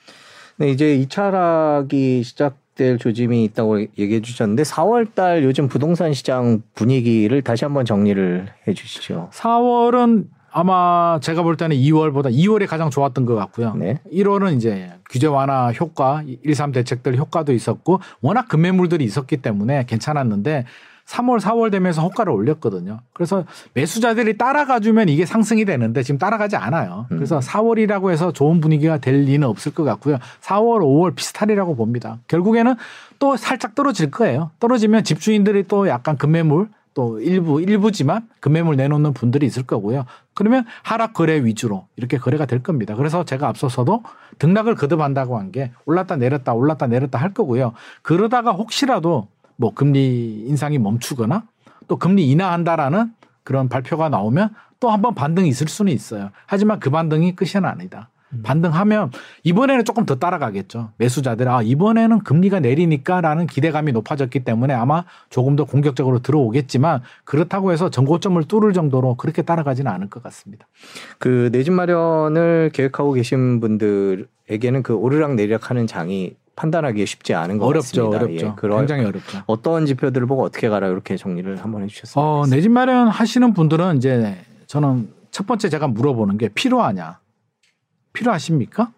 네, 0.59 0.71
이제 0.71 0.95
이차락이 0.95 2.23
시작될 2.23 2.99
조짐이 2.99 3.43
있다고 3.47 3.81
얘기해 3.81 4.21
주셨는데 4.21 4.63
4월 4.63 5.15
달 5.17 5.43
요즘 5.43 5.67
부동산 5.67 6.13
시장 6.13 6.63
분위기를 6.77 7.43
다시 7.43 7.65
한번 7.65 7.85
정리를 7.87 8.47
해 8.69 8.73
주시죠. 8.75 9.31
4월은 9.33 10.27
아마 10.53 11.19
제가 11.21 11.43
볼 11.43 11.57
때는 11.57 11.77
2월보다 11.77 12.33
2월이 12.33 12.67
가장 12.67 12.91
좋았던 12.91 13.25
것 13.25 13.35
같고요. 13.35 13.75
네. 13.75 14.01
1월은 14.13 14.57
이제 14.57 14.93
규제 15.11 15.27
완화 15.27 15.73
효과, 15.73 16.23
1, 16.27 16.55
3 16.55 16.73
대책들 16.73 17.17
효과도 17.17 17.53
있었고 17.53 18.01
워낙 18.21 18.49
급매물들이 18.49 19.05
있었기 19.05 19.39
때문에 19.39 19.85
괜찮았는데 19.87 20.67
3월, 21.07 21.41
4월 21.41 21.71
되면서 21.71 22.03
호가를 22.03 22.33
올렸거든요. 22.33 23.01
그래서 23.13 23.45
매수자들이 23.75 24.39
따라가 24.39 24.79
주면 24.79 25.09
이게 25.09 25.27
상승이 25.27 25.65
되는데 25.65 26.03
지금 26.03 26.19
따라가지 26.19 26.57
않아요. 26.57 27.07
그래서 27.09 27.37
음. 27.37 27.41
4월이라고 27.41 28.11
해서 28.11 28.33
좋은 28.33 28.61
분위기가 28.61 28.99
될 28.99 29.23
리는 29.23 29.47
없을 29.47 29.75
것 29.75 29.85
같고요. 29.85 30.19
4월, 30.43 30.81
5월 30.81 31.15
비슷하리라고 31.15 31.75
봅니다. 31.75 32.19
결국에는 32.29 32.77
또 33.19 33.37
살짝 33.37 33.75
떨어질 33.75 34.11
거예요. 34.11 34.51
떨어지면 34.61 35.05
집주인들이 35.05 35.65
또 35.67 35.89
약간 35.89 36.17
급매물 36.17 36.69
또 36.95 37.19
일부 37.21 37.61
일부지만 37.63 38.29
금매물 38.41 38.77
내놓는 38.77 39.15
분들이 39.15 39.47
있을 39.47 39.63
거고요. 39.63 40.05
그러면 40.35 40.65
하락 40.83 41.15
거래 41.15 41.43
위주로 41.45 41.87
이렇게 41.97 42.19
거래가 42.19 42.45
될 42.47 42.63
겁니다. 42.63 42.95
그래서 42.97 43.25
제가 43.25 43.49
앞서서도 43.49 44.03
등락을 44.39 44.75
거듭한다고 44.75 45.39
한 45.39 45.51
게 45.53 45.71
올랐다 45.87 46.17
내렸다 46.17 46.53
올랐다 46.55 46.87
내렸다 46.87 47.19
할 47.19 47.33
거고요. 47.35 47.73
그러다가 48.03 48.53
혹시라도 48.53 49.29
뭐 49.57 49.73
금리 49.75 50.45
인상이 50.47 50.79
멈추거나 50.79 51.45
또 51.89 51.97
금리 51.97 52.31
인하한다라는 52.31 53.13
그런 53.45 53.69
발표가 53.69 54.09
나오면 54.09 54.51
또 54.81 54.91
한 54.91 55.01
번 55.03 55.15
반등이 55.15 55.49
있을 55.49 55.69
수는 55.69 55.93
있어요. 55.93 56.31
하지만 56.47 56.81
그 56.81 56.91
반등이 56.91 57.37
끝이 57.37 57.53
아니다. 57.65 58.09
음. 58.33 58.43
반등하면 58.43 59.11
이번에는 59.43 59.85
조금 59.85 60.07
더 60.07 60.17
따라가겠죠. 60.17 60.91
매수자들 60.99 61.49
아 61.49 61.63
이번에는 61.63 62.21
금리가 62.21 62.61
내리니까라는 62.61 63.47
기대감이 63.47 63.93
높아졌기 63.93 64.41
때문에 64.41 64.75
아마 64.75 65.05
조금 65.31 65.57
더 65.57 65.65
공격적으로 65.65 66.21
들어오겠지만 66.21 67.03
그렇다고 67.25 67.73
해서 67.73 67.91
전고점을 67.91 68.43
뚫을 68.45 68.73
정도로 68.73 69.17
그렇게 69.17 69.43
따라가지는 69.43 69.91
않을 69.91 70.09
것 70.11 70.23
같습니다. 70.23 70.67
그 71.19 71.51
내 71.53 71.63
집 71.63 71.73
마련을 71.73 72.71
계획하고 72.73 73.13
계신 73.13 73.61
분들에게는 73.61 74.83
그 74.83 74.95
오르락 74.95 75.35
내리락 75.35 75.71
하는 75.71 75.87
장이 75.87 76.35
판단하기 76.55 77.07
쉽지 77.07 77.35
않은 77.35 77.59
것 77.59 77.67
어렵죠, 77.67 78.11
같습니다. 78.11 78.25
어렵죠. 78.45 78.67
예, 78.75 78.77
굉장히 78.79 79.05
어렵죠. 79.07 79.43
어떤 79.47 79.87
지표들을 79.87 80.27
보고 80.27 80.43
어떻게 80.45 80.69
가라 80.69 80.89
이렇게 80.89 81.17
정리를 81.17 81.57
한번 81.57 81.83
해주셨습니다. 81.85 82.21
어, 82.21 82.45
내 82.47 82.61
집 82.61 82.71
마련 82.71 83.09
하시는 83.09 83.53
분들은 83.55 83.97
이제 83.97 84.37
저는 84.67 85.09
첫 85.31 85.47
번째 85.47 85.69
제가 85.71 85.89
물어보는 85.89 86.37
게 86.39 86.49
필요하냐. 86.49 87.19
필요하십니까? 88.13 88.93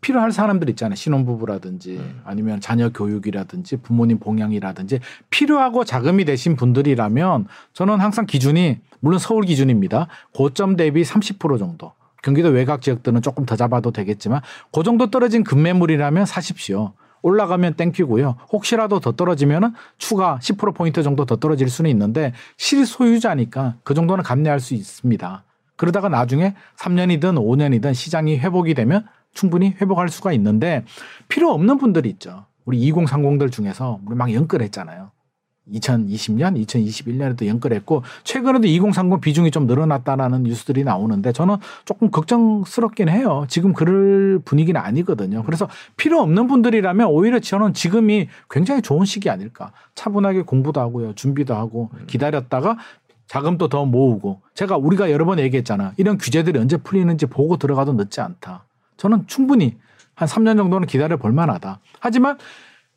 필요할 0.00 0.32
사람들 0.32 0.70
있잖아요. 0.70 0.96
신혼부부라든지 0.96 1.98
음. 1.98 2.22
아니면 2.24 2.60
자녀 2.60 2.88
교육이라든지 2.90 3.76
부모님 3.78 4.18
봉양이라든지 4.18 5.00
필요하고 5.28 5.84
자금이 5.84 6.24
되신 6.24 6.56
분들이라면 6.56 7.46
저는 7.74 8.00
항상 8.00 8.26
기준이 8.26 8.78
물론 9.00 9.18
서울 9.18 9.44
기준입니다. 9.44 10.08
고점 10.34 10.76
대비 10.76 11.02
30% 11.02 11.58
정도. 11.58 11.92
경기도 12.22 12.48
외곽 12.48 12.82
지역들은 12.82 13.22
조금 13.22 13.46
더 13.46 13.56
잡아도 13.56 13.92
되겠지만 13.92 14.42
그 14.72 14.82
정도 14.82 15.10
떨어진 15.10 15.42
급매물이라면 15.44 16.26
사십시오. 16.26 16.92
올라가면 17.22 17.74
땡큐고요. 17.74 18.36
혹시라도 18.50 19.00
더 19.00 19.12
떨어지면은 19.12 19.72
추가 19.98 20.38
10% 20.40 20.74
포인트 20.74 21.02
정도 21.02 21.26
더 21.26 21.36
떨어질 21.36 21.68
수는 21.68 21.90
있는데 21.90 22.32
실소유자니까 22.56 23.76
그 23.82 23.94
정도는 23.94 24.24
감내할 24.24 24.60
수 24.60 24.74
있습니다. 24.74 25.44
그러다가 25.80 26.10
나중에 26.10 26.54
3년이든 26.76 27.36
5년이든 27.36 27.94
시장이 27.94 28.38
회복이 28.38 28.74
되면 28.74 29.06
충분히 29.32 29.74
회복할 29.80 30.10
수가 30.10 30.30
있는데 30.34 30.84
필요 31.26 31.50
없는 31.52 31.78
분들이 31.78 32.10
있죠. 32.10 32.44
우리 32.66 32.92
2030들 32.92 33.50
중에서 33.50 33.98
우리 34.04 34.14
막 34.14 34.30
연끌했잖아요. 34.30 35.10
2020년, 35.72 36.62
2021년에도 36.66 37.46
연끌했고 37.46 38.02
최근에도 38.24 38.66
2030 38.66 39.22
비중이 39.22 39.50
좀 39.50 39.66
늘어났다라는 39.66 40.42
뉴스들이 40.42 40.84
나오는데 40.84 41.32
저는 41.32 41.56
조금 41.86 42.10
걱정스럽긴 42.10 43.08
해요. 43.08 43.46
지금 43.48 43.72
그럴 43.72 44.40
분위기는 44.44 44.78
아니거든요. 44.78 45.44
그래서 45.44 45.66
필요 45.96 46.20
없는 46.20 46.46
분들이라면 46.46 47.06
오히려 47.06 47.38
저는 47.38 47.72
지금이 47.72 48.28
굉장히 48.50 48.82
좋은 48.82 49.06
시기 49.06 49.30
아닐까. 49.30 49.72
차분하게 49.94 50.42
공부도 50.42 50.78
하고요. 50.80 51.14
준비도 51.14 51.54
하고 51.54 51.88
기다렸다가 52.06 52.76
자금도 53.30 53.68
더 53.68 53.84
모으고 53.86 54.40
제가 54.54 54.76
우리가 54.76 55.12
여러 55.12 55.24
번 55.24 55.38
얘기했잖아. 55.38 55.92
이런 55.98 56.18
규제들이 56.18 56.58
언제 56.58 56.76
풀리는지 56.76 57.26
보고 57.26 57.56
들어가도 57.58 57.92
늦지 57.92 58.20
않다. 58.20 58.64
저는 58.96 59.28
충분히 59.28 59.78
한 60.16 60.26
3년 60.26 60.56
정도는 60.56 60.88
기다려 60.88 61.16
볼 61.16 61.30
만하다. 61.32 61.78
하지만 62.00 62.38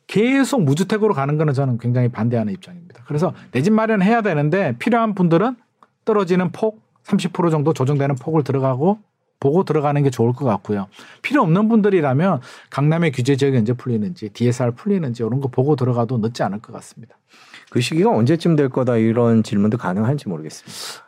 계속 0.08 0.64
무주택으로 0.64 1.14
가는 1.14 1.38
거는 1.38 1.54
저는 1.54 1.78
굉장히 1.78 2.08
반대하는 2.08 2.52
입장입니다. 2.52 3.04
그래서 3.06 3.32
내 3.52 3.62
집 3.62 3.72
마련해야 3.74 4.22
되는데 4.22 4.74
필요한 4.80 5.14
분들은 5.14 5.54
떨어지는 6.04 6.50
폭 6.50 6.82
30% 7.04 7.52
정도 7.52 7.72
조정되는 7.72 8.16
폭을 8.16 8.42
들어가고 8.42 8.98
보고 9.38 9.62
들어가는 9.62 10.02
게 10.02 10.10
좋을 10.10 10.32
것 10.32 10.44
같고요. 10.46 10.88
필요 11.22 11.42
없는 11.42 11.68
분들이라면 11.68 12.40
강남의 12.70 13.12
규제 13.12 13.36
지역이 13.36 13.56
언제 13.58 13.72
풀리는지 13.72 14.30
DSR 14.30 14.72
풀리는지 14.72 15.22
이런 15.22 15.40
거 15.40 15.46
보고 15.46 15.76
들어가도 15.76 16.18
늦지 16.18 16.42
않을 16.42 16.58
것 16.58 16.72
같습니다. 16.72 17.14
그 17.74 17.80
시기가 17.80 18.08
언제쯤 18.10 18.54
될 18.54 18.68
거다 18.68 18.98
이런 18.98 19.42
질문도 19.42 19.78
가능한지 19.78 20.28
모르겠습니다. 20.28 21.04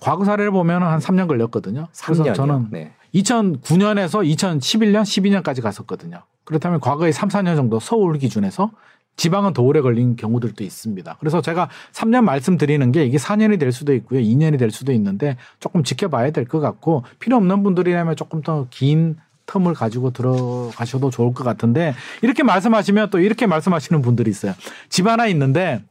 과거 0.00 0.26
사례를 0.26 0.50
보면 0.50 0.82
한 0.82 0.98
3년 0.98 1.26
걸렸거든요. 1.26 1.88
3년이요? 1.94 2.06
그래서 2.18 2.32
저는 2.34 2.66
네. 2.70 2.92
2009년에서 3.14 4.22
2011년, 4.30 5.00
12년까지 5.00 5.62
갔었거든요. 5.62 6.20
그렇다면 6.44 6.80
과거에 6.80 7.10
3, 7.10 7.30
4년 7.30 7.56
정도 7.56 7.80
서울 7.80 8.18
기준에서 8.18 8.70
지방은 9.16 9.54
더 9.54 9.62
오래 9.62 9.80
걸린 9.80 10.14
경우들도 10.16 10.62
있습니다. 10.62 11.16
그래서 11.20 11.40
제가 11.40 11.70
3년 11.92 12.24
말씀드리는 12.24 12.92
게 12.92 13.06
이게 13.06 13.16
4년이 13.16 13.58
될 13.58 13.72
수도 13.72 13.94
있고요. 13.94 14.20
2년이 14.20 14.58
될 14.58 14.70
수도 14.70 14.92
있는데 14.92 15.38
조금 15.58 15.82
지켜봐야 15.82 16.32
될 16.32 16.44
것 16.44 16.60
같고 16.60 17.04
필요 17.18 17.38
없는 17.38 17.62
분들이라면 17.62 18.16
조금 18.16 18.42
더 18.42 18.66
긴 18.68 19.16
텀을 19.46 19.74
가지고 19.74 20.10
들어가셔도 20.10 21.08
좋을 21.08 21.32
것 21.32 21.44
같은데 21.44 21.94
이렇게 22.20 22.42
말씀하시면 22.42 23.08
또 23.08 23.18
이렇게 23.18 23.46
말씀하시는 23.46 24.02
분들이 24.02 24.30
있어요. 24.30 24.52
집 24.90 25.06
하나 25.06 25.26
있는데 25.28 25.82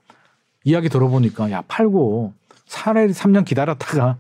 이야기 0.69 0.87
들어보니까 0.87 1.51
야 1.51 1.63
팔고 1.67 2.33
차라리 2.67 3.11
3년 3.11 3.43
기다렸다가 3.43 4.17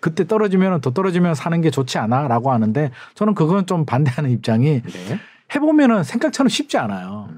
그때 0.00 0.26
떨어지면 0.26 0.82
더 0.82 0.92
떨어지면 0.92 1.34
사는 1.34 1.60
게 1.62 1.70
좋지 1.70 1.98
않아라고 1.98 2.52
하는데 2.52 2.90
저는 3.14 3.34
그건 3.34 3.66
좀 3.66 3.86
반대하는 3.86 4.30
입장이 4.30 4.82
네. 4.82 5.20
해보면은 5.54 6.04
생각처럼 6.04 6.48
쉽지 6.48 6.76
않아요. 6.76 7.28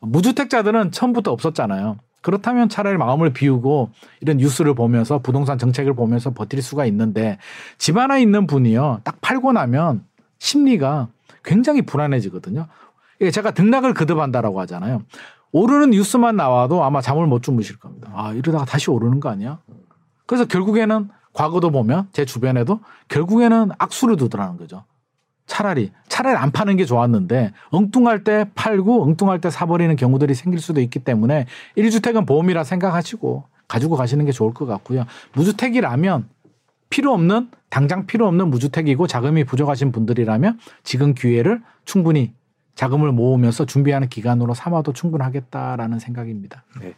무주택자들은 0.00 0.92
처음부터 0.92 1.30
없었잖아요. 1.30 1.98
그렇다면 2.22 2.68
차라리 2.68 2.96
마음을 2.96 3.32
비우고 3.32 3.90
이런 4.20 4.38
뉴스를 4.38 4.74
보면서 4.74 5.18
부동산 5.18 5.58
정책을 5.58 5.94
보면서 5.94 6.30
버틸 6.30 6.62
수가 6.62 6.86
있는데 6.86 7.38
집 7.78 7.96
하나 7.96 8.18
있는 8.18 8.46
분이요. 8.46 9.02
딱 9.04 9.20
팔고 9.20 9.52
나면 9.52 10.04
심리가 10.38 11.08
굉장히 11.44 11.82
불안해지거든요. 11.82 12.66
제가 13.32 13.52
등락을 13.52 13.94
거듭한다라고 13.94 14.60
하잖아요. 14.62 15.02
오르는 15.52 15.90
뉴스만 15.90 16.36
나와도 16.36 16.84
아마 16.84 17.00
잠을 17.00 17.26
못 17.26 17.42
주무실 17.42 17.78
겁니다. 17.78 18.10
아, 18.14 18.32
이러다가 18.32 18.64
다시 18.64 18.90
오르는 18.90 19.20
거 19.20 19.28
아니야? 19.28 19.58
그래서 20.26 20.44
결국에는 20.44 21.08
과거도 21.32 21.70
보면 21.70 22.08
제 22.12 22.24
주변에도 22.24 22.80
결국에는 23.08 23.70
악수를 23.78 24.16
두더라는 24.16 24.56
거죠. 24.56 24.84
차라리 25.46 25.92
차라리 26.08 26.36
안 26.36 26.50
파는 26.50 26.76
게 26.76 26.84
좋았는데 26.84 27.52
엉뚱할 27.70 28.24
때 28.24 28.50
팔고 28.54 29.04
엉뚱할 29.04 29.40
때 29.40 29.48
사버리는 29.48 29.94
경우들이 29.94 30.34
생길 30.34 30.60
수도 30.60 30.80
있기 30.80 30.98
때문에 30.98 31.46
1주택은 31.76 32.26
보험이라 32.26 32.64
생각하시고 32.64 33.44
가지고 33.68 33.96
가시는 33.96 34.24
게 34.26 34.32
좋을 34.32 34.54
것 34.54 34.66
같고요. 34.66 35.04
무주택이라면 35.34 36.28
필요 36.90 37.12
없는 37.12 37.50
당장 37.68 38.06
필요 38.06 38.26
없는 38.26 38.48
무주택이고 38.48 39.06
자금이 39.06 39.44
부족하신 39.44 39.92
분들이라면 39.92 40.58
지금 40.82 41.14
기회를 41.14 41.62
충분히 41.84 42.32
자금을 42.76 43.10
모으면서 43.10 43.64
준비하는 43.64 44.08
기간으로 44.08 44.54
삼아도 44.54 44.92
충분하겠다라는 44.92 45.98
생각입니다. 45.98 46.62
네. 46.80 46.94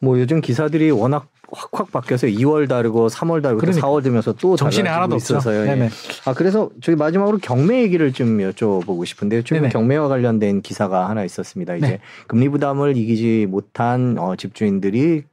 뭐 0.00 0.18
요즘 0.18 0.40
기사들이 0.40 0.92
워낙 0.92 1.26
확확 1.50 1.90
바뀌어서 1.90 2.28
2월 2.28 2.68
다르고 2.68 3.08
3월 3.08 3.42
다르고 3.42 3.60
그러니까. 3.60 3.86
4월 3.86 4.04
되면서 4.04 4.32
또 4.34 4.54
정신이 4.54 4.88
하나도 4.88 5.16
있어서요. 5.16 5.66
예. 5.66 5.90
아 6.24 6.34
그래서 6.34 6.70
저희 6.80 6.94
마지막으로 6.94 7.38
경매 7.38 7.82
얘기를 7.82 8.12
좀 8.12 8.38
여쭤보고 8.38 9.04
싶은데요. 9.04 9.42
지금 9.42 9.62
네네. 9.62 9.72
경매와 9.72 10.08
관련된 10.08 10.62
기사가 10.62 11.08
하나 11.08 11.24
있었습니다. 11.24 11.74
이제 11.76 11.86
네. 11.86 12.00
금리 12.28 12.48
부담을 12.48 12.96
이기지 12.96 13.46
못한 13.48 14.16
어, 14.18 14.36
집주인들이 14.36 15.24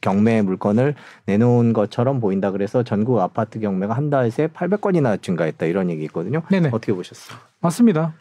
경매 0.00 0.42
물건을 0.42 0.94
내놓은 1.26 1.72
것처럼 1.72 2.20
보인다 2.20 2.50
그래서 2.50 2.82
전국 2.82 3.20
아파트 3.20 3.60
경매가 3.60 3.94
한 3.94 4.10
달에 4.10 4.30
800건이나 4.30 5.22
증가했다 5.22 5.66
이런 5.66 5.90
얘기 5.90 6.02
있거든요. 6.04 6.42
네네. 6.50 6.70
어떻게 6.72 6.92
보셨어요? 6.92 7.38
맞습니다. 7.60 8.14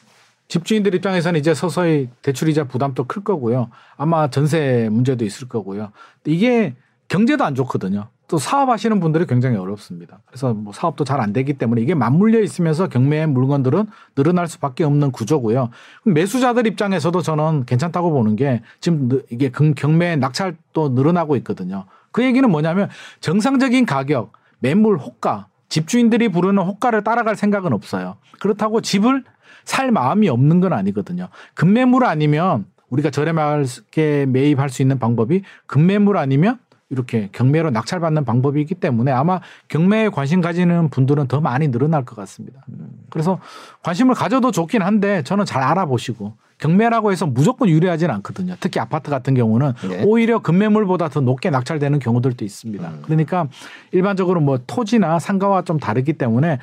집주인들 0.50 0.96
입장에서는 0.96 1.40
이제 1.40 1.54
서서히 1.54 2.10
대출이자 2.22 2.66
부담도 2.66 3.06
클 3.06 3.24
거고요. 3.24 3.70
아마 3.96 4.30
전세 4.30 4.90
문제도 4.92 5.24
있을 5.24 5.48
거고요. 5.48 5.92
이게 6.26 6.76
경제도 7.08 7.44
안 7.46 7.56
좋거든요. 7.56 8.08
또 8.28 8.38
사업하시는 8.38 9.00
분들이 9.00 9.26
굉장히 9.26 9.58
어렵습니다. 9.58 10.20
그래서 10.26 10.54
뭐 10.54 10.72
사업도 10.74 11.04
잘 11.04 11.20
안 11.20 11.34
되기 11.34 11.54
때문에 11.54 11.82
이게 11.82 11.96
맞물려 11.96 12.42
있으면서 12.42 12.88
경매 12.88 13.26
물건들은 13.26 13.88
늘어날 14.16 14.48
수밖에 14.48 14.84
없는 14.84 15.12
구조고요. 15.12 15.70
매수자들 16.06 16.68
입장에서도 16.68 17.22
저는 17.22 17.66
괜찮다고 17.66 18.12
보는 18.12 18.36
게 18.36 18.62
지금 18.82 19.22
이게 19.32 19.50
경매 19.50 20.16
낙찰도 20.16 20.90
늘어나고 20.90 21.36
있거든요. 21.38 21.86
그 22.12 22.24
얘기는 22.24 22.48
뭐냐면 22.50 22.90
정상적인 23.20 23.86
가격, 23.86 24.34
매물 24.60 24.98
호가, 24.98 25.48
집주인들이 25.70 26.30
부르는 26.30 26.62
호가를 26.64 27.04
따라갈 27.04 27.36
생각은 27.36 27.74
없어요. 27.74 28.18
그렇다고 28.40 28.82
집을 28.82 29.24
살 29.70 29.92
마음이 29.92 30.30
없는 30.30 30.62
건 30.62 30.74
아니거든요. 30.74 31.28
급매물 31.54 32.04
아니면 32.04 32.66
우리가 32.90 33.12
저렴하게 33.12 34.26
매입할 34.28 34.70
수 34.70 34.82
있는 34.82 34.98
방법이 34.98 35.44
급매물 35.68 36.18
아니면 36.18 36.58
이렇게 36.90 37.30
경매로 37.34 37.70
낙찰받는 37.70 38.26
방법이기 38.26 38.74
때문에 38.74 39.12
아마 39.12 39.42
경매에 39.68 40.10
관심 40.10 40.42
가지는 40.42 40.90
분들은 40.90 41.28
더 41.28 41.40
많이 41.40 41.68
늘어날 41.68 42.04
것 42.04 42.16
같습니다. 42.16 42.66
그래서 43.12 43.40
관심을 43.84 44.16
가져도 44.16 44.50
좋긴 44.50 44.82
한데 44.82 45.22
저는 45.22 45.46
잘 45.46 45.62
알아보시고 45.62 46.34
경매라고 46.58 47.12
해서 47.12 47.28
무조건 47.28 47.70
유리하지는 47.70 48.12
않거든요. 48.16 48.56
특히 48.60 48.80
아파트 48.80 49.12
같은 49.12 49.36
경우는 49.36 49.74
네. 49.88 50.04
오히려 50.04 50.40
급매물보다 50.40 51.10
더 51.10 51.22
높게 51.22 51.52
낙찰되는 51.52 52.00
경우들도 52.00 52.44
있습니다. 52.44 52.90
음. 52.90 53.02
그러니까 53.04 53.48
일반적으로 53.92 54.42
뭐 54.42 54.58
토지나 54.66 55.20
상가와 55.20 55.62
좀 55.62 55.80
다르기 55.80 56.14
때문에 56.14 56.58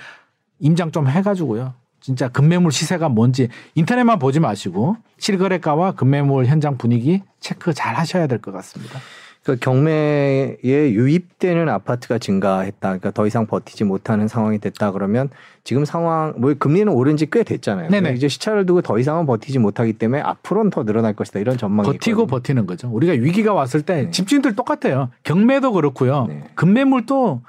임장 0.59 0.91
좀 0.91 1.07
해가지고요. 1.07 1.75
진짜 2.07 2.29
급매물 2.29 2.71
시세가 2.71 3.09
뭔지 3.09 3.49
인터넷만 3.75 4.21
보지 4.21 4.39
마시고 4.39 4.97
실거래가와 5.19 5.91
급매물 5.97 6.47
현장 6.47 6.79
분위기 6.79 7.21
체크 7.41 7.75
잘 7.75 7.97
하셔야 7.97 8.29
될 8.29 8.39
것 8.39 8.53
같습니다. 8.53 9.01
그 9.43 9.57
경매에 9.59 10.59
유입되는 10.63 11.69
아파트가 11.69 12.19
증가했다. 12.19 12.79
그러니까 12.91 13.11
더 13.11 13.27
이상 13.27 13.47
버티지 13.49 13.83
못하는 13.83 14.29
상황이 14.29 14.61
됐다 14.61 14.93
그러면 14.93 15.31
지금 15.65 15.85
상황 15.85 16.35
뭐 16.39 16.55
금리는 16.57 16.93
오른 16.93 17.17
지 17.17 17.27
꽤 17.27 17.43
됐잖아요. 17.43 17.91
네네. 17.91 18.13
이제 18.15 18.29
시차를 18.29 18.67
두고 18.67 18.83
더 18.83 19.01
이상은 19.01 19.27
버티지 19.27 19.59
못하기 19.59 19.95
때문에 19.95 20.23
앞으로는 20.23 20.71
더 20.71 20.85
늘어날 20.85 21.13
것이다. 21.13 21.41
이런 21.41 21.59
전망이 21.59 21.89
버티고 21.89 22.23
있거든요. 22.23 22.27
버티는 22.29 22.67
거죠. 22.69 22.89
우리가 22.89 23.15
위기가 23.15 23.53
왔을 23.53 23.83
때 23.83 24.05
네. 24.05 24.11
집주인들 24.13 24.55
똑같아요. 24.55 25.11
경매도 25.25 25.73
그렇고요. 25.73 26.27
네. 26.29 26.45
급매물도 26.55 27.43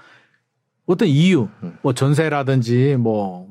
어떤 0.87 1.07
이유, 1.07 1.47
음. 1.61 1.77
뭐 1.83 1.93
전세라든지 1.93 2.95
뭐 2.97 3.45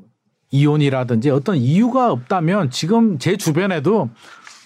이혼이라든지 0.51 1.29
어떤 1.29 1.57
이유가 1.57 2.11
없다면 2.11 2.69
지금 2.69 3.19
제 3.19 3.37
주변에도 3.37 4.09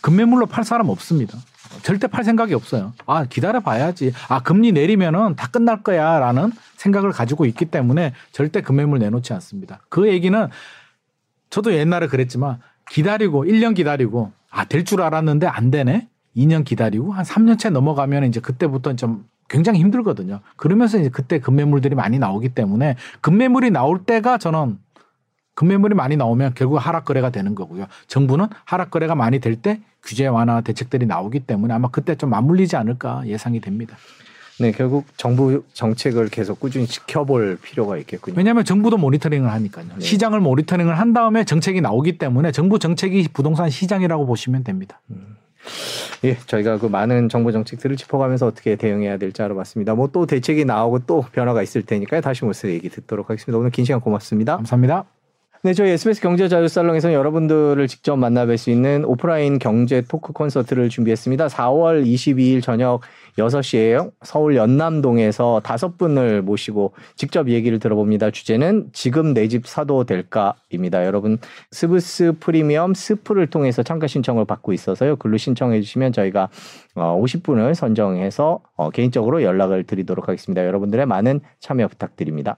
급매물로 0.01 0.45
팔 0.47 0.63
사람 0.63 0.89
없습니다. 0.89 1.37
절대 1.83 2.07
팔 2.07 2.23
생각이 2.23 2.53
없어요. 2.53 2.93
아, 3.05 3.25
기다려 3.25 3.59
봐야지. 3.61 4.11
아, 4.27 4.41
금리 4.41 4.71
내리면은 4.71 5.35
다 5.35 5.47
끝날 5.47 5.83
거야. 5.83 6.19
라는 6.19 6.51
생각을 6.75 7.11
가지고 7.11 7.45
있기 7.45 7.65
때문에 7.65 8.13
절대 8.31 8.61
금매물 8.61 8.99
내놓지 8.99 9.33
않습니다. 9.33 9.79
그 9.89 10.09
얘기는 10.09 10.47
저도 11.49 11.73
옛날에 11.73 12.07
그랬지만 12.07 12.59
기다리고 12.89 13.45
1년 13.45 13.75
기다리고 13.75 14.31
아, 14.49 14.65
될 14.65 14.83
줄 14.83 15.01
알았는데 15.01 15.47
안 15.47 15.71
되네? 15.71 16.09
2년 16.35 16.65
기다리고 16.65 17.13
한 17.13 17.23
3년째 17.23 17.69
넘어가면 17.71 18.25
이제 18.25 18.39
그때부터 18.39 18.95
좀 18.95 19.25
굉장히 19.49 19.79
힘들거든요. 19.79 20.39
그러면서 20.55 20.97
이제 20.97 21.09
그때 21.09 21.39
금매물들이 21.39 21.95
많이 21.95 22.19
나오기 22.19 22.49
때문에 22.49 22.95
금매물이 23.21 23.71
나올 23.71 24.03
때가 24.05 24.37
저는 24.37 24.77
금매물이 25.61 25.93
많이 25.93 26.17
나오면 26.17 26.53
결국 26.55 26.77
하락 26.77 27.05
거래가 27.05 27.29
되는 27.29 27.53
거고요. 27.53 27.85
정부는 28.07 28.47
하락 28.65 28.89
거래가 28.89 29.13
많이 29.13 29.39
될 29.39 29.55
때 29.61 29.79
규제 30.03 30.25
완화 30.25 30.61
대책들이 30.61 31.05
나오기 31.05 31.41
때문에 31.41 31.71
아마 31.75 31.87
그때 31.89 32.15
좀 32.15 32.31
맞물리지 32.31 32.75
않을까 32.75 33.21
예상이 33.27 33.59
됩니다. 33.61 33.95
네, 34.59 34.71
결국 34.71 35.05
정부 35.17 35.63
정책을 35.73 36.29
계속 36.29 36.59
꾸준히 36.59 36.87
지켜볼 36.87 37.59
필요가 37.61 37.97
있겠군요. 37.97 38.35
왜냐하면 38.37 38.65
정부도 38.65 38.97
모니터링을 38.97 39.51
하니까요. 39.51 39.85
네. 39.97 40.03
시장을 40.03 40.39
모니터링을 40.39 40.97
한 40.97 41.13
다음에 41.13 41.43
정책이 41.43 41.81
나오기 41.81 42.17
때문에 42.17 42.51
정부 42.51 42.79
정책이 42.79 43.27
부동산 43.33 43.69
시장이라고 43.69 44.25
보시면 44.25 44.63
됩니다. 44.63 44.99
음. 45.11 45.35
예, 46.23 46.37
저희가 46.47 46.79
그 46.79 46.87
많은 46.87 47.29
정부 47.29 47.51
정책들을 47.51 47.97
짚어가면서 47.97 48.47
어떻게 48.47 48.75
대응해야 48.77 49.17
될지 49.17 49.43
알아봤습니다. 49.43 49.93
뭐 49.93 50.07
또 50.11 50.25
대책이 50.25 50.65
나오고 50.65 50.99
또 51.05 51.21
변화가 51.33 51.61
있을 51.61 51.83
테니까 51.83 52.21
다시 52.21 52.45
모습 52.45 52.69
얘기 52.69 52.89
듣도록 52.89 53.29
하겠습니다. 53.29 53.59
오늘 53.59 53.69
긴 53.69 53.85
시간 53.85 54.01
고맙습니다. 54.01 54.55
감사합니다. 54.57 55.20
네, 55.63 55.75
저희 55.75 55.91
SBS 55.91 56.21
경제 56.21 56.47
자유 56.47 56.67
살롱에서 56.67 57.13
여러분들을 57.13 57.87
직접 57.87 58.15
만나뵐 58.15 58.57
수 58.57 58.71
있는 58.71 59.05
오프라인 59.05 59.59
경제 59.59 60.01
토크 60.01 60.33
콘서트를 60.33 60.89
준비했습니다. 60.89 61.49
4월 61.49 62.03
22일 62.03 62.63
저녁 62.63 63.01
6시에요. 63.37 64.11
서울 64.23 64.55
연남동에서 64.55 65.61
다섯 65.63 65.99
분을 65.99 66.41
모시고 66.41 66.93
직접 67.15 67.47
얘기를 67.47 67.77
들어봅니다. 67.77 68.31
주제는 68.31 68.89
지금 68.91 69.35
내 69.35 69.47
집 69.47 69.67
사도 69.67 70.03
될까입니다. 70.03 71.05
여러분 71.05 71.37
스브스 71.69 72.37
프리미엄 72.39 72.95
스프를 72.95 73.45
통해서 73.45 73.83
참가 73.83 74.07
신청을 74.07 74.45
받고 74.45 74.73
있어서요. 74.73 75.17
글로 75.17 75.37
신청해 75.37 75.81
주시면 75.81 76.11
저희가 76.13 76.49
50분을 76.95 77.69
어, 77.69 77.73
선정해서 77.75 78.61
어, 78.75 78.89
개인적으로 78.89 79.43
연락을 79.43 79.83
드리도록 79.83 80.27
하겠습니다. 80.27 80.65
여러분들의 80.65 81.05
많은 81.05 81.41
참여 81.59 81.87
부탁드립니다. 81.87 82.57